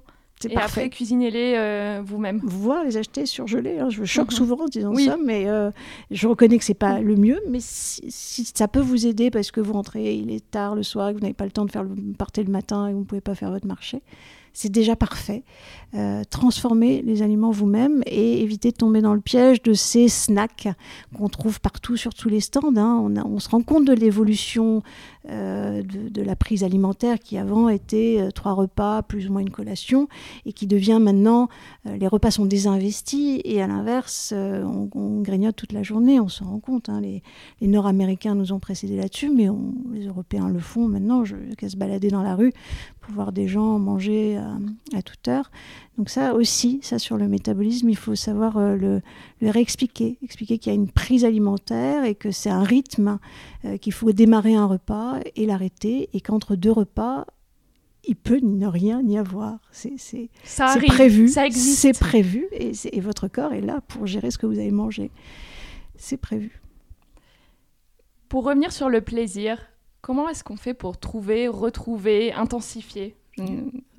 Et 0.48 0.56
après, 0.56 0.88
cuisinez-les 0.88 1.54
euh, 1.56 2.02
vous-même. 2.04 2.40
Voir 2.42 2.84
les 2.84 2.96
acheter 2.96 3.26
surgelés. 3.26 3.78
Hein. 3.78 3.90
Je 3.90 4.04
choque 4.04 4.30
mhm. 4.30 4.36
souvent 4.36 4.64
en 4.64 4.68
disant 4.68 4.94
ça, 4.94 5.16
mais 5.22 5.48
euh, 5.48 5.70
je 6.10 6.26
reconnais 6.26 6.58
que 6.58 6.64
c'est 6.64 6.74
pas 6.74 7.00
le 7.00 7.16
mieux. 7.16 7.40
Mais 7.48 7.58
si, 7.60 8.50
ça 8.54 8.68
peut 8.68 8.80
vous 8.80 9.06
aider 9.06 9.30
parce 9.30 9.50
que 9.50 9.60
vous 9.60 9.74
rentrez, 9.74 10.16
il 10.16 10.30
est 10.30 10.50
tard 10.50 10.74
le 10.74 10.82
soir, 10.82 11.10
que 11.10 11.14
vous 11.14 11.20
n'avez 11.20 11.34
pas 11.34 11.44
le 11.44 11.50
temps 11.50 11.64
de 11.64 11.70
faire 11.70 11.84
le, 11.84 11.94
partir 12.16 12.44
le 12.44 12.50
matin 12.50 12.88
et 12.88 12.92
vous 12.92 13.00
ne 13.00 13.04
pouvez 13.04 13.20
pas 13.20 13.34
faire 13.34 13.50
votre 13.50 13.66
marché, 13.66 14.02
c'est 14.52 14.70
déjà 14.70 14.96
parfait. 14.96 15.42
Euh, 15.94 16.22
transformez 16.28 17.02
les 17.02 17.22
aliments 17.22 17.50
vous-même 17.50 18.02
et 18.06 18.42
évitez 18.42 18.70
de 18.70 18.76
tomber 18.76 19.00
dans 19.00 19.14
le 19.14 19.20
piège 19.20 19.62
de 19.62 19.74
ces 19.74 20.08
snacks 20.08 20.68
qu'on 21.16 21.28
trouve 21.28 21.60
partout 21.60 21.96
sur 21.96 22.14
tous 22.14 22.28
les 22.28 22.40
stands. 22.40 22.76
Hein. 22.76 23.00
On, 23.02 23.16
on, 23.16 23.38
se 23.38 23.48
rend 23.48 23.62
compte 23.62 23.84
de 23.84 23.92
l'évolution 23.92 24.82
euh, 25.28 25.82
de, 25.82 26.22
la 26.22 26.34
prise 26.34 26.64
alimentaire 26.64 27.18
qui 27.18 27.36
avant 27.36 27.68
était 27.68 28.16
euh, 28.18 28.30
trois 28.30 28.52
repas 28.52 29.02
plus 29.02 29.28
ou 29.28 29.32
moins 29.32 29.42
une 29.42 29.50
collation 29.50 30.08
et 30.46 30.54
qui 30.54 30.66
devient 30.66 30.98
maintenant 31.00 31.48
les 31.84 32.06
repas 32.06 32.30
sont 32.30 32.46
désinvestis 32.46 33.40
et 33.44 33.60
à 33.60 33.66
l'inverse 33.66 34.32
on, 34.34 35.20
grignote 35.22 35.56
toute 35.56 35.72
la 35.72 35.82
journée. 35.82 36.20
On 36.20 36.28
se 36.28 36.44
rend 36.44 36.58
compte. 36.58 36.88
Hein. 36.88 37.00
les, 37.00 37.22
Nord-Américains 37.60 38.34
nous 38.34 38.52
ont 38.52 38.58
précédés 38.58 38.96
là-dessus, 38.96 39.30
mais 39.30 39.48
les 39.92 40.06
Européens 40.06 40.48
le 40.48 40.58
font 40.58 40.88
maintenant. 40.88 41.22
Qu'à 41.56 41.68
se 41.68 41.76
balader 41.76 42.08
dans 42.08 42.22
la 42.22 42.34
rue 42.34 42.52
pour 43.00 43.14
voir 43.14 43.32
des 43.32 43.48
gens 43.48 43.78
manger 43.78 44.38
à 44.94 45.02
toute 45.02 45.26
heure. 45.28 45.50
Donc 46.00 46.08
ça 46.08 46.32
aussi, 46.32 46.80
ça 46.82 46.98
sur 46.98 47.18
le 47.18 47.28
métabolisme, 47.28 47.90
il 47.90 47.96
faut 47.96 48.14
savoir 48.14 48.56
euh, 48.56 48.74
le, 48.74 49.02
réexpliquer, 49.42 50.16
expliquer 50.22 50.56
qu'il 50.56 50.72
y 50.72 50.74
a 50.74 50.74
une 50.74 50.90
prise 50.90 51.26
alimentaire 51.26 52.04
et 52.04 52.14
que 52.14 52.30
c'est 52.30 52.48
un 52.48 52.62
rythme, 52.62 53.18
euh, 53.66 53.76
qu'il 53.76 53.92
faut 53.92 54.10
démarrer 54.10 54.54
un 54.54 54.64
repas 54.64 55.20
et 55.36 55.44
l'arrêter, 55.44 56.08
et 56.14 56.22
qu'entre 56.22 56.56
deux 56.56 56.72
repas, 56.72 57.26
il 58.04 58.16
peut 58.16 58.40
ne 58.42 58.66
rien 58.66 59.02
y 59.02 59.18
avoir. 59.18 59.58
C'est 59.72 59.98
prévu, 60.86 61.28
c'est 61.28 61.92
prévu, 61.92 62.46
et, 62.52 62.72
et 62.92 63.00
votre 63.00 63.28
corps 63.28 63.52
est 63.52 63.60
là 63.60 63.82
pour 63.86 64.06
gérer 64.06 64.30
ce 64.30 64.38
que 64.38 64.46
vous 64.46 64.58
avez 64.58 64.70
mangé. 64.70 65.10
C'est 65.96 66.16
prévu. 66.16 66.62
Pour 68.30 68.44
revenir 68.44 68.72
sur 68.72 68.88
le 68.88 69.02
plaisir, 69.02 69.58
comment 70.00 70.30
est-ce 70.30 70.44
qu'on 70.44 70.56
fait 70.56 70.72
pour 70.72 70.96
trouver, 70.96 71.46
retrouver, 71.46 72.32
intensifier? 72.32 73.16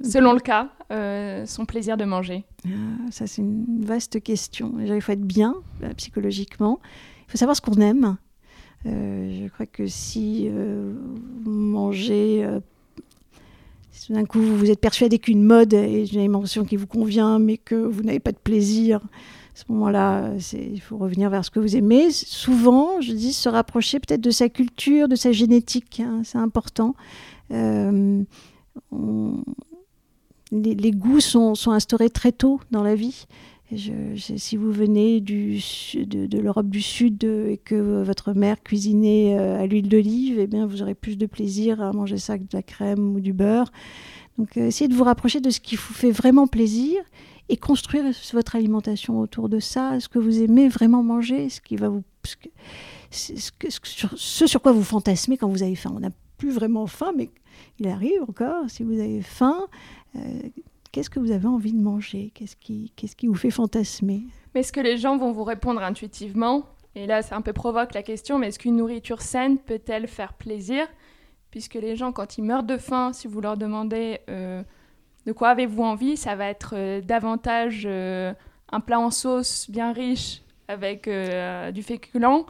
Selon 0.04 0.34
le 0.34 0.40
cas, 0.40 0.70
euh, 0.92 1.46
son 1.46 1.66
plaisir 1.66 1.98
de 1.98 2.06
manger 2.06 2.44
ah, 2.66 2.70
Ça, 3.12 3.28
c'est 3.28 3.42
une 3.42 3.84
vaste 3.84 4.22
question. 4.22 4.74
il 4.80 5.02
faut 5.02 5.12
être 5.12 5.26
bien 5.26 5.56
euh, 5.84 5.94
psychologiquement. 5.96 6.80
Il 7.28 7.32
faut 7.32 7.38
savoir 7.38 7.56
ce 7.56 7.62
qu'on 7.62 7.80
aime. 7.80 8.18
Euh, 8.86 9.42
je 9.44 9.48
crois 9.50 9.66
que 9.66 9.88
si 9.88 10.50
vous 10.50 11.52
mangez, 11.52 12.48
si 13.92 14.12
d'un 14.12 14.26
coup 14.26 14.42
vous 14.42 14.70
êtes 14.70 14.82
persuadé 14.82 15.20
qu'une 15.20 15.44
mode 15.44 15.74
est 15.74 16.12
une 16.12 16.20
alimentation 16.20 16.66
qui 16.66 16.76
vous 16.76 16.88
convient, 16.88 17.40
mais 17.40 17.58
que 17.58 17.76
vous 17.76 18.02
n'avez 18.02 18.20
pas 18.20 18.32
de 18.32 18.38
plaisir, 18.38 18.98
à 18.98 19.58
ce 19.58 19.64
moment-là, 19.70 20.32
il 20.54 20.82
faut 20.82 20.98
revenir 20.98 21.30
vers 21.30 21.46
ce 21.46 21.52
que 21.52 21.60
vous 21.60 21.76
aimez. 21.76 22.10
Souvent, 22.12 23.02
je 23.02 23.12
dis, 23.12 23.34
se 23.34 23.50
rapprocher 23.50 24.00
peut-être 24.00 24.22
de 24.22 24.32
sa 24.32 24.50
culture, 24.50 25.08
de 25.08 25.16
sa 25.16 25.32
génétique, 25.32 26.00
hein, 26.00 26.22
c'est 26.24 26.38
important 26.40 26.96
les, 30.52 30.92
goûts 30.92 31.20
sont, 31.20 31.54
instaurés 31.68 32.10
très 32.10 32.32
tôt 32.32 32.60
dans 32.72 32.84
la 32.84 32.96
vie. 32.96 33.26
si 33.76 34.58
vous 34.58 34.72
venez 34.72 35.22
de, 35.22 36.26
de 36.26 36.40
l'Europe 36.40 36.70
du 36.70 36.82
Sud 36.82 37.24
et 37.24 37.60
que 37.64 38.04
votre 38.04 38.34
mère 38.34 38.62
cuisinait 38.62 39.38
euh, 39.40 39.62
à 39.62 39.66
l'huile 39.66 39.88
d'olive, 39.88 40.40
eh 40.40 40.48
bien, 40.48 40.66
vous 40.66 40.82
aurez 40.82 40.96
plus 40.96 41.18
de 41.18 41.26
plaisir 41.26 41.82
à 41.82 41.94
manger 41.94 42.18
ça 42.18 42.38
que 42.38 42.44
de 42.44 42.54
la 42.54 42.64
crème 42.64 43.16
ou 43.16 43.20
du 43.20 43.34
beurre. 43.34 43.72
Donc, 44.38 44.58
euh, 44.58 44.68
essayez 44.68 44.88
de 44.88 44.96
vous 44.96 45.04
rapprocher 45.04 45.40
de 45.40 45.50
ce 45.50 45.60
qui 45.60 45.76
vous 45.76 45.94
fait 45.94 46.12
vraiment 46.12 46.48
plaisir 46.48 47.02
et 47.50 47.58
construire 47.58 48.06
votre 48.34 48.56
alimentation 48.56 49.20
autour 49.20 49.50
de 49.50 49.60
ça, 49.60 50.00
ce 50.00 50.08
que 50.08 50.20
vous 50.20 50.42
aimez 50.42 50.70
vraiment 50.70 51.04
manger, 51.04 51.50
ce 51.50 51.60
qui 51.60 51.76
va 51.76 51.90
vous, 51.90 52.04
ce, 53.10 53.52
ce 54.16 54.48
sur 54.48 54.62
quoi 54.62 54.72
vous 54.72 54.84
fantasmez 54.84 55.38
quand 55.38 55.50
vous 55.50 55.64
avez 55.64 55.76
faim. 55.76 55.92
On 55.96 56.00
n'a 56.00 56.12
plus 56.38 56.52
vraiment 56.52 56.88
faim, 56.88 57.12
mais 57.16 57.30
il 57.82 57.88
arrive 57.88 58.22
encore, 58.30 58.70
si 58.70 58.84
vous 58.84 59.00
avez 59.00 59.24
faim, 59.24 59.66
euh, 60.16 60.20
qu'est-ce 60.92 61.10
que 61.10 61.20
vous 61.20 61.32
avez 61.32 61.48
envie 61.48 61.74
de 61.74 61.82
manger? 61.82 62.32
Qu'est-ce 62.36 62.56
qui, 62.56 62.94
qu'est-ce 62.96 63.16
qui 63.16 63.26
vous 63.26 63.34
fait 63.34 63.50
fantasmer? 63.50 64.22
Mais 64.54 64.60
est-ce 64.60 64.72
que 64.72 64.80
les 64.80 64.98
gens 64.98 65.18
vont 65.18 65.32
vous 65.32 65.44
répondre 65.44 65.82
intuitivement? 65.82 66.64
Et 66.94 67.08
là, 67.08 67.24
ça 67.24 67.36
un 67.36 67.42
peu 67.42 67.54
provoque 67.54 67.96
la 67.96 68.04
question, 68.04 68.38
mais 68.38 68.50
est-ce 68.50 68.60
qu'une 68.60 68.76
nourriture 68.76 69.24
saine 69.24 69.58
peut-elle 69.58 70.08
faire 70.08 70.34
plaisir? 70.34 70.86
Puisque 71.50 71.74
les 71.74 71.96
gens, 71.96 72.12
quand 72.12 72.38
ils 72.38 72.44
meurent 72.44 72.64
de 72.64 72.78
faim, 72.78 73.14
si 73.14 73.28
vous 73.28 73.42
leur 73.42 73.58
demandez 73.58 74.20
euh, 74.30 74.62
de 75.26 75.32
quoi 75.32 75.50
avez-vous 75.50 75.82
envie 75.82 76.18
Ça 76.18 76.36
va 76.36 76.50
être 76.50 76.76
euh, 76.76 77.02
davantage 77.02 77.88
un 77.88 78.80
plat 78.80 79.00
en 79.00 79.10
sauce 79.10 79.72
bien 79.72 79.92
riche 79.92 80.44
avec 80.68 81.10
du 81.74 81.84
féculent 81.84 82.46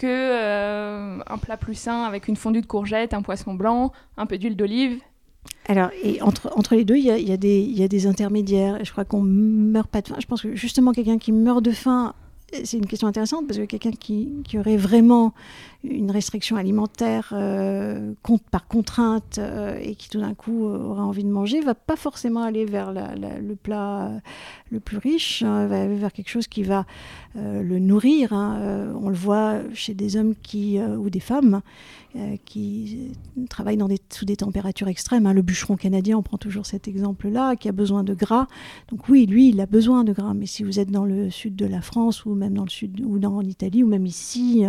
que 0.00 1.20
un 1.30 1.38
plat 1.38 1.56
plus 1.56 1.74
sain 1.74 2.04
avec 2.04 2.28
une 2.28 2.36
fondue 2.36 2.60
de 2.60 2.66
courgettes, 2.66 3.14
un 3.14 3.22
poisson 3.22 3.54
blanc, 3.54 3.92
un 4.16 4.26
peu 4.26 4.38
d'huile 4.38 4.56
d'olive. 4.56 5.00
Alors, 5.66 5.90
et 6.02 6.20
entre, 6.22 6.50
entre 6.56 6.74
les 6.74 6.84
deux, 6.84 6.96
il 6.96 7.04
y 7.04 7.10
a, 7.10 7.18
y, 7.18 7.32
a 7.32 7.36
y 7.36 7.82
a, 7.82 7.88
des 7.88 8.06
intermédiaires. 8.06 8.84
Je 8.84 8.90
crois 8.90 9.04
qu'on 9.04 9.22
meurt 9.22 9.88
pas 9.88 10.02
de 10.02 10.08
faim. 10.08 10.16
Je 10.18 10.26
pense 10.26 10.42
que 10.42 10.54
justement, 10.56 10.92
quelqu'un 10.92 11.18
qui 11.18 11.32
meurt 11.32 11.62
de 11.62 11.70
faim 11.70 12.14
c'est 12.52 12.76
une 12.76 12.86
question 12.86 13.08
intéressante 13.08 13.46
parce 13.46 13.58
que 13.58 13.64
quelqu'un 13.64 13.92
qui, 13.92 14.42
aurait 14.58 14.76
vraiment 14.76 15.32
une 15.84 16.10
restriction 16.10 16.56
alimentaire 16.56 17.32
euh, 17.32 18.12
par 18.50 18.66
contrainte 18.66 19.38
euh, 19.38 19.78
et 19.80 19.94
qui 19.94 20.10
tout 20.10 20.20
d'un 20.20 20.34
coup 20.34 20.66
euh, 20.66 20.78
aura 20.78 21.04
envie 21.04 21.24
de 21.24 21.30
manger, 21.30 21.60
va 21.60 21.74
pas 21.74 21.96
forcément 21.96 22.42
aller 22.42 22.64
vers 22.64 22.92
le 22.92 23.54
plat 23.54 24.12
le 24.70 24.80
plus 24.80 24.98
riche, 24.98 25.42
hein, 25.42 25.66
va 25.66 25.82
aller 25.82 25.96
vers 25.96 26.12
quelque 26.12 26.28
chose 26.28 26.48
qui 26.48 26.62
va 26.62 26.84
le 27.34 27.78
nourrir. 27.78 28.32
Hein. 28.32 28.92
on 29.00 29.08
le 29.08 29.14
voit 29.14 29.58
chez 29.72 29.94
des 29.94 30.16
hommes 30.16 30.34
qui, 30.42 30.80
ou 30.80 31.10
des 31.10 31.20
femmes 31.20 31.62
qui 32.44 33.12
travaillent 33.48 33.76
dans 33.76 33.88
des, 33.88 33.98
sous 34.12 34.24
des 34.24 34.36
températures 34.36 34.88
extrêmes. 34.88 35.26
Hein. 35.26 35.32
Le 35.32 35.42
bûcheron 35.42 35.76
canadien, 35.76 36.18
on 36.18 36.22
prend 36.22 36.38
toujours 36.38 36.66
cet 36.66 36.88
exemple-là, 36.88 37.54
qui 37.56 37.68
a 37.68 37.72
besoin 37.72 38.02
de 38.02 38.14
gras. 38.14 38.46
Donc 38.88 39.08
oui, 39.08 39.26
lui, 39.26 39.50
il 39.50 39.60
a 39.60 39.66
besoin 39.66 40.02
de 40.02 40.12
gras. 40.12 40.34
Mais 40.34 40.46
si 40.46 40.64
vous 40.64 40.80
êtes 40.80 40.90
dans 40.90 41.04
le 41.04 41.30
sud 41.30 41.54
de 41.54 41.66
la 41.66 41.80
France 41.82 42.24
ou 42.24 42.34
même 42.34 42.54
dans 42.54 42.64
le 42.64 42.70
sud 42.70 43.00
ou 43.00 43.18
dans 43.18 43.40
l'Italie 43.40 43.84
ou 43.84 43.86
même 43.86 44.06
ici, 44.06 44.64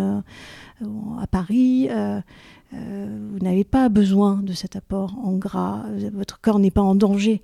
à 1.19 1.27
Paris, 1.27 1.87
euh, 1.89 2.19
euh, 2.73 3.27
vous 3.31 3.39
n'avez 3.39 3.63
pas 3.63 3.89
besoin 3.89 4.41
de 4.41 4.53
cet 4.53 4.75
apport 4.75 5.17
en 5.23 5.33
gras. 5.33 5.85
Votre 6.13 6.39
corps 6.39 6.59
n'est 6.59 6.71
pas 6.71 6.81
en 6.81 6.95
danger. 6.95 7.41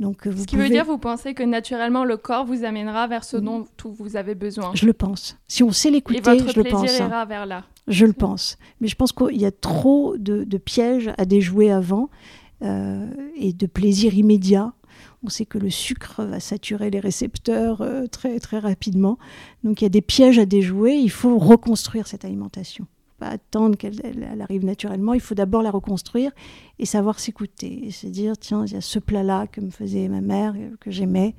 Donc, 0.00 0.26
vous 0.26 0.42
ce 0.42 0.46
qui 0.46 0.56
veut 0.56 0.68
dire, 0.68 0.84
vous 0.84 0.98
pensez 0.98 1.34
que 1.34 1.42
naturellement 1.42 2.04
le 2.04 2.16
corps 2.16 2.44
vous 2.44 2.64
amènera 2.64 3.06
vers 3.06 3.24
ce 3.24 3.36
dont 3.36 3.66
vous 3.84 4.16
avez 4.16 4.34
besoin. 4.34 4.72
Je 4.74 4.86
le 4.86 4.92
pense. 4.92 5.36
Si 5.46 5.62
on 5.62 5.70
sait 5.70 5.90
l'écouter, 5.90 6.20
je 6.22 6.60
le 6.60 6.68
pense. 6.68 7.00
Hein. 7.00 7.06
ira 7.06 7.24
vers 7.24 7.46
là. 7.46 7.64
Je 7.88 8.06
le 8.06 8.12
pense. 8.12 8.58
Mais 8.80 8.88
je 8.88 8.96
pense 8.96 9.12
qu'il 9.12 9.40
y 9.40 9.46
a 9.46 9.50
trop 9.50 10.16
de, 10.16 10.44
pièges 10.58 11.10
à 11.18 11.24
déjouer 11.24 11.70
avant 11.70 12.10
euh, 12.62 13.08
et 13.36 13.52
de 13.52 13.66
plaisir 13.66 14.14
immédiat. 14.14 14.72
On 15.24 15.28
sait 15.28 15.46
que 15.46 15.58
le 15.58 15.70
sucre 15.70 16.24
va 16.24 16.40
saturer 16.40 16.90
les 16.90 17.00
récepteurs 17.00 17.84
très, 18.10 18.38
très 18.40 18.58
rapidement. 18.58 19.18
Donc 19.64 19.80
il 19.80 19.84
y 19.84 19.86
a 19.86 19.90
des 19.90 20.02
pièges 20.02 20.38
à 20.38 20.46
déjouer. 20.46 20.94
Il 20.94 21.10
faut 21.10 21.38
reconstruire 21.38 22.06
cette 22.06 22.24
alimentation 22.24 22.86
attendre 23.22 23.76
qu'elle 23.76 24.40
arrive 24.40 24.64
naturellement. 24.64 25.14
Il 25.14 25.20
faut 25.20 25.34
d'abord 25.34 25.62
la 25.62 25.70
reconstruire 25.70 26.32
et 26.78 26.86
savoir 26.86 27.18
s'écouter. 27.18 27.86
Et 27.86 27.90
se 27.90 28.06
dire, 28.06 28.36
tiens, 28.38 28.64
il 28.66 28.72
y 28.72 28.76
a 28.76 28.80
ce 28.80 28.98
plat-là 28.98 29.46
que 29.46 29.60
me 29.60 29.70
faisait 29.70 30.08
ma 30.08 30.20
mère, 30.20 30.54
que 30.80 30.90
j'aimais, 30.90 31.34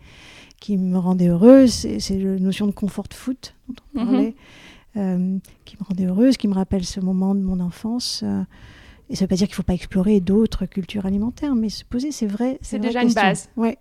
qui 0.59 0.77
me 0.77 0.97
rendait 0.97 1.27
heureuse. 1.27 1.87
C'est 1.99 2.17
la 2.17 2.39
notion 2.39 2.67
de 2.67 2.71
comfort 2.71 3.07
food 3.11 3.37
dont 3.67 3.75
on 3.95 3.99
mhm. 3.99 4.05
parlait, 4.05 4.35
euh, 4.97 5.37
qui 5.65 5.77
me 5.79 5.85
rendait 5.85 6.05
heureuse, 6.05 6.37
qui 6.37 6.47
me 6.47 6.53
rappelle 6.53 6.85
ce 6.85 6.99
moment 6.99 7.35
de 7.35 7.41
mon 7.41 7.59
enfance. 7.59 8.21
Euh, 8.23 8.43
et 9.09 9.15
ça 9.15 9.21
ne 9.21 9.25
veut 9.25 9.29
pas 9.29 9.35
dire 9.35 9.47
qu'il 9.47 9.53
ne 9.53 9.57
faut 9.57 9.63
pas 9.63 9.73
explorer 9.73 10.19
d'autres 10.19 10.65
cultures 10.65 11.05
alimentaires, 11.05 11.55
mais 11.55 11.69
se 11.69 11.83
poser, 11.83 12.11
c'est 12.11 12.27
vrai. 12.27 12.57
C'est 12.61 12.79
déjà 12.79 13.03
une 13.03 13.13
base. 13.13 13.49
Ouais. 13.55 13.77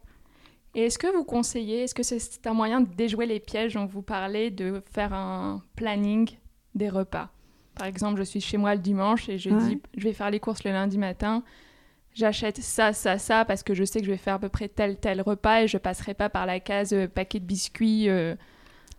Et 0.75 0.87
est-ce 0.87 0.99
que 0.99 1.15
vous 1.15 1.25
conseillez, 1.25 1.83
est-ce 1.83 1.95
que 1.95 2.03
c'est 2.03 2.47
un 2.47 2.55
moyen 2.55 2.81
de 2.81 2.89
déjouer 2.95 3.27
les 3.27 3.41
pièges 3.41 3.75
dont 3.75 3.87
vous 3.87 4.03
parlez, 4.03 4.51
de 4.51 4.83
faire 4.93 5.13
un 5.13 5.63
planning 5.77 6.29
des 6.75 6.89
repas? 6.89 7.31
Par 7.75 7.87
exemple, 7.87 8.19
je 8.19 8.25
suis 8.25 8.41
chez 8.41 8.57
moi 8.57 8.75
le 8.75 8.81
dimanche 8.81 9.29
et 9.29 9.39
je 9.39 9.51
dis, 9.51 9.81
je 9.97 10.05
vais 10.05 10.13
faire 10.13 10.31
les 10.31 10.41
courses 10.41 10.65
le 10.65 10.73
lundi 10.73 10.99
matin. 10.99 11.43
J'achète 12.15 12.59
ça, 12.59 12.93
ça, 12.93 13.19
ça 13.19 13.45
parce 13.45 13.63
que 13.63 13.73
je 13.73 13.85
sais 13.85 14.01
que 14.01 14.07
je 14.07 14.11
vais 14.11 14.19
faire 14.19 14.35
à 14.35 14.39
peu 14.39 14.51
près 14.51 14.69
tel, 14.69 14.99
tel 14.99 15.23
repas 15.23 15.63
et 15.63 15.69
je 15.69 15.79
passerai 15.79 16.13
pas 16.13 16.29
par 16.29 16.45
la 16.45 16.61
case 16.61 16.93
euh, 16.93 17.09
paquet 17.09 17.41
de 17.41 17.47
biscuits 17.47 18.11
euh, 18.11 18.35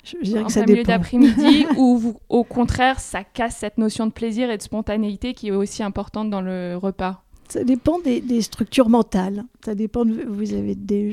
je 0.04 0.18
dirais 0.22 0.44
en 0.44 0.48
que 0.48 0.52
ça 0.52 0.66
milieu 0.66 0.84
d'après-midi 0.84 1.66
ou 1.78 2.16
au 2.30 2.44
contraire, 2.44 3.00
ça 3.00 3.24
casse 3.24 3.58
cette 3.58 3.78
notion 3.78 4.06
de 4.08 4.12
plaisir 4.12 4.52
et 4.52 4.58
de 4.58 4.62
spontanéité 4.62 5.34
qui 5.34 5.48
est 5.48 5.52
aussi 5.52 5.84
importante 5.84 6.30
dans 6.30 6.42
le 6.42 6.76
repas. 6.76 7.24
Ça 7.50 7.64
dépend 7.64 8.00
des, 8.00 8.42
structures 8.42 8.90
mentales. 8.90 9.44
Ça 9.64 9.76
dépend. 9.76 10.06
De, 10.06 10.24
vous 10.28 10.54
avez 10.54 10.74
des, 10.74 11.12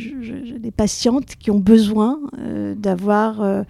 des, 0.58 0.70
patientes 0.70 1.36
qui 1.36 1.50
ont 1.50 1.58
besoin 1.58 2.18
euh, 2.38 2.74
d'avoir, 2.74 3.42
euh, 3.42 3.62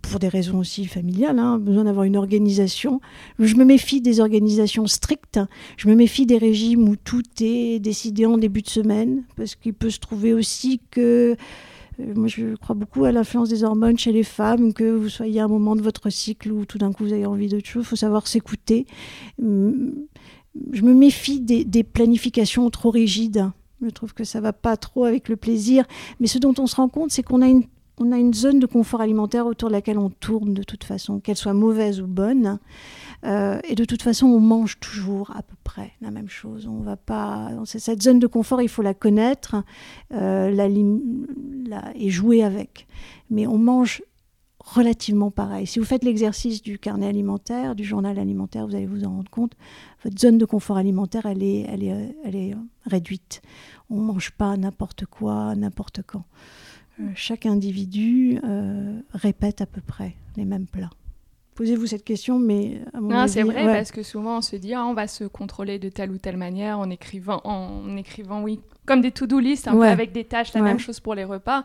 pour 0.00 0.18
des 0.18 0.28
raisons 0.28 0.58
aussi 0.58 0.86
familiales, 0.86 1.38
hein, 1.38 1.58
besoin 1.58 1.84
d'avoir 1.84 2.04
une 2.04 2.16
organisation. 2.16 3.00
Je 3.38 3.54
me 3.56 3.64
méfie 3.64 4.00
des 4.00 4.20
organisations 4.20 4.86
strictes. 4.86 5.40
Je 5.76 5.88
me 5.88 5.94
méfie 5.94 6.24
des 6.24 6.38
régimes 6.38 6.88
où 6.88 6.96
tout 6.96 7.22
est 7.40 7.80
décidé 7.80 8.24
en 8.24 8.38
début 8.38 8.62
de 8.62 8.70
semaine, 8.70 9.24
parce 9.36 9.54
qu'il 9.54 9.74
peut 9.74 9.90
se 9.90 9.98
trouver 9.98 10.32
aussi 10.32 10.80
que 10.90 11.36
moi, 11.98 12.28
je 12.28 12.54
crois 12.56 12.74
beaucoup 12.74 13.04
à 13.04 13.12
l'influence 13.12 13.48
des 13.48 13.64
hormones 13.64 13.98
chez 13.98 14.12
les 14.12 14.22
femmes, 14.22 14.74
que 14.74 14.84
vous 14.84 15.08
soyez 15.08 15.40
à 15.40 15.44
un 15.44 15.48
moment 15.48 15.76
de 15.76 15.82
votre 15.82 16.10
cycle 16.10 16.52
où 16.52 16.64
tout 16.64 16.78
d'un 16.78 16.92
coup 16.92 17.04
vous 17.04 17.12
avez 17.12 17.26
envie 17.26 17.48
d'autre 17.48 17.66
chose, 17.66 17.84
il 17.84 17.88
faut 17.88 17.96
savoir 17.96 18.26
s'écouter. 18.26 18.86
Hum, 19.42 19.94
je 20.72 20.82
me 20.82 20.94
méfie 20.94 21.40
des, 21.40 21.84
planifications 21.84 22.68
trop 22.70 22.90
rigides. 22.90 23.50
Je 23.82 23.90
trouve 23.90 24.14
que 24.14 24.24
ça 24.24 24.40
va 24.40 24.52
pas 24.52 24.76
trop 24.76 25.04
avec 25.04 25.28
le 25.28 25.36
plaisir. 25.36 25.84
Mais 26.20 26.26
ce 26.26 26.38
dont 26.38 26.54
on 26.58 26.66
se 26.66 26.76
rend 26.76 26.88
compte, 26.88 27.10
c'est 27.10 27.22
qu'on 27.22 27.42
a 27.42 27.48
une, 27.48 27.64
a 28.12 28.18
une 28.18 28.32
zone 28.32 28.58
de 28.58 28.66
confort 28.66 29.00
alimentaire 29.00 29.46
autour 29.46 29.68
de 29.68 29.74
laquelle 29.74 29.98
on 29.98 30.08
tourne 30.08 30.54
de 30.54 30.62
toute 30.62 30.84
façon, 30.84 31.20
qu'elle 31.20 31.36
soit 31.36 31.52
mauvaise 31.52 32.00
ou 32.00 32.06
bonne. 32.06 32.58
Euh, 33.24 33.60
et 33.64 33.74
de 33.74 33.84
toute 33.84 34.02
façon, 34.02 34.26
on 34.26 34.40
mange 34.40 34.78
toujours 34.80 35.30
à 35.36 35.42
peu 35.42 35.56
près 35.64 35.92
la 36.00 36.10
même 36.10 36.28
chose. 36.28 36.66
On 36.66 36.80
va 36.80 36.96
pas. 36.96 37.50
Cette 37.64 38.02
zone 38.02 38.18
de 38.18 38.26
confort, 38.26 38.62
il 38.62 38.68
faut 38.68 38.82
la 38.82 38.94
connaître 38.94 39.56
euh, 40.12 40.50
la, 40.50 41.92
et 41.94 42.10
jouer 42.10 42.42
avec. 42.42 42.86
Mais 43.30 43.46
on 43.46 43.58
mange 43.58 44.02
relativement 44.60 45.30
pareil. 45.30 45.66
Si 45.66 45.78
vous 45.78 45.84
faites 45.84 46.02
l'exercice 46.02 46.60
du 46.60 46.78
carnet 46.78 47.06
alimentaire, 47.06 47.74
du 47.74 47.84
journal 47.84 48.18
alimentaire, 48.18 48.66
vous 48.66 48.74
allez 48.74 48.86
vous 48.86 49.04
en 49.04 49.10
rendre 49.10 49.30
compte, 49.30 49.52
votre 50.02 50.18
zone 50.18 50.38
de 50.38 50.44
confort 50.44 50.76
alimentaire, 50.76 51.26
elle 51.26 51.42
est, 51.42 51.66
elle 51.68 51.84
est, 51.84 52.16
elle 52.24 52.36
est 52.36 52.54
réduite. 52.84 53.42
On 53.90 53.96
ne 53.96 54.02
mange 54.02 54.32
pas 54.32 54.56
n'importe 54.56 55.06
quoi, 55.06 55.54
n'importe 55.54 56.00
quand. 56.04 56.24
Euh, 57.00 57.04
chaque 57.14 57.46
individu 57.46 58.40
euh, 58.42 59.00
répète 59.12 59.60
à 59.60 59.66
peu 59.66 59.80
près 59.80 60.16
les 60.36 60.44
mêmes 60.44 60.66
plats. 60.66 60.90
Posez-vous 61.56 61.86
cette 61.86 62.04
question, 62.04 62.38
mais 62.38 62.80
à 62.92 63.00
mon 63.00 63.08
non, 63.08 63.26
c'est 63.26 63.42
vrai 63.42 63.64
parce 63.64 63.90
que 63.90 64.02
souvent 64.02 64.38
on 64.38 64.40
se 64.42 64.56
dit 64.56 64.74
ah, 64.74 64.84
on 64.84 64.92
va 64.92 65.08
se 65.08 65.24
contrôler 65.24 65.78
de 65.78 65.88
telle 65.88 66.10
ou 66.10 66.18
telle 66.18 66.36
manière 66.36 66.78
en 66.78 66.90
écrivant, 66.90 67.40
en 67.44 67.96
écrivant 67.96 68.42
oui, 68.42 68.60
comme 68.84 69.00
des 69.00 69.10
to-do 69.10 69.40
list, 69.40 69.66
un 69.66 69.72
peu 69.72 69.86
avec 69.86 70.12
des 70.12 70.24
tâches, 70.24 70.52
la 70.54 70.60
même 70.60 70.78
chose 70.78 71.00
pour 71.00 71.14
les 71.14 71.24
repas. 71.24 71.64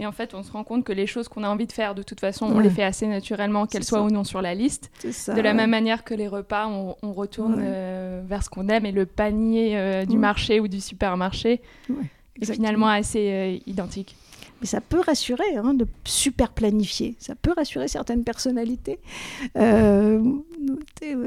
Et 0.00 0.06
en 0.06 0.12
fait, 0.12 0.32
on 0.34 0.44
se 0.44 0.52
rend 0.52 0.62
compte 0.62 0.84
que 0.84 0.92
les 0.92 1.08
choses 1.08 1.26
qu'on 1.28 1.42
a 1.42 1.48
envie 1.48 1.66
de 1.66 1.72
faire, 1.72 1.96
de 1.96 2.04
toute 2.04 2.20
façon, 2.20 2.46
on 2.46 2.60
les 2.60 2.70
fait 2.70 2.84
assez 2.84 3.06
naturellement, 3.06 3.66
qu'elles 3.66 3.84
soient 3.84 4.02
ou 4.02 4.10
non 4.10 4.22
sur 4.22 4.40
la 4.40 4.54
liste. 4.54 4.90
de 5.02 5.40
la 5.40 5.54
même 5.54 5.70
manière 5.70 6.04
que 6.04 6.14
les 6.14 6.28
repas, 6.28 6.68
on, 6.68 7.12
retourne 7.12 7.56
euh, 7.58 8.22
vers 8.24 8.44
ce 8.44 8.50
qu'on 8.50 8.68
aime 8.68 8.86
et 8.86 8.92
le 8.92 9.06
panier 9.06 9.76
euh, 9.76 10.04
du 10.04 10.18
marché 10.18 10.60
ou 10.60 10.68
du 10.68 10.80
supermarché 10.80 11.60
est 12.40 12.52
finalement 12.52 12.88
assez 12.88 13.30
euh, 13.32 13.58
identique. 13.66 14.14
Mais 14.60 14.66
ça 14.66 14.80
peut 14.80 15.00
rassurer 15.00 15.56
hein, 15.56 15.74
de 15.74 15.86
super 16.04 16.50
planifier. 16.50 17.14
Ça 17.20 17.34
peut 17.34 17.52
rassurer 17.56 17.86
certaines 17.86 18.24
personnalités. 18.24 18.98
Euh, 19.56 20.20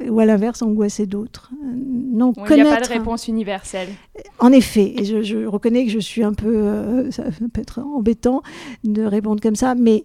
ou 0.09 0.19
à 0.19 0.25
l'inverse, 0.25 0.61
angoisser 0.61 1.05
d'autres. 1.05 1.51
Non, 1.63 2.33
Il 2.49 2.55
n'y 2.55 2.61
a 2.61 2.75
pas 2.75 2.81
de 2.81 2.87
réponse 2.87 3.27
universelle. 3.27 3.89
En 4.39 4.51
effet, 4.51 4.93
et 4.97 5.23
je, 5.23 5.45
reconnais 5.45 5.85
que 5.85 5.91
je 5.91 5.99
suis 5.99 6.23
un 6.23 6.33
peu. 6.33 6.55
Euh, 6.55 7.11
ça 7.11 7.23
peut 7.53 7.61
être 7.61 7.79
embêtant 7.79 8.41
de 8.83 9.03
répondre 9.03 9.41
comme 9.41 9.55
ça, 9.55 9.75
mais 9.75 10.03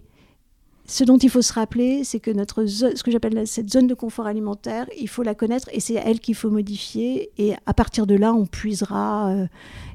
ce 0.89 1.03
dont 1.03 1.17
il 1.17 1.29
faut 1.29 1.41
se 1.41 1.51
rappeler, 1.51 2.05
c'est 2.05 2.21
que 2.21 2.31
notre 2.31 2.65
ce 2.65 3.03
que 3.03 3.11
j'appelle 3.11 3.45
cette 3.45 3.69
zone 3.69 3.87
de 3.87 3.93
confort 3.93 4.25
alimentaire, 4.25 4.87
il 4.97 5.09
faut 5.09 5.21
la 5.21 5.35
connaître 5.35 5.67
et 5.73 5.81
c'est 5.81 5.95
elle 5.95 6.21
qu'il 6.21 6.33
faut 6.33 6.49
modifier. 6.49 7.29
Et 7.37 7.55
à 7.65 7.73
partir 7.73 8.07
de 8.07 8.15
là, 8.15 8.33
on 8.33 8.45
puisera. 8.45 9.29
Euh, 9.29 9.47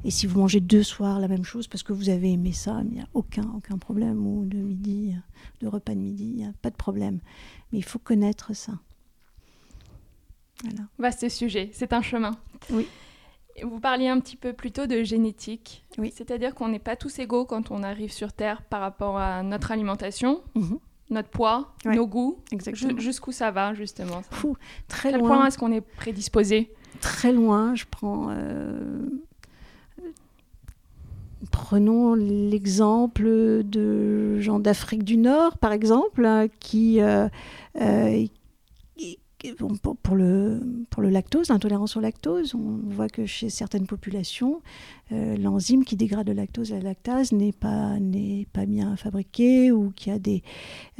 et 0.05 0.11
si 0.11 0.26
vous 0.26 0.38
mangez 0.38 0.61
deux 0.61 0.82
soirs 0.82 1.18
la 1.18 1.28
même 1.28 1.45
chose 1.45 1.66
parce 1.66 1.82
que 1.82 1.95
vous 1.95 2.11
avez 2.11 2.32
aimé 2.32 2.53
ça, 2.53 2.82
il 2.84 2.97
n'y 2.97 3.01
a 3.01 3.09
aucun, 3.14 3.51
aucun 3.57 3.78
problème. 3.78 4.26
Ou 4.26 4.45
de 4.45 4.59
midi, 4.59 5.14
de 5.62 5.66
repas 5.66 5.95
de 5.95 6.01
midi, 6.01 6.24
il 6.24 6.36
n'y 6.36 6.45
a 6.45 6.53
pas 6.61 6.70
de 6.70 6.76
problème. 6.76 7.20
Mais 7.72 7.78
il 7.78 7.84
faut 7.84 7.99
connaître 7.99 8.55
ça. 8.55 8.72
Voilà. 10.62 10.88
Vaste 10.99 11.26
sujet, 11.30 11.70
c'est 11.72 11.95
un 11.95 12.03
chemin. 12.03 12.36
Oui. 12.70 12.86
Vous 13.62 13.80
parliez 13.80 14.09
un 14.09 14.18
petit 14.20 14.36
peu 14.36 14.53
plus 14.53 14.72
tôt 14.72 14.86
de 14.86 15.03
génétique. 15.03 15.84
Oui. 15.98 16.12
C'est-à-dire 16.14 16.55
qu'on 16.55 16.68
n'est 16.68 16.78
pas 16.78 16.96
tous 16.96 17.18
égaux 17.18 17.44
quand 17.44 17.70
on 17.70 17.82
arrive 17.82 18.12
sur 18.12 18.32
Terre 18.32 18.62
par 18.62 18.80
rapport 18.80 19.18
à 19.18 19.42
notre 19.42 19.72
alimentation, 19.72 20.42
mhm. 20.55 20.78
notre 21.11 21.28
poids, 21.28 21.74
nos 21.84 22.07
goûts. 22.07 22.38
Jusqu'où 22.96 23.32
ça 23.32 23.50
va, 23.50 23.74
justement 23.74 24.22
très 24.88 25.11
Quel 25.11 25.20
point 25.20 25.46
est-ce 25.46 25.59
qu'on 25.59 25.72
est 25.72 25.80
prédisposé 25.80 26.72
Très 27.00 27.32
loin. 27.32 27.74
Je 27.74 27.84
prends. 27.90 28.28
Euh, 28.30 29.07
prenons 31.50 32.14
l'exemple 32.14 33.62
de 33.64 34.38
gens 34.40 34.59
d'Afrique 34.59 35.05
du 35.05 35.16
Nord, 35.16 35.59
par 35.59 35.72
exemple, 35.72 36.48
qui, 36.61 37.00
euh, 37.00 37.28
euh, 37.80 38.26
pour, 40.03 40.14
le, 40.14 40.61
pour 40.90 41.03
le 41.03 41.11
lactose, 41.11 41.49
l'intolérance 41.49 41.97
au 41.97 42.01
lactose, 42.01 42.55
on 42.55 42.80
voit 42.86 43.09
que 43.09 43.26
chez 43.26 43.51
certaines 43.51 43.86
populations, 43.86 44.62
euh, 45.12 45.36
l'enzyme 45.36 45.84
qui 45.84 45.97
dégrade 45.97 46.28
le 46.28 46.34
lactose 46.34 46.72
et 46.72 46.74
la 46.74 46.80
lactase 46.80 47.32
n'est 47.32 47.53
pas, 47.53 47.97
pas 48.53 48.66
bien 48.66 48.97
fabriqué 48.97 49.72
ou 49.72 49.90
qu'il 49.90 50.12
y 50.12 50.16
a 50.16 50.18
des, 50.18 50.43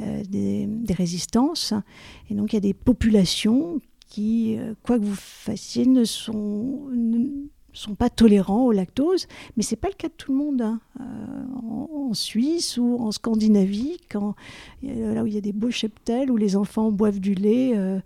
euh, 0.01 0.23
des, 0.29 0.67
des, 0.67 0.93
résistances. 0.93 1.73
Et 2.29 2.35
donc 2.35 2.53
il 2.53 2.55
y 2.55 2.57
a 2.57 2.61
des 2.61 2.73
populations 2.73 3.79
qui, 4.07 4.57
euh, 4.57 4.73
quoi 4.83 4.99
que 4.99 5.05
vous 5.05 5.15
fassiez, 5.15 5.85
ne 5.85 6.03
sont, 6.03 6.81
sont 7.73 7.95
pas 7.95 8.09
tolérants 8.09 8.65
au 8.65 8.71
lactose, 8.71 9.27
mais 9.57 9.63
c'est 9.63 9.75
pas 9.75 9.89
le 9.89 9.95
cas 9.95 10.07
de 10.07 10.13
tout 10.13 10.31
le 10.31 10.37
monde. 10.37 10.61
Hein. 10.61 10.79
Euh, 10.99 11.03
en, 11.69 12.13
Suisse 12.13 12.77
ou 12.77 12.97
en 12.99 13.11
Scandinavie, 13.11 13.97
là 14.83 15.23
où 15.23 15.25
il 15.25 15.33
y 15.33 15.37
a 15.37 15.41
des 15.41 15.51
beaux 15.51 15.71
cheptels, 15.71 16.29
où 16.29 16.37
les 16.37 16.55
enfants 16.55 16.91
boivent 16.91 17.19
du 17.19 17.33
lait 17.33 17.75
euh, 17.75 17.99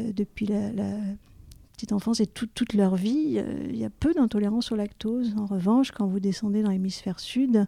euh, 0.00 0.12
depuis 0.12 0.46
la, 0.46 0.70
petite 1.74 1.92
enfance 1.92 2.18
et 2.20 2.26
toute 2.26 2.74
leur 2.74 2.96
vie, 2.96 3.40
il 3.68 3.76
y 3.76 3.84
a 3.84 3.90
peu 3.90 4.14
d'intolérance 4.14 4.72
au 4.72 4.76
lactose. 4.76 5.34
En 5.36 5.46
revanche, 5.46 5.90
quand 5.90 6.06
vous 6.06 6.20
descendez 6.20 6.62
dans 6.62 6.70
l'hémisphère 6.70 7.18
sud, 7.18 7.66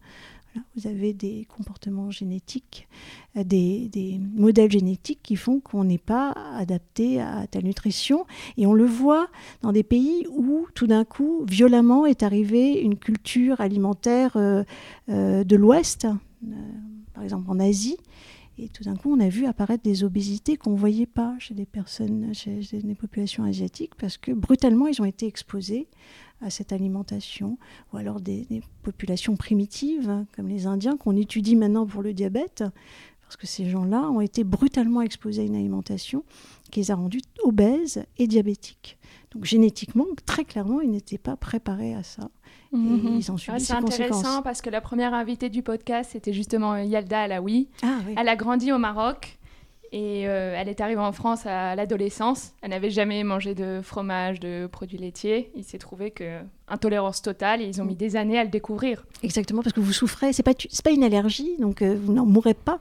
vous 0.76 0.86
avez 0.86 1.12
des 1.12 1.46
comportements 1.48 2.10
génétiques, 2.10 2.88
euh, 3.36 3.44
des, 3.44 4.20
modèles 4.34 4.70
génétiques 4.70 5.20
qui 5.22 5.36
font 5.36 5.60
qu'on 5.60 5.84
n'est 5.84 5.98
pas 5.98 6.32
adapté 6.56 7.20
à 7.20 7.46
telle 7.46 7.64
nutrition. 7.64 8.26
Et 8.56 8.66
on 8.66 8.72
le 8.72 8.84
voit 8.84 9.28
dans 9.62 9.72
des 9.72 9.82
pays 9.82 10.26
où 10.30 10.66
tout 10.74 10.86
d'un 10.86 11.04
coup, 11.04 11.44
violemment, 11.48 12.06
est 12.06 12.22
arrivée 12.22 12.80
une 12.80 12.96
culture 12.96 13.60
alimentaire 13.60 14.36
euh, 14.36 14.64
euh, 15.08 15.44
de 15.44 15.56
l'Ouest, 15.56 16.06
par 17.14 17.22
exemple 17.22 17.50
en 17.50 17.58
Asie. 17.58 17.96
Et 18.56 18.68
tout 18.68 18.84
d'un 18.84 18.94
coup, 18.94 19.12
on 19.12 19.18
a 19.18 19.28
vu 19.28 19.46
apparaître 19.46 19.82
des 19.82 20.04
obésités 20.04 20.56
qu'on 20.56 20.70
ne 20.70 20.78
voyait 20.78 21.06
pas 21.06 21.34
chez 21.40 21.54
des 21.54 21.66
personnes, 21.66 22.32
chez 22.34 22.60
des 22.72 22.94
populations 22.94 23.42
asiatiques, 23.42 23.96
parce 23.96 24.16
que 24.16 24.30
brutalement, 24.30 24.86
ils 24.86 25.02
ont 25.02 25.04
été 25.04 25.26
exposés 25.26 25.88
à 26.40 26.50
cette 26.50 26.72
alimentation, 26.72 27.58
ou 27.92 27.96
alors 27.96 28.20
des, 28.20 28.46
populations 28.82 29.36
primitives, 29.36 30.10
hein, 30.10 30.26
comme 30.34 30.48
les 30.48 30.66
Indiens, 30.66 30.96
qu'on 30.96 31.16
étudie 31.16 31.56
maintenant 31.56 31.86
pour 31.86 32.02
le 32.02 32.12
diabète, 32.12 32.64
parce 33.22 33.36
que 33.36 33.46
ces 33.46 33.68
gens-là 33.68 34.10
ont 34.10 34.20
été 34.20 34.44
brutalement 34.44 35.00
exposés 35.00 35.42
à 35.42 35.44
une 35.44 35.56
alimentation 35.56 36.24
qui 36.70 36.80
les 36.80 36.90
a 36.90 36.94
rendus 36.94 37.22
obèses 37.44 38.04
et 38.18 38.26
diabétiques. 38.26 38.98
Donc 39.32 39.44
génétiquement, 39.44 40.04
très 40.26 40.44
clairement, 40.44 40.80
ils 40.80 40.90
n'étaient 40.90 41.18
pas 41.18 41.36
préparés 41.36 41.94
à 41.94 42.02
ça. 42.02 42.30
Mhm. 42.72 43.16
ils 43.16 43.32
ont 43.32 43.36
subi 43.36 43.56
ah, 43.56 43.60
C'est 43.60 43.72
intéressant 43.72 44.42
parce 44.42 44.60
que 44.60 44.70
la 44.70 44.80
première 44.80 45.14
invitée 45.14 45.48
du 45.48 45.62
podcast, 45.62 46.10
c'était 46.12 46.32
justement 46.32 46.76
Yalda 46.76 47.22
Alaoui. 47.22 47.68
Ah, 47.82 48.00
Elle 48.16 48.28
a 48.28 48.36
grandi 48.36 48.72
au 48.72 48.78
Maroc. 48.78 49.38
Et 49.94 50.26
euh, 50.26 50.56
elle 50.58 50.68
est 50.68 50.80
arrivée 50.80 51.00
en 51.00 51.12
France 51.12 51.46
à 51.46 51.76
l'adolescence. 51.76 52.52
Elle 52.62 52.70
n'avait 52.70 52.90
jamais 52.90 53.22
mangé 53.22 53.54
de 53.54 53.80
fromage, 53.80 54.40
de 54.40 54.66
produits 54.66 54.98
laitiers. 54.98 55.52
Il 55.54 55.62
s'est 55.62 55.78
trouvé 55.78 56.10
que 56.10 56.40
intolérance 56.68 57.20
totale 57.20 57.60
ils 57.60 57.80
ont 57.82 57.84
mis 57.84 57.94
des 57.94 58.16
années 58.16 58.38
à 58.38 58.44
le 58.44 58.50
découvrir. 58.50 59.04
Exactement, 59.22 59.62
parce 59.62 59.74
que 59.74 59.80
vous 59.80 59.92
souffrez, 59.92 60.32
c'est 60.32 60.42
pas, 60.42 60.54
pas 60.82 60.90
une 60.90 61.04
allergie, 61.04 61.56
donc 61.58 61.82
euh, 61.82 61.96
vous 62.00 62.12
n'en 62.12 62.26
mourrez 62.26 62.54
pas, 62.54 62.78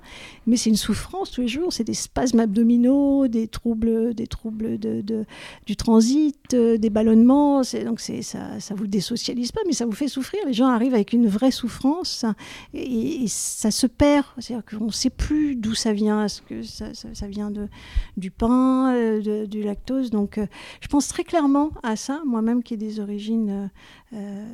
mais 0.48 0.58
c'est 0.58 0.70
une 0.70 0.78
souffrance 0.78 1.32
tous 1.32 1.42
les 1.42 1.48
jours, 1.48 1.72
c'est 1.72 1.84
des 1.84 1.94
spasmes 1.94 2.40
abdominaux, 2.40 3.28
des 3.28 3.48
troubles, 3.48 4.14
des 4.14 4.28
troubles 4.28 4.80
du 4.80 5.76
transit, 5.76 6.54
euh, 6.54 6.78
des 6.78 6.90
ballonnements, 6.90 7.62
donc 7.86 8.00
ça, 8.00 8.60
ça 8.60 8.76
vous 8.76 8.88
désocialise 8.88 9.52
pas, 9.52 9.62
mais 9.68 9.74
ça 9.74 9.86
vous 9.86 9.92
fait 9.92 10.08
souffrir. 10.08 10.42
Les 10.46 10.54
gens 10.54 10.68
arrivent 10.68 10.96
avec 10.96 11.14
une 11.14 11.28
vraie 11.28 11.52
souffrance 11.52 12.26
et, 12.74 13.26
ça 13.28 13.72
se 13.72 13.88
perd, 13.88 14.26
c'est-à-dire 14.38 14.66
qu'on 14.66 14.86
ne 14.86 14.92
sait 14.92 15.10
plus 15.10 15.56
d'où 15.56 15.76
ça 15.76 15.94
vient, 15.94 16.26
est-ce 16.26 16.42
que 16.42 16.62
ça, 16.64 16.86
vient 17.28 17.52
de, 17.52 17.68
du 18.18 18.32
pain, 18.32 18.94
euh, 18.94 19.46
du 19.46 19.64
lactose, 19.64 20.10
donc 20.10 20.40
je 20.82 20.88
pense 20.88 21.08
très 21.08 21.24
clairement 21.24 21.72
à 21.84 21.96
ça, 21.96 22.22
moi-même 22.26 22.64
qui 22.64 22.74
ai 22.74 22.78
des 22.78 23.00
origines 23.00 23.70
euh, 24.14 24.46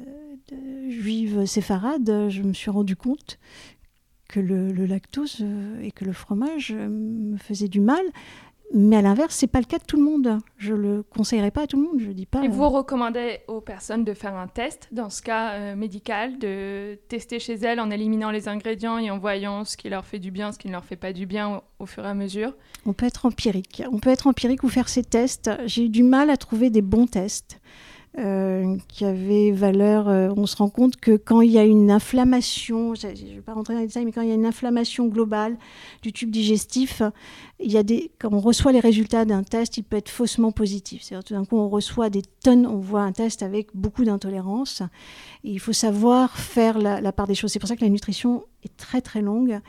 juive 0.89 1.45
séfarade, 1.45 2.29
je 2.29 2.41
me 2.41 2.53
suis 2.53 2.71
rendu 2.71 2.95
compte 2.95 3.39
que 4.29 4.39
le, 4.39 4.85
lactose 4.85 5.37
euh, 5.41 5.81
et 5.81 5.91
que 5.91 6.05
le 6.05 6.13
fromage 6.13 6.71
euh, 6.71 6.87
me 6.87 7.37
faisaient 7.37 7.67
du 7.67 7.81
mal. 7.81 8.03
Mais 8.73 8.97
à 8.97 9.01
l'inverse, 9.01 9.35
c'est 9.35 9.47
pas 9.47 9.59
le 9.59 9.65
cas 9.65 9.79
de 9.79 9.83
tout 9.83 9.97
le 9.97 10.03
monde. 10.03 10.37
Je 10.57 10.73
le 10.73 11.03
conseillerais 11.03 11.49
pas 11.49 11.63
à 11.63 11.67
tout 11.67 11.77
le 11.77 11.83
monde. 11.83 11.99
Je 11.99 12.11
dis 12.11 12.25
pas. 12.25 12.43
Et 12.43 12.47
vous 12.47 12.69
recommandez 12.69 13.39
aux 13.47 13.61
personnes 13.61 14.03
de 14.03 14.13
faire 14.13 14.35
un 14.35 14.47
test, 14.47 14.87
dans 14.91 15.09
ce 15.09 15.21
cas 15.21 15.75
médical, 15.75 16.37
de 16.37 16.99
tester 17.07 17.39
chez 17.39 17.55
elles 17.55 17.79
en 17.79 17.89
éliminant 17.89 18.29
les 18.29 18.47
ingrédients 18.47 18.99
et 18.99 19.09
en 19.09 19.17
voyant 19.17 19.65
ce 19.65 19.75
qui 19.75 19.89
leur 19.89 20.05
fait 20.05 20.19
du 20.19 20.29
bien, 20.29 20.51
ce 20.51 20.59
qui 20.59 20.67
ne 20.67 20.73
leur 20.73 20.85
fait 20.85 20.95
pas 20.95 21.13
du 21.13 21.25
bien 21.25 21.57
au, 21.79 21.83
au 21.83 21.85
fur 21.87 22.05
et 22.05 22.09
à 22.09 22.13
mesure? 22.13 22.53
On 22.85 22.93
peut 22.93 23.07
être 23.07 23.25
empirique. 23.25 23.81
On 23.91 23.99
peut 23.99 24.11
être 24.11 24.27
empirique 24.27 24.63
ou 24.63 24.69
faire 24.69 24.87
ces 24.87 25.03
tests. 25.03 25.49
J'ai 25.65 25.85
eu 25.85 25.89
du 25.89 26.03
mal 26.03 26.29
à 26.29 26.37
trouver 26.37 26.69
des 26.69 26.81
bons 26.83 27.07
tests. 27.07 27.59
Euh, 28.17 28.77
qui 28.87 29.05
avait 29.05 29.51
valeur. 29.51 30.09
Euh, 30.09 30.33
on 30.35 30.47
se 30.47 30.55
rend 30.55 30.69
compte 30.69 30.97
que 30.97 31.15
quand 31.15 31.41
il 31.41 31.51
y 31.51 31.59
a 31.59 31.63
une 31.63 31.91
inflammation, 31.91 32.95
je 32.95 33.05
ne 33.05 33.35
vais 33.35 33.41
pas 33.41 33.53
rentrer 33.53 33.75
dans 33.75 33.81
les 33.81 33.85
détails, 33.85 34.03
mais 34.03 34.11
quand 34.11 34.23
il 34.23 34.29
y 34.29 34.31
a 34.31 34.35
une 34.35 34.47
inflammation 34.47 35.05
globale 35.05 35.57
du 36.01 36.11
tube 36.11 36.31
digestif, 36.31 37.03
il 37.59 37.71
y 37.71 37.77
a 37.77 37.83
des, 37.83 38.09
quand 38.17 38.33
on 38.33 38.39
reçoit 38.39 38.71
les 38.71 38.79
résultats 38.79 39.25
d'un 39.25 39.43
test, 39.43 39.77
il 39.77 39.83
peut 39.83 39.95
être 39.95 40.09
faussement 40.09 40.51
positif. 40.51 41.03
C'est-à-dire 41.03 41.23
tout 41.23 41.33
d'un 41.35 41.45
coup, 41.45 41.57
on 41.57 41.69
reçoit 41.69 42.09
des 42.09 42.23
tonnes, 42.43 42.65
on 42.65 42.79
voit 42.79 43.01
un 43.03 43.11
test 43.11 43.43
avec 43.43 43.67
beaucoup 43.75 44.03
d'intolérance. 44.03 44.81
il 45.43 45.59
faut 45.59 45.71
savoir 45.71 46.35
faire 46.35 46.79
la, 46.79 47.01
la 47.01 47.11
part 47.11 47.27
des 47.27 47.35
choses. 47.35 47.51
C'est 47.51 47.59
pour 47.59 47.69
ça 47.69 47.75
que 47.75 47.85
la 47.85 47.89
nutrition 47.89 48.43
est 48.63 48.75
très 48.75 49.01
très 49.01 49.21
longue 49.21 49.59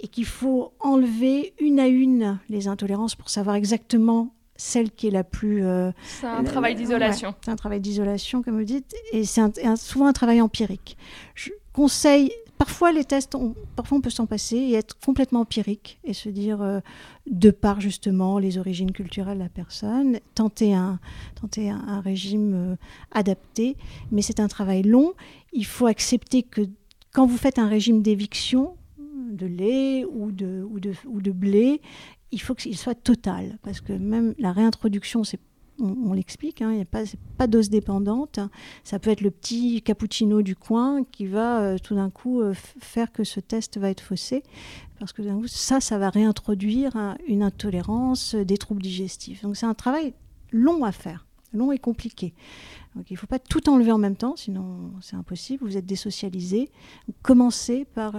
et 0.00 0.08
qu'il 0.08 0.26
faut 0.26 0.72
enlever 0.80 1.54
une 1.60 1.78
à 1.78 1.86
une 1.86 2.40
les 2.48 2.66
intolérances 2.66 3.14
pour 3.14 3.30
savoir 3.30 3.54
exactement 3.54 4.34
celle 4.56 4.90
qui 4.90 5.08
est 5.08 5.10
la 5.10 5.24
plus... 5.24 5.64
Euh, 5.64 5.90
c'est 6.04 6.26
un 6.26 6.44
travail 6.44 6.74
d'isolation. 6.74 7.34
c'est 7.44 7.50
un 7.50 7.56
travail 7.56 7.80
d'isolation, 7.80 8.42
comme 8.42 8.58
vous 8.58 8.64
dites, 8.64 8.94
et 9.12 9.24
c'est 9.24 9.42
souvent 9.76 10.06
un 10.06 10.12
travail 10.12 10.40
empirique. 10.40 10.96
Je 11.34 11.50
conseille, 11.72 12.30
parfois 12.58 12.92
les 12.92 13.04
tests, 13.04 13.36
parfois 13.76 13.98
on 13.98 14.00
peut 14.00 14.10
s'en 14.10 14.26
passer 14.26 14.56
et 14.56 14.74
être 14.74 14.98
complètement 15.00 15.40
empirique 15.40 15.98
et 16.04 16.12
se 16.12 16.28
dire, 16.28 16.62
euh, 16.62 16.80
de 17.26 17.50
par 17.50 17.80
justement 17.80 18.38
les 18.38 18.58
origines 18.58 18.92
culturelles 18.92 19.38
de 19.38 19.42
la 19.42 19.48
personne, 19.48 20.20
tenter 20.34 20.74
un, 20.74 21.00
tenter 21.40 21.70
un, 21.70 22.00
régime 22.00 22.54
euh, 22.54 22.76
adapté, 23.10 23.76
mais 24.10 24.22
c'est 24.22 24.40
un 24.40 24.48
travail 24.48 24.82
long. 24.82 25.14
Il 25.52 25.66
faut 25.66 25.86
accepter 25.86 26.42
que 26.42 26.62
quand 27.12 27.26
vous 27.26 27.36
faites 27.36 27.58
un 27.58 27.68
régime 27.68 28.02
d'éviction, 28.02 28.76
de 29.32 29.46
lait 29.46 30.04
ou 30.04 30.30
de, 30.30 30.66
ou 30.68 30.78
de, 30.78 30.92
ou 31.06 31.20
de 31.20 31.30
blé, 31.30 31.80
il 32.32 32.40
faut 32.40 32.54
qu'il 32.54 32.76
soit 32.76 32.94
total, 32.94 33.58
parce 33.62 33.80
que 33.80 33.92
même 33.92 34.34
la 34.38 34.52
réintroduction, 34.52 35.22
c'est 35.22 35.38
on, 35.80 36.12
l'explique, 36.12 36.62
hein, 36.62 36.70
il 36.70 36.76
n'y 36.76 36.82
a 36.82 36.86
pas, 36.86 37.02
pas 37.38 37.46
dose 37.46 37.70
dépendante. 37.70 38.38
Ça 38.84 38.98
peut 38.98 39.10
être 39.10 39.20
le 39.20 39.30
petit 39.30 39.82
cappuccino 39.82 40.42
du 40.42 40.54
coin 40.54 41.02
qui 41.04 41.26
va 41.26 41.60
euh, 41.60 41.78
tout 41.78 41.94
d'un 41.94 42.10
coup 42.10 42.40
euh, 42.40 42.54
faire 42.54 43.10
que 43.10 43.24
ce 43.24 43.40
test 43.40 43.78
va 43.78 43.90
être 43.90 44.00
faussé, 44.00 44.42
parce 44.98 45.12
que 45.12 45.22
ça, 45.46 45.80
ça 45.80 45.98
va 45.98 46.10
réintroduire 46.10 46.94
hein, 46.96 47.16
une 47.26 47.42
intolérance, 47.42 48.34
euh, 48.34 48.44
des 48.44 48.58
troubles 48.58 48.82
digestifs. 48.82 49.42
Donc 49.42 49.56
c'est 49.56 49.66
un 49.66 49.74
travail 49.74 50.14
long 50.52 50.84
à 50.84 50.92
faire, 50.92 51.26
long 51.52 51.72
et 51.72 51.78
compliqué. 51.78 52.34
Donc 52.94 53.10
il 53.10 53.14
ne 53.14 53.18
faut 53.18 53.26
pas 53.26 53.38
tout 53.38 53.68
enlever 53.68 53.90
en 53.90 53.98
même 53.98 54.16
temps, 54.16 54.36
sinon 54.36 54.92
c'est 55.00 55.16
impossible. 55.16 55.64
Vous 55.64 55.76
êtes 55.76 55.86
désocialisé. 55.86 56.70
Commencez 57.22 57.86
par 57.86 58.14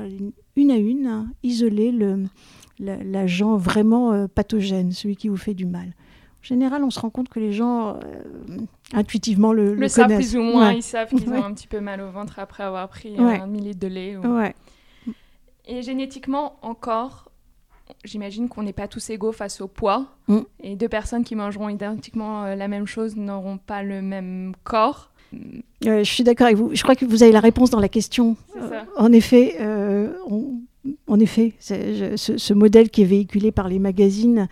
à 0.57 0.77
une, 0.77 1.07
hein, 1.07 1.27
isoler 1.43 1.91
le, 1.91 2.25
l'agent 2.79 3.57
vraiment 3.57 4.13
euh, 4.13 4.27
pathogène, 4.27 4.91
celui 4.91 5.15
qui 5.15 5.29
vous 5.29 5.37
fait 5.37 5.53
du 5.53 5.65
mal. 5.65 5.87
En 5.87 6.45
général, 6.45 6.83
on 6.83 6.89
se 6.89 6.99
rend 6.99 7.09
compte 7.09 7.29
que 7.29 7.39
les 7.39 7.53
gens 7.53 7.95
euh, 7.95 7.99
intuitivement 8.91 9.53
le, 9.53 9.73
le, 9.73 9.75
le 9.75 9.87
savent 9.87 10.13
plus 10.13 10.35
ou 10.35 10.41
moins. 10.41 10.73
Ils 10.73 10.83
savent 10.83 11.09
qu'ils 11.09 11.29
ont 11.29 11.43
un 11.43 11.53
petit 11.53 11.67
peu 11.67 11.79
mal 11.79 12.01
au 12.01 12.11
ventre 12.11 12.39
après 12.39 12.63
avoir 12.63 12.89
pris 12.89 13.17
un 13.17 13.47
millilitre 13.47 13.79
de 13.79 13.87
lait. 13.87 14.17
Et 15.65 15.81
génétiquement, 15.81 16.57
encore, 16.61 17.31
j'imagine 18.03 18.49
qu'on 18.49 18.63
n'est 18.63 18.73
pas 18.73 18.87
tous 18.89 19.09
égaux 19.09 19.31
face 19.31 19.61
au 19.61 19.67
poids. 19.67 20.07
Mm. 20.27 20.39
Et 20.61 20.75
deux 20.75 20.89
personnes 20.89 21.23
qui 21.23 21.35
mangeront 21.35 21.69
identiquement 21.69 22.43
euh, 22.43 22.55
la 22.55 22.67
même 22.67 22.85
chose 22.85 23.15
n'auront 23.15 23.57
pas 23.57 23.83
le 23.83 24.01
même 24.01 24.53
corps. 24.63 25.11
Je 25.81 26.03
suis 26.03 26.23
d'accord 26.23 26.47
avec 26.47 26.57
vous. 26.57 26.71
Je 26.73 26.83
crois 26.83 26.95
que 26.95 27.05
vous 27.05 27.23
avez 27.23 27.31
la 27.31 27.39
réponse 27.39 27.69
dans 27.69 27.79
la 27.79 27.89
question. 27.89 28.35
en 28.97 29.11
effet, 29.11 29.57
on, 30.27 30.59
en 31.07 31.19
effet, 31.19 31.53
ce, 31.59 32.53
modèle 32.53 32.89
qui 32.89 33.01
est 33.01 33.05
véhiculé 33.05 33.51
par 33.51 33.67
les 33.67 33.79
magazines 33.79 34.47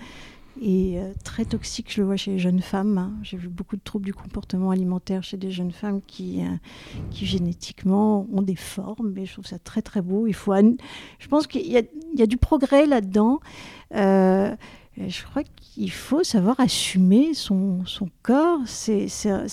est 0.61 0.99
euh, 0.99 1.11
très 1.23 1.45
toxique, 1.45 1.91
je 1.91 2.01
le 2.01 2.07
vois 2.07 2.17
chez 2.17 2.31
les 2.31 2.39
jeunes 2.39 2.61
femmes. 2.61 2.97
Hein. 2.97 3.13
J'ai 3.23 3.37
vu 3.37 3.47
beaucoup 3.47 3.75
de 3.75 3.81
troubles 3.83 4.05
du 4.05 4.13
comportement 4.13 4.69
alimentaire 4.69 5.23
chez 5.23 5.37
des 5.37 5.49
jeunes 5.49 5.71
femmes 5.71 6.01
qui, 6.05 6.41
euh, 6.41 6.45
qui 7.09 7.25
génétiquement 7.25 8.27
ont 8.31 8.41
des 8.41 8.55
formes, 8.55 9.11
mais 9.15 9.25
je 9.25 9.33
trouve 9.33 9.45
ça 9.45 9.57
très 9.59 9.81
très 9.81 10.01
beau. 10.01 10.27
Il 10.27 10.33
faut, 10.33 10.53
je 10.53 11.27
pense 11.27 11.47
qu'il 11.47 11.65
y, 11.65 11.77
a 11.77 12.25
du 12.27 12.37
progrès 12.37 12.85
là-dedans. 12.85 13.39
Je 14.97 15.23
crois 15.23 15.43
qu'il 15.43 15.91
faut 15.91 16.23
savoir 16.23 16.59
assumer 16.59 17.33
son, 17.33 17.85
son 17.85 18.09
corps. 18.23 18.59
C'est 18.65 19.07
un, 19.29 19.45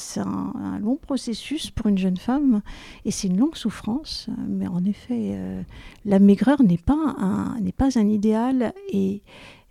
un, 0.57 0.79
long 0.81 0.97
processus 0.97 1.71
pour 1.71 1.87
une 1.87 1.97
jeune 1.97 2.17
femme 2.17 2.61
et 3.05 3.11
c'est 3.13 3.29
une 3.29 3.39
longue 3.39 3.57
souffrance. 3.57 4.29
Mais 4.49 4.67
en 4.67 4.85
effet, 4.85 5.33
euh, 5.37 5.63
la 6.05 6.19
maigreur 6.19 6.63
n'est 6.63 6.77
pas, 6.77 7.15
un, 7.19 7.57
pas 7.77 7.99
un 7.99 8.09
idéal 8.09 8.73
et 8.93 9.23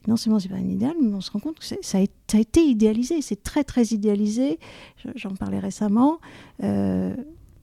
non 0.08 0.16
seulement 0.16 0.40
c'est 0.40 0.48
pas 0.48 0.56
un 0.56 0.70
idéal, 0.70 0.96
mais 1.02 1.14
on 1.14 1.22
se 1.22 1.32
rend 1.32 1.40
compte 1.40 1.60
que 1.60 1.66
ça 1.66 1.98
a, 1.98 2.40
été 2.40 2.62
idéalisé, 2.62 3.22
c'est 3.22 3.44
très 3.44 3.66
très 3.66 3.88
idéalisé. 3.88 4.60
J'en 5.16 5.36
parlais 5.36 5.60
récemment. 5.60 6.20
Euh, 6.64 7.14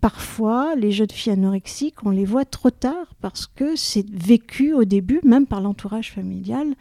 parfois, 0.04 0.74
les 0.74 0.92
jeunes 0.92 1.08
filles 1.10 1.32
anorexiques, 1.32 2.04
on 2.04 2.10
les 2.10 2.26
voit 2.26 2.44
trop 2.44 2.68
tard 2.68 3.14
parce 3.22 3.46
que 3.46 3.74
c'est 3.74 4.06
vécu 4.10 4.74
au 4.74 4.84
début, 4.84 5.18
même 5.24 5.46
par 5.46 5.62
l'entourage 5.62 6.12
familial, 6.12 6.74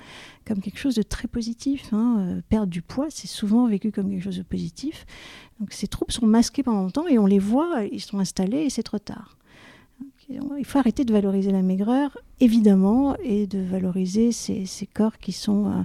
comme 0.46 0.60
quelque 0.60 0.78
chose 0.78 0.96
de 0.96 1.04
très 1.04 1.30
positif. 1.30 1.94
Hein. 1.94 2.18
Euh, 2.20 2.42
perdre 2.50 2.68
du 2.68 2.82
poids, 2.82 3.08
c'est 3.10 3.30
souvent 3.30 3.66
vécu 3.66 3.94
comme 3.94 4.10
quelque 4.10 4.26
chose 4.26 4.40
de 4.40 4.44
positif. 4.44 5.06
Donc 5.62 5.72
ces 5.72 5.88
troubles 5.88 6.12
sont 6.12 6.26
masqués 6.26 6.64
pendant 6.64 6.82
longtemps 6.82 7.08
et 7.08 7.18
on 7.18 7.26
les 7.26 7.40
voit, 7.40 7.86
ils 7.90 8.02
sont 8.02 8.20
installés 8.20 8.64
et 8.64 8.70
c'est 8.70 8.84
trop 8.84 9.00
tard. 9.00 9.38
il 10.28 10.66
faut 10.66 10.80
arrêter 10.80 11.06
de 11.06 11.14
valoriser 11.14 11.54
la 11.54 11.62
maigreur, 11.62 12.18
évidemment, 12.42 13.16
et 13.24 13.48
de 13.48 13.60
valoriser 13.60 14.34
ces, 14.34 14.90
corps 14.94 15.18
qui 15.18 15.32
sont, 15.32 15.68
euh, 15.68 15.84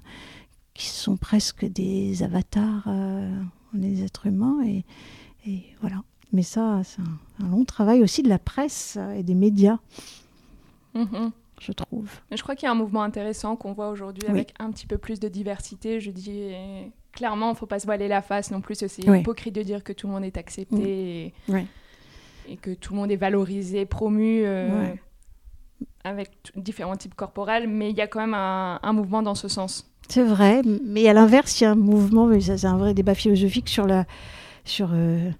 qui 0.75 0.89
sont 0.89 1.17
presque 1.17 1.65
des 1.65 2.25
avatars 2.25 2.89
euh, 2.89 3.41
des 3.75 4.03
êtres 4.03 4.27
humains. 4.27 4.59
Et, 4.67 4.85
et 5.47 5.63
voilà. 5.81 6.03
Mais 6.33 6.43
ça, 6.43 6.83
c'est 6.85 7.01
un, 7.43 7.49
long 7.49 7.65
travail 7.65 8.03
aussi 8.03 8.23
de 8.23 8.29
la 8.29 8.39
presse 8.39 8.99
et 9.17 9.23
des 9.23 9.35
médias, 9.35 9.79
mhm. 10.95 11.31
je 11.59 11.73
trouve. 11.73 12.11
je 12.31 12.43
crois 12.43 12.55
qu'il 12.55 12.67
y 12.67 12.69
a 12.69 12.73
un 12.73 12.77
mouvement 12.77 13.03
intéressant 13.03 13.57
qu'on 13.57 13.73
voit 13.73 13.89
aujourd'hui 13.89 14.29
avec 14.29 14.53
un 14.59 14.71
petit 14.71 14.87
peu 14.87 14.99
plus 14.99 15.21
de 15.21 15.29
diversité. 15.29 16.01
Je 16.01 16.11
dis 16.11 16.53
clairement, 17.13 17.49
il 17.49 17.53
ne 17.53 17.57
faut 17.57 17.67
pas 17.67 17.79
se 17.79 17.87
voiler 17.87 18.09
la 18.09 18.23
face 18.23 18.51
non 18.51 18.61
plus. 18.61 18.75
C'est 18.75 19.05
hypocrite 19.05 19.55
de 19.55 19.63
dire 19.63 19.83
que 19.83 19.93
tout 19.93 20.07
le 20.07 20.13
monde 20.13 20.25
est 20.25 20.37
accepté 20.37 21.33
et, 22.49 22.57
que 22.57 22.73
tout 22.75 22.95
le 22.95 23.01
monde 23.01 23.11
est 23.11 23.17
valorisé, 23.17 23.87
promu. 23.87 24.43
Euh, 24.45 24.95
avec 26.05 26.31
différents 26.57 26.97
types 26.97 27.15
corporels, 27.15 27.69
mais 27.69 27.91
il 27.91 27.97
y 27.97 28.01
a 28.01 28.07
quand 28.07 28.21
même 28.21 28.35
un, 28.35 28.93
mouvement 28.93 29.23
dans 29.23 29.35
ce 29.35 29.49
sens. 29.49 29.91
C'est 30.09 30.25
vrai, 30.25 30.63
mais 30.85 31.09
à 31.09 31.13
l'inverse, 31.13 31.61
il 31.61 31.65
y 31.65 31.67
a 31.67 31.73
un 31.73 31.77
mouvement, 31.77 32.27
mais 32.27 32.41
c'est 32.41 32.65
un 32.65 32.79
vrai 32.79 32.95
débat 32.95 33.15
philosophique 33.15 33.69
sur 33.69 33.87
la, 33.87 34.07
sur 34.65 34.91
euh, 34.93 35.31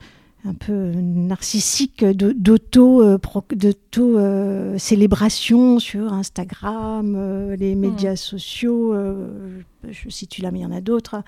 un 0.45 0.55
peu 0.55 0.93
narcissique 0.95 2.05
d'auto 2.05 3.03
euh, 3.03 4.79
célébration 4.79 5.79
sur 5.79 6.13
Instagram, 6.13 7.15
euh, 7.17 7.57
les 7.57 7.75
hmm. 7.75 7.81
médias 7.81 8.17
sociaux. 8.17 8.95
Euh, 8.95 9.61
je 9.89 10.09
cite 10.09 10.39
là, 10.39 10.51
mais 10.51 10.61
il 10.61 10.63
y 10.63 10.67
en 10.67 10.73
a 10.73 10.81
d'autres 10.81 11.23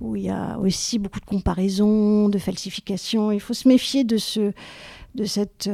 où 0.00 0.16
il 0.16 0.24
y 0.24 0.30
a 0.30 0.58
aussi 0.58 0.98
beaucoup 0.98 1.20
de 1.20 1.24
comparaisons, 1.24 2.28
de 2.28 2.38
falsifications. 2.38 3.32
Il 3.32 3.40
faut 3.40 3.54
se 3.54 3.68
méfier 3.68 4.04
de 4.04 4.16
ce 4.16 4.52
de 5.16 5.24
cette, 5.24 5.68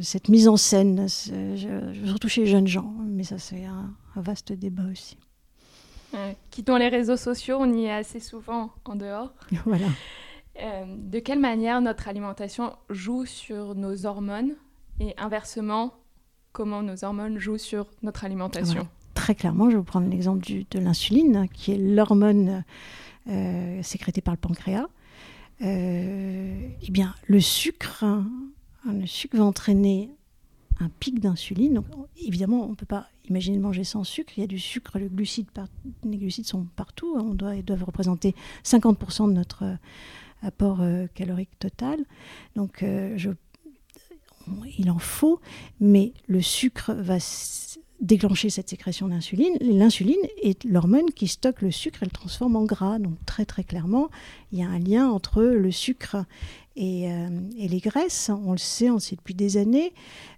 cette 0.00 0.28
mise 0.28 0.46
en 0.46 0.56
scène, 0.56 1.08
surtout 1.08 2.28
chez 2.28 2.42
les 2.42 2.46
jeunes 2.46 2.68
gens. 2.68 2.94
Mais 3.04 3.24
ça, 3.24 3.36
c'est 3.36 3.64
un, 3.64 3.92
vaste 4.14 4.52
débat 4.52 4.84
aussi. 4.92 5.18
quittons 6.52 6.76
les 6.76 6.88
réseaux 6.88 7.16
sociaux, 7.16 7.56
on 7.58 7.72
y 7.72 7.86
est 7.86 7.92
assez 7.92 8.20
souvent 8.20 8.70
en 8.84 8.94
dehors. 8.94 9.34
Voilà. 9.66 9.86
Euh, 10.60 10.84
de 10.86 11.18
quelle 11.18 11.38
manière 11.38 11.80
notre 11.80 12.08
alimentation 12.08 12.72
joue 12.88 13.26
sur 13.26 13.74
nos 13.74 14.06
hormones 14.06 14.54
et 15.00 15.14
inversement, 15.18 15.94
comment 16.52 16.82
nos 16.82 17.04
hormones 17.04 17.38
jouent 17.38 17.58
sur 17.58 17.86
notre 18.02 18.24
alimentation 18.24 18.88
Très 19.14 19.34
clairement, 19.34 19.66
je 19.66 19.72
vais 19.72 19.78
vous 19.78 19.84
prendre 19.84 20.08
l'exemple 20.08 20.46
de 20.70 20.78
l'insuline, 20.78 21.46
qui 21.52 21.72
est 21.72 21.78
l'hormone 21.78 22.64
euh, 23.28 23.82
sécrétée 23.82 24.20
par 24.20 24.34
le 24.34 24.38
pancréas. 24.38 24.86
Euh, 25.62 26.68
eh 26.82 26.90
bien, 26.90 27.14
le 27.26 27.40
sucre, 27.40 28.04
hein, 28.04 28.26
le 28.86 29.06
sucre 29.06 29.36
va 29.36 29.44
entraîner 29.44 30.10
un 30.80 30.90
pic 31.00 31.20
d'insuline. 31.20 31.82
évidemment, 32.22 32.64
on 32.66 32.70
ne 32.70 32.74
peut 32.74 32.86
pas 32.86 33.08
imaginer 33.28 33.58
manger 33.58 33.84
sans 33.84 34.04
sucre. 34.04 34.32
Il 34.36 34.42
y 34.42 34.44
a 34.44 34.46
du 34.46 34.58
sucre, 34.58 34.98
les 34.98 35.08
glucides 35.08 36.46
sont 36.46 36.66
partout. 36.76 37.16
On 37.18 37.34
doit, 37.34 37.56
ils 37.56 37.64
doivent 37.64 37.84
représenter 37.84 38.34
50% 38.64 39.28
de 39.28 39.32
notre 39.32 39.64
apport 40.46 40.80
euh, 40.80 41.06
calorique 41.14 41.58
total. 41.58 41.98
Donc, 42.54 42.82
euh, 42.82 43.16
il 44.78 44.90
en 44.90 44.98
faut, 44.98 45.40
mais 45.80 46.12
le 46.28 46.40
sucre 46.40 46.92
va 46.92 47.18
déclencher 48.00 48.48
cette 48.48 48.68
sécrétion 48.68 49.08
d'insuline. 49.08 49.56
L'insuline 49.60 50.14
est 50.42 50.64
l'hormone 50.64 51.10
qui 51.10 51.26
stocke 51.26 51.62
le 51.62 51.70
sucre 51.70 52.02
et 52.02 52.06
le 52.06 52.12
transforme 52.12 52.54
en 52.54 52.64
gras. 52.64 52.98
Donc 52.98 53.14
très 53.24 53.44
très 53.44 53.64
clairement, 53.64 54.08
il 54.52 54.58
y 54.58 54.62
a 54.62 54.68
un 54.68 54.78
lien 54.78 55.08
entre 55.08 55.42
le 55.42 55.70
sucre 55.72 56.24
et, 56.76 57.10
euh, 57.10 57.28
les 57.56 57.80
graisses. 57.80 58.30
On 58.30 58.52
le 58.52 58.58
sait, 58.58 58.90
on 58.90 58.94
le 58.94 59.00
sait 59.00 59.16
depuis 59.16 59.34
des 59.34 59.56
années. 59.56 59.92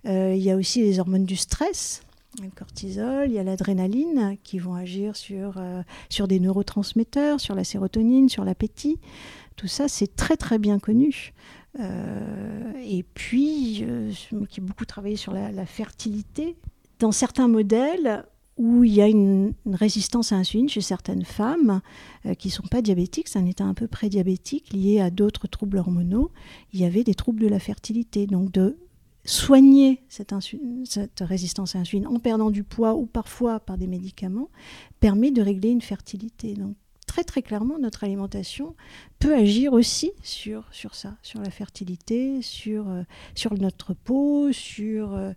il 0.05 0.39
y 0.39 0.51
a 0.51 0.57
aussi 0.57 0.81
les 0.81 1.01
hormones 1.01 1.27
du 1.27 1.37
stress. 1.37 2.03
Le 2.41 2.51
cortisol, 2.51 3.29
il 3.29 3.35
y 3.35 3.39
a 3.39 3.43
l'adrénaline 3.43 4.37
qui 4.45 4.59
vont 4.61 4.75
agir 4.75 5.17
sur, 5.17 5.61
sur 6.09 6.29
des 6.29 6.39
neurotransmetteurs, 6.39 7.41
sur 7.41 7.57
la 7.57 7.65
sérotonine, 7.65 8.29
sur 8.29 8.45
l'appétit. 8.45 8.99
Tout 9.59 9.67
ça, 9.67 9.89
c'est 9.89 10.15
très 10.15 10.37
très 10.37 10.61
bien 10.61 10.79
connu. 10.79 11.35
Euh, 11.81 12.73
et 12.81 13.03
puis, 13.03 13.81
euh, 13.83 14.13
qui 14.49 14.61
a 14.61 14.63
beaucoup 14.63 14.85
travaillé 14.85 15.17
sur 15.17 15.33
la, 15.33 15.67
fertilité. 15.67 16.57
Dans 17.01 17.11
certains 17.11 17.49
modèles 17.49 18.25
où 18.57 18.85
il 18.85 18.95
y 18.95 19.03
a 19.03 19.09
une, 19.09 19.55
résistance 19.67 20.31
à 20.31 20.37
l'insuline 20.37 20.69
chez 20.69 20.81
certaines 20.81 21.25
femmes 21.25 21.81
euh, 22.25 22.35
qui 22.35 22.49
ne 22.49 22.53
sont 22.53 22.69
pas 22.69 22.83
diabétiques, 22.83 23.27
c'est 23.27 23.41
un 23.41 23.47
état 23.47 23.65
un 23.65 23.75
peu 23.75 23.89
prédiabétique 23.89 24.73
lié 24.73 25.01
à 25.01 25.11
d'autres 25.11 25.49
troubles 25.49 25.79
hormonaux, 25.79 26.31
il 26.73 26.81
y 26.81 26.85
avait 26.85 27.03
des 27.03 27.15
troubles 27.15 27.41
de 27.41 27.49
la 27.49 27.59
fertilité. 27.59 28.29
Donc 28.29 28.53
de 28.53 28.79
soigner 29.25 30.05
cette, 30.09 30.33
cette 30.85 31.21
résistance 31.21 31.75
à 31.75 31.79
l'insuline 31.79 32.07
en 32.07 32.21
perdant 32.21 32.53
du 32.53 32.63
poids 32.63 32.95
ou 32.95 33.07
parfois 33.07 33.59
par 33.59 33.77
des 33.77 33.89
médicaments 33.89 34.51
permet 35.01 35.33
de 35.33 35.43
régler 35.43 35.71
une 35.71 35.83
fertilité. 35.83 36.55
Donc 36.55 36.77
très 37.09 37.25
très 37.25 37.43
clairement, 37.43 37.79
notre 37.81 38.05
alimentation 38.05 38.77
peut 39.19 39.35
agir 39.35 39.73
aussi 39.73 40.13
sur, 40.23 40.65
sur 40.71 40.95
ça, 40.95 41.17
sur 41.23 41.41
la 41.41 41.51
fertilité, 41.51 42.43
sur, 42.43 42.89
euh, 42.89 43.03
sur 43.35 43.55
notre 43.55 43.95
peau, 43.95 44.53
sur 44.53 45.15
euh, 45.15 45.33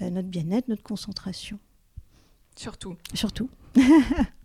euh, 0.00 0.10
notre 0.10 0.28
bien-être, 0.28 0.66
notre 0.66 0.82
concentration. 0.82 1.60
Surtout. 2.56 2.96
Surtout. 3.14 3.48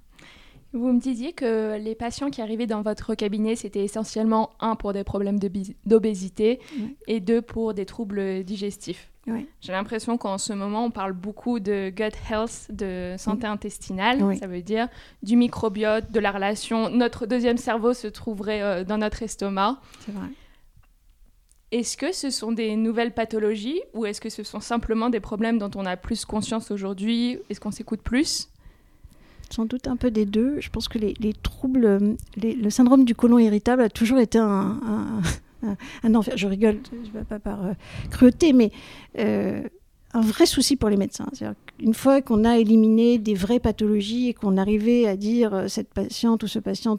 Vous 0.77 0.93
me 0.93 0.99
disiez 0.99 1.33
que 1.33 1.77
les 1.77 1.95
patients 1.95 2.29
qui 2.29 2.41
arrivaient 2.41 2.67
dans 2.67 2.81
votre 2.81 3.15
cabinet, 3.15 3.55
c'était 3.55 3.83
essentiellement 3.83 4.51
un 4.59 4.75
pour 4.75 4.93
des 4.93 5.03
problèmes 5.03 5.39
d'obésité 5.85 6.59
et 7.07 7.19
deux 7.19 7.41
pour 7.41 7.73
des 7.73 7.85
troubles 7.85 8.43
digestifs. 8.43 9.11
J'ai 9.59 9.71
l'impression 9.71 10.17
qu'en 10.17 10.37
ce 10.37 10.53
moment, 10.53 10.85
on 10.85 10.91
parle 10.91 11.13
beaucoup 11.13 11.59
de 11.59 11.89
gut 11.89 12.15
health, 12.29 12.67
de 12.69 13.15
santé 13.17 13.45
intestinale. 13.47 14.37
Ça 14.37 14.47
veut 14.47 14.61
dire 14.61 14.87
du 15.23 15.35
microbiote, 15.35 16.11
de 16.11 16.19
la 16.19 16.31
relation. 16.31 16.89
Notre 16.89 17.25
deuxième 17.25 17.57
cerveau 17.57 17.93
se 17.93 18.07
trouverait 18.07 18.61
euh, 18.61 18.83
dans 18.83 18.97
notre 18.97 19.23
estomac. 19.23 19.81
C'est 20.05 20.13
vrai. 20.13 20.27
Est-ce 21.71 21.97
que 21.97 22.13
ce 22.13 22.29
sont 22.29 22.53
des 22.53 22.77
nouvelles 22.77 23.13
pathologies 23.13 23.81
ou 23.93 24.05
est-ce 24.05 24.21
que 24.21 24.29
ce 24.29 24.43
sont 24.43 24.61
simplement 24.61 25.09
des 25.09 25.19
problèmes 25.19 25.57
dont 25.57 25.71
on 25.75 25.85
a 25.85 25.97
plus 25.97 26.23
conscience 26.23 26.71
aujourd'hui? 26.71 27.39
Est-ce 27.49 27.59
qu'on 27.59 27.71
s'écoute 27.71 28.01
plus? 28.01 28.47
Sans 29.49 29.65
doute 29.65 29.87
un 29.87 29.95
peu 29.95 30.11
des 30.11 30.25
deux. 30.25 30.59
Je 30.59 30.69
pense 30.69 30.87
que 30.87 30.97
les, 30.97 31.33
troubles, 31.33 32.17
le 32.41 32.69
syndrome 32.69 33.05
du 33.05 33.15
côlon 33.15 33.39
irritable 33.39 33.81
a 33.81 33.89
toujours 33.89 34.19
été 34.19 34.37
un, 34.37 35.21
enfer. 36.13 36.37
Je 36.37 36.47
rigole, 36.47 36.79
je 36.91 37.19
pas 37.23 37.39
par 37.39 37.65
euh, 37.65 37.73
cruauté, 38.11 38.53
mais 38.53 38.71
euh, 39.17 39.61
un 40.13 40.21
vrai 40.21 40.45
souci 40.45 40.75
pour 40.75 40.89
les 40.89 40.97
médecins. 40.97 41.27
Une 41.79 41.93
fois 41.93 42.21
qu'on 42.21 42.43
a 42.45 42.57
éliminé 42.57 43.17
des 43.17 43.33
vraies 43.33 43.59
pathologies 43.59 44.29
et 44.29 44.33
qu'on 44.33 44.57
arrivait 44.57 45.07
à 45.07 45.15
dire 45.15 45.53
euh, 45.53 45.67
cette 45.67 45.93
patiente 45.93 46.43
ou 46.43 46.47
ce 46.47 46.59
patient 46.59 46.97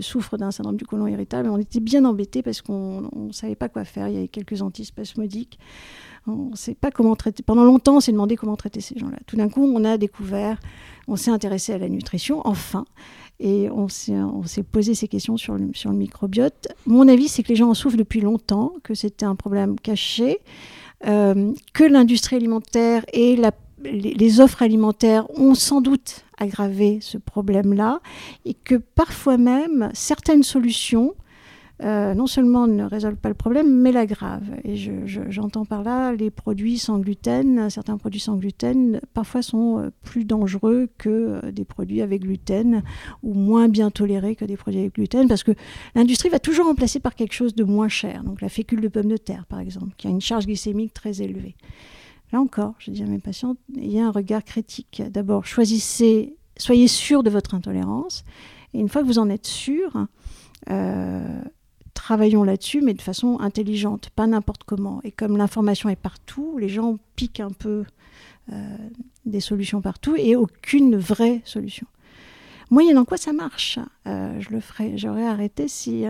souffre 0.00 0.36
d'un 0.36 0.50
syndrome 0.50 0.76
du 0.76 0.86
côlon 0.86 1.06
irritable, 1.06 1.48
on 1.48 1.58
était 1.58 1.80
bien 1.80 2.04
embêté 2.04 2.42
parce 2.42 2.62
qu'on 2.62 3.10
ne 3.14 3.32
savait 3.32 3.56
pas 3.56 3.68
quoi 3.68 3.84
faire. 3.84 4.08
Il 4.08 4.14
y 4.14 4.18
avait 4.18 4.28
quelques 4.28 4.62
antispasmodiques. 4.62 5.58
On 6.26 6.54
sait 6.54 6.74
pas 6.74 6.90
comment 6.90 7.16
traiter. 7.16 7.42
Pendant 7.42 7.64
longtemps, 7.64 7.96
on 7.96 8.00
s'est 8.00 8.12
demandé 8.12 8.36
comment 8.36 8.56
traiter 8.56 8.80
ces 8.80 8.98
gens-là. 8.98 9.18
Tout 9.26 9.36
d'un 9.36 9.48
coup, 9.48 9.62
on 9.62 9.84
a 9.84 9.98
découvert, 9.98 10.58
on 11.06 11.16
s'est 11.16 11.30
intéressé 11.30 11.74
à 11.74 11.78
la 11.78 11.88
nutrition, 11.88 12.40
enfin. 12.46 12.86
Et 13.40 13.68
on 13.70 13.88
s'est 13.88 14.62
posé 14.62 14.94
ces 14.94 15.08
questions 15.08 15.36
sur 15.36 15.54
le, 15.54 15.92
microbiote. 15.92 16.68
Mon 16.86 17.08
avis, 17.08 17.28
c'est 17.28 17.42
que 17.42 17.48
les 17.48 17.56
gens 17.56 17.68
en 17.68 17.74
souffrent 17.74 17.96
depuis 17.96 18.20
longtemps, 18.20 18.72
que 18.84 18.94
c'était 18.94 19.26
un 19.26 19.34
problème 19.34 19.78
caché, 19.78 20.38
euh, 21.06 21.52
que 21.74 21.84
l'industrie 21.84 22.36
alimentaire 22.36 23.04
et 23.12 23.36
les, 23.82 24.40
offres 24.40 24.62
alimentaires 24.62 25.28
ont 25.38 25.54
sans 25.54 25.80
doute 25.80 26.24
aggravé 26.38 27.00
ce 27.02 27.18
problème-là, 27.18 28.00
et 28.44 28.54
que 28.54 28.76
parfois 28.76 29.36
même 29.36 29.90
certaines 29.92 30.44
solutions 30.44 31.14
euh, 31.82 32.14
non 32.14 32.28
seulement 32.28 32.68
ne 32.68 32.84
résolvent 32.84 33.16
pas 33.16 33.28
le 33.28 33.34
problème, 33.34 33.68
mais 33.68 33.90
l'aggravent. 33.90 34.54
Et 34.62 34.76
j'entends 35.06 35.64
par 35.64 35.82
là 35.82 36.12
les 36.12 36.30
produits 36.30 36.78
sans 36.78 36.98
gluten. 36.98 37.68
Certains 37.68 37.98
produits 37.98 38.20
sans 38.20 38.36
gluten 38.36 39.00
parfois 39.12 39.42
sont 39.42 39.80
euh, 39.80 39.90
plus 40.02 40.24
dangereux 40.24 40.88
que 40.98 41.08
euh, 41.44 41.50
des 41.50 41.64
produits 41.64 42.00
avec 42.00 42.22
gluten 42.22 42.82
ou 43.24 43.34
moins 43.34 43.68
bien 43.68 43.90
tolérés 43.90 44.36
que 44.36 44.44
des 44.44 44.56
produits 44.56 44.80
avec 44.80 44.94
gluten 44.94 45.26
parce 45.26 45.42
que 45.42 45.52
l'industrie 45.96 46.28
va 46.28 46.38
toujours 46.38 46.66
remplacer 46.66 47.00
par 47.00 47.16
quelque 47.16 47.34
chose 47.34 47.56
de 47.56 47.64
moins 47.64 47.88
cher. 47.88 48.22
Donc 48.22 48.40
la 48.40 48.48
fécule 48.48 48.80
de 48.80 48.88
pomme 48.88 49.08
de 49.08 49.16
terre, 49.16 49.44
par 49.46 49.58
exemple, 49.58 49.94
qui 49.96 50.06
a 50.06 50.10
une 50.10 50.20
charge 50.20 50.46
glycémique 50.46 50.94
très 50.94 51.22
élevée. 51.22 51.56
Là 52.32 52.40
encore, 52.40 52.74
je 52.78 52.92
dis 52.92 53.02
à 53.02 53.06
mes 53.06 53.18
patients, 53.18 53.56
il 53.74 53.90
y 53.90 53.98
a 53.98 54.06
un 54.06 54.12
regard 54.12 54.44
critique. 54.44 55.02
D'abord, 55.10 55.44
choisissez 55.44 56.36
soyez 56.56 56.86
sûr 56.86 57.24
de 57.24 57.30
votre 57.30 57.54
intolérance. 57.54 58.24
Et 58.74 58.78
une 58.78 58.88
fois 58.88 59.02
que 59.02 59.08
vous 59.08 59.18
en 59.18 59.28
êtes 59.28 59.46
sûr, 59.46 60.06
travaillons 61.94 62.44
là-dessus, 62.44 62.80
mais 62.82 62.94
de 62.94 63.02
façon 63.02 63.38
intelligente, 63.40 64.10
pas 64.14 64.26
n'importe 64.26 64.64
comment. 64.64 65.00
Et 65.04 65.10
comme 65.10 65.36
l'information 65.36 65.88
est 65.88 65.96
partout, 65.96 66.58
les 66.58 66.68
gens 66.68 66.98
piquent 67.16 67.40
un 67.40 67.50
peu 67.50 67.84
euh, 68.52 68.76
des 69.24 69.40
solutions 69.40 69.80
partout 69.80 70.14
et 70.16 70.36
aucune 70.36 70.96
vraie 70.96 71.42
solution. 71.44 71.86
Moyennant 72.70 73.04
quoi 73.04 73.16
ça 73.16 73.32
marche. 73.32 73.78
Euh, 74.06 74.40
je 74.40 74.50
le 74.50 74.60
ferais, 74.60 74.96
j'aurais 74.96 75.26
arrêté 75.26 75.68
si 75.68 76.04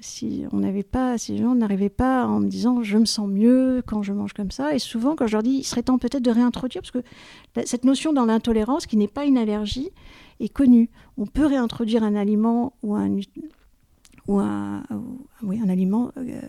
si 0.00 0.44
on 0.52 0.58
n'avait 0.58 0.82
pas, 0.82 1.18
si 1.18 1.32
les 1.32 1.38
gens 1.38 1.54
n'arrivaient 1.54 1.88
pas 1.88 2.26
en 2.26 2.40
me 2.40 2.48
disant 2.48 2.82
je 2.82 2.98
me 2.98 3.04
sens 3.04 3.28
mieux 3.28 3.82
quand 3.86 4.02
je 4.02 4.12
mange 4.12 4.32
comme 4.32 4.50
ça. 4.50 4.74
Et 4.74 4.78
souvent, 4.78 5.14
quand 5.14 5.26
je 5.26 5.32
leur 5.32 5.42
dis 5.42 5.50
il 5.50 5.64
serait 5.64 5.82
temps 5.82 5.98
peut-être 5.98 6.22
de 6.22 6.30
réintroduire, 6.30 6.82
parce 6.82 6.90
que 6.90 7.66
cette 7.66 7.84
notion 7.84 8.12
dans 8.12 8.24
l'intolérance, 8.24 8.86
qui 8.86 8.96
n'est 8.96 9.08
pas 9.08 9.24
une 9.24 9.38
allergie, 9.38 9.90
est 10.40 10.48
connue. 10.48 10.88
On 11.18 11.26
peut 11.26 11.46
réintroduire 11.46 12.02
un 12.02 12.16
aliment 12.16 12.72
ou 12.82 12.94
un, 12.94 13.18
ou 14.30 14.38
un, 14.38 15.68
aliment 15.68 16.12
euh, 16.16 16.40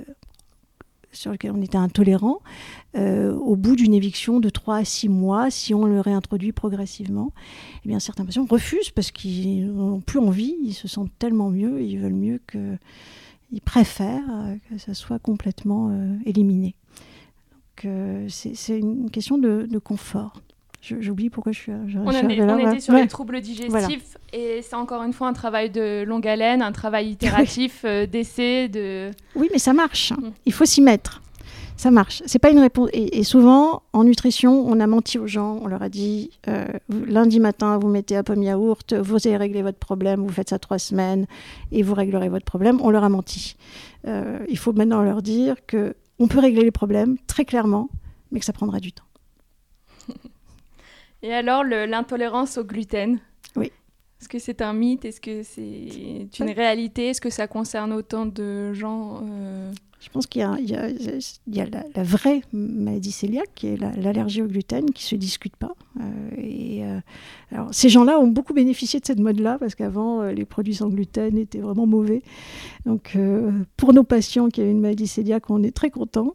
sur 1.12 1.32
lequel 1.32 1.52
on 1.52 1.62
était 1.62 1.78
intolérant 1.78 2.40
euh, 2.96 3.34
au 3.34 3.56
bout 3.56 3.76
d'une 3.76 3.94
éviction 3.94 4.40
de 4.40 4.50
3 4.50 4.78
à 4.78 4.86
6 4.86 5.10
mois, 5.10 5.50
si 5.50 5.74
on 5.74 5.86
le 5.86 6.00
réintroduit 6.00 6.52
progressivement. 6.52 7.34
Eh 7.84 7.90
bien, 7.90 8.00
certains 8.00 8.24
patients 8.24 8.46
refusent 8.46 8.92
parce 8.92 9.10
qu'ils 9.10 9.74
n'ont 9.74 10.00
plus 10.00 10.20
envie, 10.20 10.56
ils 10.64 10.74
se 10.74 10.88
sentent 10.88 11.12
tellement 11.18 11.50
mieux, 11.50 11.82
ils 11.82 11.98
veulent 11.98 12.14
mieux 12.14 12.40
que 12.46 12.78
ils 13.52 13.62
préfèrent 13.62 14.30
euh, 14.30 14.56
que 14.70 14.78
ça 14.78 14.94
soit 14.94 15.20
complètement 15.20 15.92
éliminé. 16.26 16.76
Donc 17.84 17.92
c'est 18.30 18.78
une 18.78 19.10
question 19.10 19.40
de, 19.40 19.68
confort. 19.84 20.40
J'oublie 20.82 21.30
pourquoi 21.30 21.52
je 21.52 21.60
suis. 21.60 21.72
Je, 21.88 22.00
on, 22.00 22.12
était 22.12 22.80
sur 22.80 22.94
les 22.94 23.08
troubles 23.08 23.40
digestifs 23.40 24.18
et 24.34 24.62
c'est 24.64 24.76
encore 24.76 25.04
une 25.04 25.14
fois 25.14 25.28
un 25.28 25.34
travail 25.34 25.70
de 25.70 26.04
longue 26.04 26.28
haleine, 26.28 26.62
un 26.62 26.72
travail 26.72 27.10
itératif 27.10 27.82
euh, 27.86 28.08
d'essai. 28.08 28.68
De... 28.68 29.12
Oui, 29.36 29.48
mais 29.52 29.60
ça 29.60 29.74
marche. 29.74 30.12
Mm. 30.12 30.32
Il 30.46 30.54
faut 30.54 30.66
s'y 30.66 30.82
mettre 30.82 31.22
ça 31.82 31.90
marche. 31.90 32.22
C'est 32.28 32.38
pas 32.38 32.52
une 32.52 32.60
réponse. 32.60 32.90
Et, 32.94 33.24
souvent, 33.24 33.82
en 33.92 34.04
nutrition, 34.04 34.68
on 34.68 34.80
a 34.80 34.86
menti 34.86 35.18
aux 35.18 35.26
gens. 35.26 35.58
On 35.64 35.68
leur 35.68 35.82
a 35.82 35.90
dit 35.90 36.30
euh, 36.48 36.68
lundi 36.90 37.40
matin, 37.40 37.80
vous 37.80 37.88
mettez 37.88 38.16
à 38.16 38.22
pomme 38.22 38.44
yaourt, 38.44 38.94
vous 38.94 39.16
allez 39.26 39.36
régler 39.36 39.64
votre 39.64 39.80
problème, 39.80 40.22
vous 40.22 40.32
faites 40.32 40.50
ça 40.50 40.60
trois 40.60 40.78
semaines 40.78 41.26
et 41.72 41.82
vous 41.82 41.96
réglerez 41.96 42.30
votre 42.30 42.46
problème. 42.46 42.80
On 42.84 42.92
leur 42.92 43.04
a 43.04 43.10
menti. 43.10 43.56
Euh, 44.06 44.38
il 44.48 44.60
faut 44.60 44.74
maintenant 44.74 45.02
leur 45.02 45.24
dire 45.24 45.56
que 45.66 45.96
on 46.20 46.28
peut 46.28 46.38
régler 46.38 46.64
les 46.64 46.72
problèmes 46.72 47.18
très 47.26 47.46
clairement, 47.46 47.90
mais 48.32 48.40
que 48.40 48.46
ça 48.46 48.54
prendra 48.54 48.80
du 48.80 48.92
temps. 48.92 49.06
Et 51.24 51.34
alors, 51.34 51.63
l'intolérance 51.63 52.57
au 52.57 52.63
gluten? 52.63 53.19
Oui. 53.55 53.72
Est-ce 54.22 54.30
que 54.30 54.38
c'est 54.38 54.61
un 54.61 54.74
mythe? 54.74 55.03
Est-ce 55.03 55.19
que 55.19 55.41
c'est 55.41 56.30
une 56.39 56.51
réalité? 56.51 57.09
Est-ce 57.09 57.22
que 57.22 57.32
ça 57.32 57.47
concerne 57.47 57.91
autant 57.91 58.28
de 58.28 58.72
gens 58.72 59.22
euh, 59.24 59.72
je 59.99 60.09
pense 60.09 60.26
qu'il 60.26 60.41
y 60.41 60.43
a, 60.43 60.57
il 60.59 60.67
y 60.67 61.61
a, 61.61 61.65
la, 61.65 62.03
vraie 62.03 62.41
maladie 62.53 63.13
cœliaque, 63.13 63.51
qui 63.53 63.67
est 63.67 63.78
l'allergie 63.78 64.41
au 64.41 64.47
gluten, 64.47 64.89
qui 64.89 65.03
ne 65.03 65.09
se 65.09 65.15
discute 65.15 65.55
pas. 65.55 65.76
Euh, 65.99 66.03
et, 66.38 66.84
euh, 66.84 66.99
alors, 67.51 67.72
ces 67.72 67.88
gens-là 67.88 68.19
ont 68.19 68.26
beaucoup 68.26 68.55
bénéficié 68.55 68.99
de 68.99 69.05
cette 69.05 69.19
mode-là, 69.19 69.57
parce 69.59 69.76
qu'avant, 69.76 70.24
les 70.24 70.45
produits 70.45 70.74
sans 70.74 70.89
gluten 70.89 71.38
étaient 71.38 71.59
vraiment 71.59 71.86
mauvais. 71.86 72.24
Donc, 72.88 73.15
pour 73.78 73.93
nos 73.93 74.03
patients 74.03 74.49
qui 74.49 74.61
avaient 74.61 74.72
une 74.72 74.82
maladie 74.82 75.07
cœliaque, 75.07 75.51
on 75.51 75.61
est 75.61 75.76
très 75.76 75.91
contents. 75.91 76.34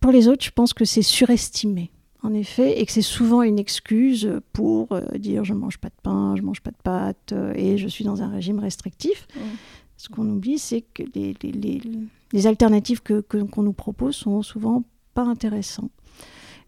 Pour 0.00 0.10
les 0.10 0.26
autres, 0.26 0.44
je 0.44 0.50
pense 0.50 0.72
que 0.72 0.86
c'est 0.86 1.02
surestimé 1.02 1.90
en 2.26 2.34
effet, 2.34 2.80
et 2.80 2.86
que 2.86 2.92
c'est 2.92 3.02
souvent 3.02 3.42
une 3.42 3.58
excuse 3.58 4.28
pour 4.52 4.88
dire 5.18 5.44
je 5.44 5.54
mange 5.54 5.78
pas 5.78 5.88
de 5.88 6.00
pain, 6.02 6.34
je 6.36 6.42
mange 6.42 6.60
pas 6.60 6.72
de 6.72 6.82
pâtes 6.82 7.34
et 7.54 7.78
je 7.78 7.88
suis 7.88 8.04
dans 8.04 8.22
un 8.22 8.28
régime 8.28 8.58
restrictif. 8.58 9.26
Mmh. 9.34 9.40
Ce 9.96 10.08
qu'on 10.08 10.28
oublie, 10.28 10.58
c'est 10.58 10.82
que 10.82 11.02
les, 11.14 11.34
les 12.32 12.46
alternatives 12.46 13.02
qu'on 13.02 13.22
que, 13.22 13.38
qu'on 13.38 13.62
nous 13.62 13.72
propose 13.72 14.16
sont 14.16 14.42
souvent 14.42 14.82
pas 15.14 15.22
intéressantes. 15.22 15.90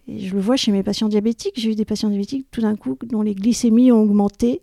Et 0.09 0.21
je 0.21 0.35
le 0.35 0.41
vois 0.41 0.57
chez 0.57 0.73
mes 0.73 0.83
patients 0.83 1.09
diabétiques. 1.09 1.55
J'ai 1.57 1.73
eu 1.73 1.75
des 1.75 1.85
patients 1.85 2.09
diabétiques 2.09 2.47
tout 2.51 2.63
d'un 2.63 2.77
coup 2.77 2.97
dont 3.05 3.23
les 3.23 3.35
glycémies 3.35 3.93
ont 3.93 4.03
augmenté 4.03 4.63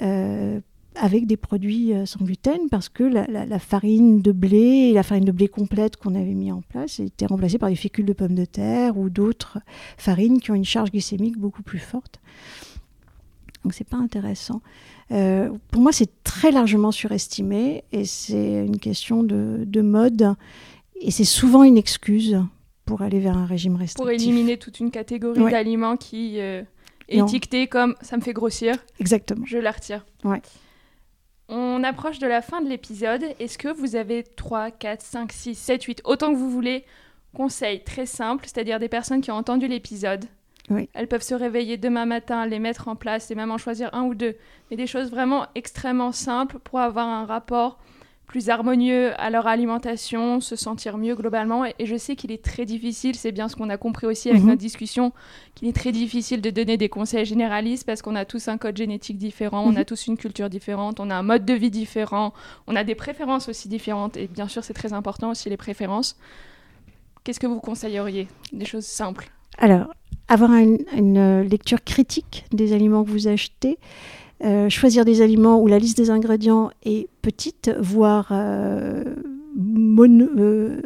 euh, 0.00 0.60
avec 0.94 1.26
des 1.26 1.36
produits 1.36 1.92
euh, 1.92 2.06
sans 2.06 2.24
gluten 2.24 2.68
parce 2.70 2.88
que 2.88 3.04
la, 3.04 3.58
farine 3.58 4.20
de 4.20 4.32
blé 4.32 4.90
et 4.90 4.92
la 4.92 5.02
farine 5.02 5.24
de 5.24 5.32
blé 5.32 5.48
complète 5.48 5.96
qu'on 5.96 6.14
avait 6.14 6.34
mis 6.34 6.50
en 6.52 6.62
place 6.62 7.00
était 7.00 7.26
remplacée 7.26 7.58
par 7.58 7.68
des 7.68 7.76
fécules 7.76 8.06
de 8.06 8.12
pommes 8.12 8.34
de 8.34 8.44
terre 8.44 8.98
ou 8.98 9.10
d'autres 9.10 9.58
farines 9.96 10.40
qui 10.40 10.50
ont 10.50 10.54
une 10.54 10.64
charge 10.64 10.90
glycémique 10.90 11.38
beaucoup 11.38 11.62
plus 11.62 11.78
forte. 11.78 12.20
Donc 13.64 13.74
c'est 13.74 13.88
pas 13.88 13.96
intéressant. 13.96 14.60
Euh, 15.10 15.50
pour 15.70 15.82
moi, 15.82 15.92
c'est 15.92 16.22
très 16.22 16.50
largement 16.50 16.92
surestimé 16.92 17.84
et 17.92 18.04
c'est 18.04 18.64
une 18.64 18.78
question 18.78 19.22
de, 19.22 19.80
mode 19.80 20.34
et 21.00 21.10
c'est 21.10 21.24
souvent 21.24 21.62
une 21.62 21.78
excuse 21.78 22.40
pour 22.84 23.02
aller 23.02 23.20
vers 23.20 23.36
un 23.36 23.46
régime 23.46 23.76
restrictif. 23.76 24.02
Pour 24.02 24.10
éliminer 24.10 24.58
toute 24.58 24.80
une 24.80 24.90
catégorie 24.90 25.50
d'aliments 25.50 25.96
qui 25.96 26.40
euh, 26.40 26.62
est 27.08 27.18
étiquetée 27.18 27.66
comme 27.66 27.94
ça 28.00 28.16
me 28.16 28.22
fait 28.22 28.32
grossir. 28.32 28.74
Exactement. 29.00 29.44
Je 29.46 29.58
la 29.58 29.70
retire. 29.70 30.04
Ouais. 30.24 30.42
On 31.48 31.82
approche 31.82 32.18
de 32.18 32.26
la 32.26 32.42
fin 32.42 32.60
de 32.60 32.68
l'épisode. 32.68 33.24
Est-ce 33.40 33.56
que 33.56 33.68
vous 33.68 33.96
avez 33.96 34.22
3, 34.22 34.70
4, 34.70 35.00
5, 35.00 35.32
6, 35.32 35.54
7, 35.54 35.82
8, 35.84 36.02
autant 36.04 36.32
que 36.32 36.36
vous 36.36 36.50
voulez, 36.50 36.84
conseils 37.34 37.82
très 37.82 38.04
simples, 38.04 38.44
c'est-à-dire 38.44 38.78
des 38.78 38.88
personnes 38.88 39.22
qui 39.22 39.30
ont 39.30 39.36
entendu 39.36 39.66
l'épisode, 39.66 40.26
elles 40.92 41.08
peuvent 41.08 41.22
se 41.22 41.34
réveiller 41.34 41.78
demain 41.78 42.04
matin, 42.04 42.44
les 42.44 42.58
mettre 42.58 42.88
en 42.88 42.96
place 42.96 43.30
et 43.30 43.34
même 43.34 43.50
en 43.50 43.56
choisir 43.56 43.88
un 43.94 44.02
ou 44.02 44.14
deux. 44.14 44.36
Mais 44.70 44.76
des 44.76 44.86
choses 44.86 45.10
vraiment 45.10 45.46
extrêmement 45.54 46.12
simples 46.12 46.58
pour 46.58 46.80
avoir 46.80 47.08
un 47.08 47.24
rapport 47.24 47.78
plus 48.28 48.50
harmonieux 48.50 49.18
à 49.18 49.30
leur 49.30 49.46
alimentation, 49.46 50.40
se 50.40 50.54
sentir 50.54 50.98
mieux 50.98 51.16
globalement. 51.16 51.64
Et, 51.64 51.74
je 51.80 51.96
sais 51.96 52.14
qu'il 52.14 52.30
est 52.30 52.44
très 52.44 52.66
difficile, 52.66 53.16
c'est 53.16 53.32
bien 53.32 53.48
ce 53.48 53.56
qu'on 53.56 53.70
a 53.70 53.78
compris 53.78 54.06
aussi 54.06 54.28
avec 54.28 54.42
mhm. 54.42 54.48
notre 54.50 54.60
discussion, 54.60 55.12
qu'il 55.54 55.66
est 55.66 55.72
très 55.72 55.90
difficile 55.90 56.42
de 56.42 56.50
donner 56.50 56.76
des 56.76 56.90
conseils 56.90 57.24
généralistes 57.24 57.86
parce 57.86 58.02
qu'on 58.02 58.14
a 58.14 58.26
tous 58.26 58.46
un 58.48 58.58
code 58.58 58.76
génétique 58.76 59.16
différent, 59.16 59.64
on 59.66 59.74
a 59.74 59.80
mhm. 59.80 59.84
tous 59.86 60.06
une 60.06 60.18
culture 60.18 60.50
différente, 60.50 61.00
on 61.00 61.08
a 61.08 61.16
un 61.16 61.22
mode 61.22 61.46
de 61.46 61.54
vie 61.54 61.70
différent, 61.70 62.34
on 62.66 62.76
a 62.76 62.84
des 62.84 62.94
préférences 62.94 63.48
aussi 63.48 63.68
différentes. 63.68 64.18
Et 64.18 64.28
bien 64.28 64.46
sûr, 64.46 64.62
c'est 64.62 64.74
très 64.74 64.92
important 64.92 65.30
aussi 65.30 65.48
les 65.48 65.56
préférences. 65.56 66.16
Qu'est-ce 67.24 67.40
que 67.40 67.46
vous 67.46 67.60
conseilleriez? 67.60 68.28
Des 68.52 68.66
choses 68.66 68.86
simples. 68.86 69.30
Alors, 69.56 69.94
avoir 70.28 70.50
une, 70.52 71.42
lecture 71.42 71.82
critique 71.82 72.44
des 72.52 72.74
aliments 72.74 73.04
que 73.04 73.10
vous 73.10 73.26
achetez, 73.26 73.78
euh, 74.44 74.68
choisir 74.68 75.04
des 75.04 75.20
aliments 75.20 75.60
où 75.60 75.66
la 75.66 75.78
liste 75.78 75.96
des 75.96 76.10
ingrédients 76.10 76.70
est 76.84 77.08
petite, 77.22 77.72
voire 77.80 78.28
euh, 78.30 79.02
euh, 79.58 80.80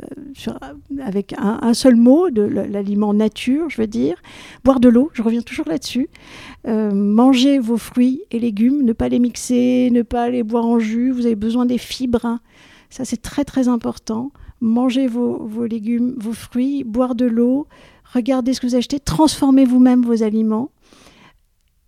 avec 1.00 1.34
un, 1.36 1.74
seul 1.74 1.96
mot, 1.96 2.30
de 2.30 2.42
l'aliment 2.42 3.12
nature, 3.12 3.68
je 3.68 3.80
veux 3.80 3.86
dire. 3.86 4.16
Boire 4.64 4.80
de 4.80 4.88
l'eau, 4.88 5.10
je 5.12 5.22
reviens 5.22 5.42
toujours 5.42 5.68
là-dessus. 5.68 6.08
manger 6.64 7.58
vos 7.58 7.76
fruits 7.76 8.22
et 8.30 8.38
légumes, 8.38 8.82
ne 8.82 8.94
pas 8.94 9.10
les 9.10 9.18
mixer, 9.18 9.90
ne 9.92 10.02
pas 10.02 10.30
les 10.30 10.42
boire 10.42 10.64
en 10.64 10.78
jus, 10.78 11.10
vous 11.10 11.26
avez 11.26 11.36
besoin 11.36 11.66
des 11.66 11.78
fibres. 11.78 12.38
Ça, 12.88 13.04
c'est 13.04 13.20
très 13.20 13.44
très 13.44 13.68
important. 13.68 14.32
Manger 14.60 15.08
vos, 15.08 15.44
vos 15.44 15.66
légumes, 15.66 16.14
vos 16.18 16.32
fruits, 16.32 16.84
boire 16.84 17.14
de 17.14 17.26
l'eau, 17.26 17.66
regardez 18.14 18.54
ce 18.54 18.60
que 18.60 18.66
vous 18.66 18.76
achetez, 18.76 19.00
transformez 19.00 19.64
vous-même 19.64 20.02
vos 20.02 20.22
aliments, 20.22 20.70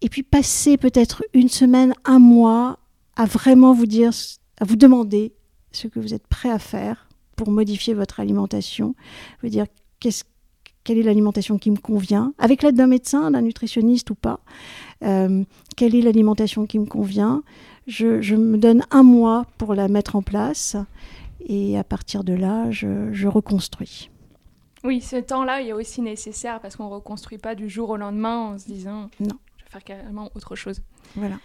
et 0.04 0.10
puis 0.10 0.22
passez 0.22 0.76
peut-être 0.76 1.24
une 1.32 1.48
semaine, 1.48 1.94
un 2.04 2.18
mois 2.18 2.78
à 3.16 3.24
vraiment 3.24 3.72
vous 3.72 3.86
dire, 3.86 4.10
à 4.60 4.66
vous 4.66 4.76
demander 4.76 5.32
ce 5.72 5.88
que 5.88 5.98
vous 5.98 6.12
êtes 6.12 6.26
prêt 6.26 6.50
à 6.50 6.58
faire 6.58 7.08
pour 7.36 7.50
modifier 7.50 7.94
votre 7.94 8.20
alimentation. 8.20 8.94
Je 9.38 9.46
veux 9.46 9.50
dire, 9.50 9.64
quelle 9.98 10.98
est 10.98 11.02
l'alimentation 11.02 11.56
qui 11.56 11.70
me 11.70 11.78
convient, 11.78 12.34
avec 12.36 12.62
l'aide 12.62 12.74
d'un 12.74 12.86
médecin, 12.86 13.30
d'un 13.30 13.40
nutritionniste 13.40 14.10
ou 14.10 14.14
pas. 14.14 14.40
Euh, 15.02 15.42
quelle 15.74 15.94
est 15.94 16.02
l'alimentation 16.02 16.66
qui 16.66 16.78
me 16.78 16.86
convient 16.86 17.42
je, 17.86 18.34
me 18.34 18.58
donne 18.58 18.82
un 18.90 19.02
mois 19.02 19.46
pour 19.56 19.74
la 19.74 19.88
mettre 19.88 20.16
en 20.16 20.22
place 20.22 20.76
et 21.40 21.78
à 21.78 21.84
partir 21.84 22.24
de 22.24 22.34
là, 22.34 22.70
je 22.70 23.26
reconstruis. 23.26 24.10
Oui, 24.84 25.00
ce 25.00 25.16
temps-là 25.16 25.62
est 25.62 25.72
aussi 25.72 26.02
nécessaire 26.02 26.60
parce 26.60 26.76
qu'on 26.76 26.84
ne 26.84 26.94
reconstruit 26.94 27.38
pas 27.38 27.54
du 27.54 27.70
jour 27.70 27.88
au 27.88 27.96
lendemain 27.96 28.36
en 28.36 28.58
se 28.58 28.66
disant 28.66 29.08
non, 29.18 29.38
je 29.53 29.53
faire 29.74 29.84
carrément 29.84 30.30
autre 30.34 30.56
chose. 30.56 30.80
Voilà. 31.16 31.36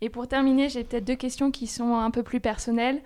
Et 0.00 0.08
pour 0.08 0.28
terminer, 0.28 0.68
j'ai 0.68 0.84
peut-être 0.84 1.04
deux 1.04 1.16
questions 1.16 1.50
qui 1.50 1.66
sont 1.66 1.96
un 1.96 2.10
peu 2.10 2.22
plus 2.22 2.40
personnelles. 2.40 3.02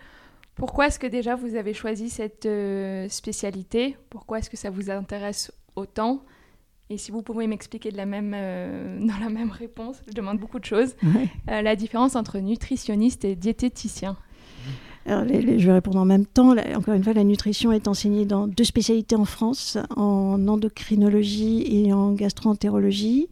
Pourquoi 0.55 0.89
est-ce 0.89 0.99
que 0.99 1.07
déjà 1.07 1.37
vous 1.37 1.55
avez 1.55 1.73
choisi 1.73 2.11
cette 2.11 2.47
euh, 2.47 3.09
spécialité? 3.09 3.97
Pourquoi 4.11 4.39
est-ce 4.39 4.51
que 4.51 4.57
ça 4.57 4.71
vous 4.71 4.91
intéresse 4.91 5.53
autant? 5.77 6.23
Et 6.91 6.99
si 6.99 7.11
vous 7.11 7.23
pouvez 7.23 7.47
m'expliquer 7.47 7.93
de 7.93 7.97
la 7.97 8.07
même, 8.07 8.33
euh, 8.35 8.99
dans 9.07 9.19
la 9.19 9.29
même 9.29 9.51
réponse, 9.51 10.03
je 10.09 10.13
demande 10.13 10.39
beaucoup 10.39 10.59
de 10.59 10.65
choses, 10.65 10.97
euh, 11.49 11.63
la 11.63 11.77
différence 11.77 12.17
entre 12.17 12.39
nutritionniste 12.39 13.25
et 13.25 13.37
diététicien 13.37 14.17
je 15.09 15.67
vais 15.67 15.73
répondre 15.73 15.99
en 15.99 16.05
même 16.05 16.27
temps. 16.27 16.55
encore 16.75 16.95
une 16.95 17.03
fois, 17.03 17.13
la 17.13 17.25
nutrition 17.25 17.73
est 17.73 17.89
enseignée 17.89 18.25
dans 18.25 18.47
deux 18.47 18.65
spécialités 18.65 19.17
en 19.17 19.25
France, 19.25 19.79
en 19.97 20.47
endocrinologie 20.49 21.65
et 21.67 21.93
en 21.93 22.13
gastroentérologie. 22.13 23.29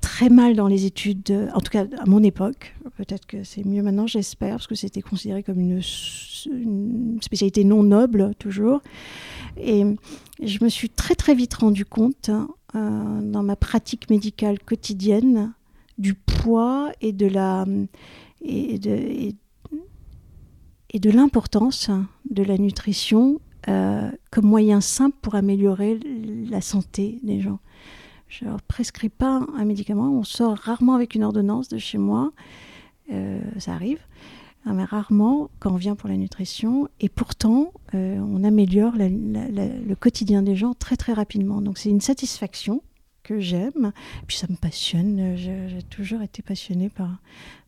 Très 0.00 0.28
mal 0.28 0.56
dans 0.56 0.68
les 0.68 0.84
études, 0.86 1.50
en 1.54 1.60
tout 1.60 1.70
cas 1.70 1.86
à 1.98 2.06
mon 2.06 2.22
époque. 2.22 2.74
Peut-être 2.96 3.26
que 3.26 3.44
c'est 3.44 3.64
mieux 3.64 3.82
maintenant, 3.82 4.06
j'espère, 4.06 4.56
parce 4.56 4.66
que 4.66 4.74
c'était 4.74 5.02
considéré 5.02 5.42
comme 5.42 5.60
une, 5.60 5.80
spécialité 7.20 7.64
non 7.64 7.82
noble, 7.82 8.34
toujours. 8.38 8.80
Et 9.56 9.84
je 10.42 10.64
me 10.64 10.68
suis 10.68 10.90
très 10.90 11.14
très 11.14 11.34
vite 11.34 11.54
rendu 11.54 11.84
compte, 11.84 12.30
euh, 12.74 13.20
dans 13.22 13.42
ma 13.42 13.56
pratique 13.56 14.10
médicale 14.10 14.58
quotidienne, 14.60 15.52
du 15.98 16.14
poids 16.14 16.92
et 17.00 17.12
de 17.12 17.26
la 17.26 17.64
et 18.42 18.78
de, 18.78 18.90
et, 20.90 20.98
de 20.98 21.10
l'importance 21.10 21.90
de 22.30 22.42
la 22.42 22.56
nutrition 22.56 23.40
euh, 23.68 24.10
comme 24.30 24.46
moyen 24.46 24.80
simple 24.80 25.16
pour 25.20 25.34
améliorer 25.34 25.98
la 26.50 26.60
santé 26.60 27.18
des 27.22 27.40
gens. 27.40 27.58
Je 28.28 28.44
ne 28.44 28.50
leur 28.50 28.62
prescris 28.62 29.08
pas 29.08 29.46
un 29.56 29.64
médicament. 29.64 30.10
On 30.10 30.24
sort 30.24 30.56
rarement 30.56 30.94
avec 30.94 31.14
une 31.14 31.24
ordonnance 31.24 31.68
de 31.68 31.78
chez 31.78 31.98
moi. 31.98 32.32
Euh, 33.10 33.40
ça 33.58 33.72
arrive. 33.72 34.00
Hein, 34.64 34.74
mais 34.74 34.84
rarement 34.84 35.50
quand 35.60 35.72
on 35.72 35.76
vient 35.76 35.96
pour 35.96 36.08
la 36.08 36.16
nutrition. 36.16 36.88
Et 37.00 37.08
pourtant, 37.08 37.72
euh, 37.94 38.18
on 38.18 38.44
améliore 38.44 38.94
le 38.96 39.94
quotidien 39.94 40.42
des 40.42 40.56
gens 40.56 40.74
très 40.74 40.96
très 40.96 41.12
rapidement. 41.12 41.62
Donc 41.62 41.78
c'est 41.78 41.88
une 41.90 42.00
satisfaction 42.00 42.82
que 43.22 43.40
j'aime. 43.40 43.92
Puis 44.26 44.36
ça 44.36 44.46
me 44.50 44.56
passionne. 44.56 45.36
J'ai 45.36 45.82
toujours 45.88 46.20
été 46.20 46.42
passionnée 46.42 46.90
par, 46.90 47.18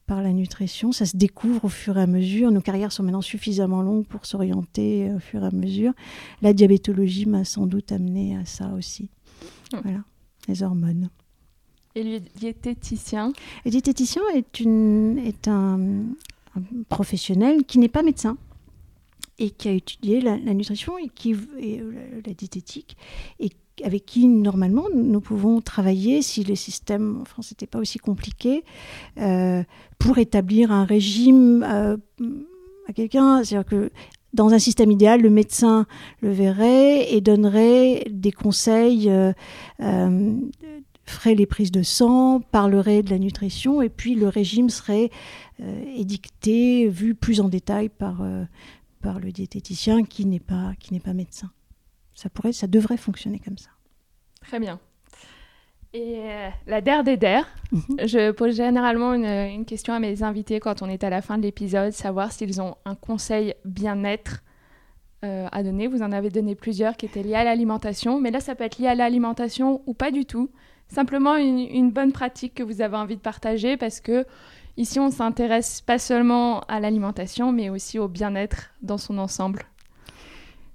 par 0.07 0.23
la 0.23 0.33
nutrition. 0.33 0.93
Ça 0.93 1.07
se 1.07 1.17
découvre 1.17 1.65
au 1.65 1.69
fur 1.69 1.97
et 1.97 2.03
à 2.03 2.07
mesure. 2.07 2.51
Nos 2.51 2.61
carrières 2.61 2.93
sont 2.93 3.03
maintenant 3.03 3.23
suffisamment 3.23 3.81
longues 3.81 4.07
pour 4.07 4.27
s'orienter 4.27 5.11
au 5.15 5.21
fur 5.21 5.43
et 5.43 5.47
à 5.47 5.53
mesure. 5.53 5.93
La 6.43 6.53
diabétologie 6.53 7.25
m'a 7.25 7.45
sans 7.45 7.67
doute 7.67 7.93
amené 7.93 8.37
à 8.37 8.45
ça 8.45 8.73
aussi. 8.75 9.09
Voilà 9.73 10.01
les 10.51 10.63
hormones. 10.63 11.09
Et 11.95 12.05
le 12.05 12.21
diététicien 12.21 13.33
Le 13.65 13.71
diététicien 13.71 14.23
est, 14.35 14.61
une, 14.61 15.19
est 15.19 15.49
un, 15.49 16.05
professionnel 16.89 17.65
qui 17.65 17.79
n'est 17.79 17.89
pas 17.89 18.03
médecin 18.03 18.37
et 19.39 19.51
qui 19.51 19.69
a 19.69 19.73
étudié 19.73 20.21
la, 20.21 20.37
nutrition 20.37 20.99
et, 20.99 21.09
qui, 21.09 21.37
et 21.59 21.81
euh, 21.81 21.93
la, 22.27 22.35
diététique 22.35 22.97
et 23.39 23.51
avec 23.83 24.05
qui 24.05 24.29
normalement 24.29 24.85
nous 24.95 25.21
pouvons 25.21 25.63
travailler 25.63 26.21
si 26.21 26.45
les 26.45 26.57
systèmes 26.57 27.23
en 27.23 27.25
France 27.25 27.51
n'étaient 27.51 27.67
pas 27.67 27.79
aussi 27.79 27.99
compliqués 27.99 28.63
euh, 29.19 29.63
pour 29.99 30.19
établir 30.19 30.71
un 30.71 30.85
régime 30.85 31.65
euh, 31.67 31.97
à 32.89 32.93
quelqu'un. 32.93 33.43
C'est-à-dire 33.43 33.67
que 33.69 33.91
dans 34.33 34.53
un 34.53 34.59
système 34.59 34.91
idéal, 34.91 35.23
le 35.23 35.31
médecin 35.31 35.87
le 36.21 36.31
verrait 36.31 37.13
et 37.13 37.21
donnerait 37.21 38.05
des 38.11 38.33
conseils, 38.33 39.11
euh, 39.11 39.33
euh, 39.81 40.35
ferait 41.05 41.35
les 41.35 41.47
prises 41.47 41.73
de 41.73 41.83
sang, 41.83 42.41
parlerait 42.41 43.03
de 43.03 43.11
la 43.11 43.19
nutrition, 43.19 43.83
et 43.83 43.89
puis 43.89 44.15
le 44.15 44.29
régime 44.29 44.71
serait 44.71 45.11
euh, 45.61 45.85
édicté, 45.97 46.89
vu 46.89 47.15
plus 47.15 47.41
en 47.41 47.49
détail 47.49 47.89
par, 47.89 48.23
par 49.03 49.19
le 49.19 49.33
diététicien 49.33 50.05
qui 50.05 50.27
n'est 50.27 50.39
pas, 50.39 50.75
pas 51.05 51.13
médecin. 51.13 51.51
Ça, 52.15 52.29
pourrait, 52.29 52.53
ça 52.53 52.67
devrait 52.67 52.97
fonctionner 52.97 53.41
comme 53.41 53.59
ça. 53.59 53.71
Très 54.43 54.61
bien. 54.61 54.79
Et 55.93 56.19
euh, 56.19 56.49
la 56.69 56.81
der 56.81 57.03
des 57.03 57.17
der, 57.17 57.45
mhm. 57.73 58.07
je 58.07 58.31
pose 58.31 58.55
généralement 58.57 59.13
une, 59.13 59.65
question 59.65 59.93
à 59.93 59.99
mes 59.99 60.23
invités 60.23 60.61
quand 60.61 60.83
on 60.83 60.89
est 60.89 61.03
à 61.03 61.11
la 61.11 61.21
fin 61.21 61.37
de 61.37 61.43
l'épisode, 61.43 61.93
savoir 61.93 62.31
s'ils 62.31 62.61
ont 62.61 62.77
un 62.85 62.95
conseil 62.95 63.55
bien-être 63.65 64.43
euh, 65.25 65.49
à 65.51 65.63
donner. 65.65 65.89
Vous 65.89 66.03
en 66.03 66.13
avez 66.13 66.31
donné 66.31 66.55
plusieurs 66.55 66.97
qui 66.97 67.07
étaient 67.07 67.25
liés 67.25 67.35
à 67.35 67.45
l'alimentation, 67.45 68.21
mais 68.21 68.31
là 68.31 68.39
ça 68.39 68.55
peut 68.55 68.65
être 68.65 68.79
lié 68.79 68.87
à 68.87 68.95
l'alimentation 68.95 69.83
ou 69.87 69.95
pas 69.95 70.13
du 70.13 70.27
tout. 70.27 70.49
Simplement 70.87 71.37
une, 71.37 71.59
une, 71.59 71.91
bonne 71.91 72.13
pratique 72.13 72.55
que 72.55 72.63
vous 72.63 72.83
avez 72.83 72.97
envie 72.97 73.17
de 73.17 73.21
partager 73.21 73.77
parce 73.77 74.01
que 74.01 74.25
ici 74.77 75.01
on 75.01 75.11
s'intéresse 75.11 75.81
pas 75.81 75.99
seulement 75.99 76.61
à 76.69 76.79
l'alimentation, 76.79 77.51
mais 77.51 77.69
aussi 77.69 77.99
au 77.99 78.07
bien-être 78.07 78.71
dans 78.83 78.99
son 78.99 79.19
ensemble 79.19 79.65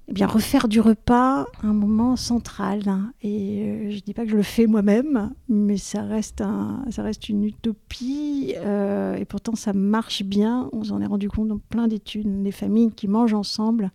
eh 0.07 0.13
bien, 0.13 0.27
refaire 0.27 0.67
du 0.67 0.79
repas 0.79 1.47
un 1.63 1.73
moment 1.73 2.15
central. 2.15 2.81
Et 3.23 3.63
euh, 3.63 3.89
je 3.89 3.95
ne 3.95 4.01
dis 4.01 4.13
pas 4.13 4.23
que 4.23 4.29
je 4.29 4.37
le 4.37 4.43
fais 4.43 4.67
moi-même, 4.67 5.31
mais 5.49 5.77
ça 5.77 6.03
reste, 6.03 6.41
un, 6.41 6.85
ça 6.91 7.01
reste 7.01 7.27
une 7.27 7.43
utopie. 7.43 8.53
Euh, 8.57 9.15
et 9.15 9.25
pourtant, 9.25 9.55
ça 9.55 9.73
marche 9.73 10.23
bien. 10.23 10.69
On 10.73 10.83
s'en 10.83 11.01
est 11.01 11.07
rendu 11.07 11.27
compte 11.27 11.47
dans 11.47 11.57
plein 11.57 11.87
d'études. 11.87 12.43
Des 12.43 12.51
familles 12.51 12.91
qui 12.91 13.07
mangent 13.07 13.33
ensemble 13.33 13.91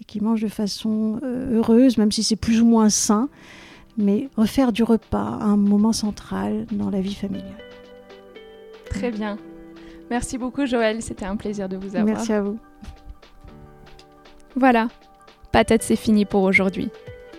et 0.00 0.04
qui 0.04 0.20
mangent 0.20 0.42
de 0.42 0.48
façon 0.48 1.18
euh, 1.24 1.56
heureuse, 1.56 1.98
même 1.98 2.12
si 2.12 2.22
c'est 2.22 2.36
plus 2.36 2.60
ou 2.60 2.66
moins 2.66 2.88
sain. 2.88 3.28
Mais 3.98 4.28
refaire 4.36 4.72
du 4.72 4.84
repas 4.84 5.18
un 5.18 5.56
moment 5.56 5.92
central 5.92 6.66
dans 6.70 6.88
la 6.88 7.00
vie 7.00 7.14
familiale. 7.14 7.58
Très 8.88 9.10
bien. 9.10 9.38
Merci 10.08 10.38
beaucoup, 10.38 10.66
Joël. 10.66 11.02
C'était 11.02 11.24
un 11.24 11.36
plaisir 11.36 11.68
de 11.68 11.76
vous 11.76 11.96
avoir. 11.96 12.04
Merci 12.04 12.32
à 12.32 12.42
vous. 12.42 12.58
Voilà, 14.54 14.88
Patate, 15.52 15.82
c'est 15.82 15.96
fini 15.96 16.24
pour 16.24 16.42
aujourd'hui. 16.44 16.88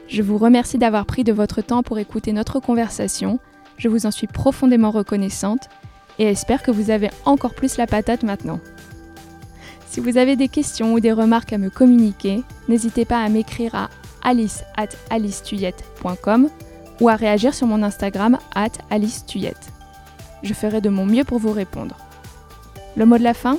Je 0.07 0.21
vous 0.21 0.37
remercie 0.37 0.77
d'avoir 0.77 1.07
pris 1.07 1.23
de 1.23 1.33
votre 1.33 1.61
temps 1.61 1.81
pour 1.81 1.97
écouter 1.97 2.31
notre 2.31 2.59
conversation. 2.59 3.39
Je 3.77 3.89
vous 3.89 4.05
en 4.05 4.11
suis 4.11 4.27
profondément 4.27 4.91
reconnaissante 4.91 5.67
et 6.19 6.25
espère 6.25 6.61
que 6.61 6.69
vous 6.69 6.91
avez 6.91 7.09
encore 7.25 7.55
plus 7.55 7.77
la 7.77 7.87
patate 7.87 8.21
maintenant. 8.21 8.59
Si 9.89 9.99
vous 9.99 10.17
avez 10.17 10.35
des 10.35 10.47
questions 10.47 10.93
ou 10.93 10.99
des 10.99 11.11
remarques 11.11 11.53
à 11.53 11.57
me 11.57 11.71
communiquer, 11.71 12.43
n'hésitez 12.67 13.05
pas 13.05 13.23
à 13.23 13.29
m'écrire 13.29 13.73
à 13.73 13.89
alice 14.23 14.63
at 14.77 14.89
ou 17.01 17.09
à 17.09 17.15
réagir 17.15 17.55
sur 17.55 17.65
mon 17.65 17.81
Instagram 17.81 18.37
at 18.53 18.71
alicetuyette. 18.91 19.71
Je 20.43 20.53
ferai 20.53 20.81
de 20.81 20.89
mon 20.89 21.07
mieux 21.07 21.23
pour 21.23 21.39
vous 21.39 21.51
répondre. 21.51 21.97
Le 22.95 23.07
mot 23.07 23.17
de 23.17 23.23
la 23.23 23.33
fin? 23.33 23.57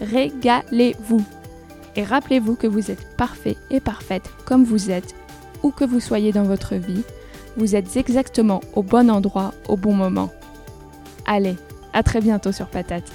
Régalez-vous 0.00 1.24
et 1.96 2.04
rappelez-vous 2.04 2.56
que 2.56 2.66
vous 2.66 2.90
êtes 2.90 3.16
parfait 3.16 3.56
et 3.70 3.80
parfaite 3.80 4.30
comme 4.44 4.64
vous 4.64 4.90
êtes, 4.90 5.14
où 5.62 5.70
que 5.70 5.84
vous 5.84 6.00
soyez 6.00 6.32
dans 6.32 6.42
votre 6.42 6.74
vie, 6.74 7.02
vous 7.56 7.76
êtes 7.76 7.96
exactement 7.96 8.60
au 8.74 8.82
bon 8.82 9.10
endroit 9.10 9.54
au 9.68 9.76
bon 9.76 9.94
moment. 9.94 10.30
Allez, 11.26 11.56
à 11.92 12.02
très 12.02 12.20
bientôt 12.20 12.52
sur 12.52 12.66
Patate. 12.66 13.10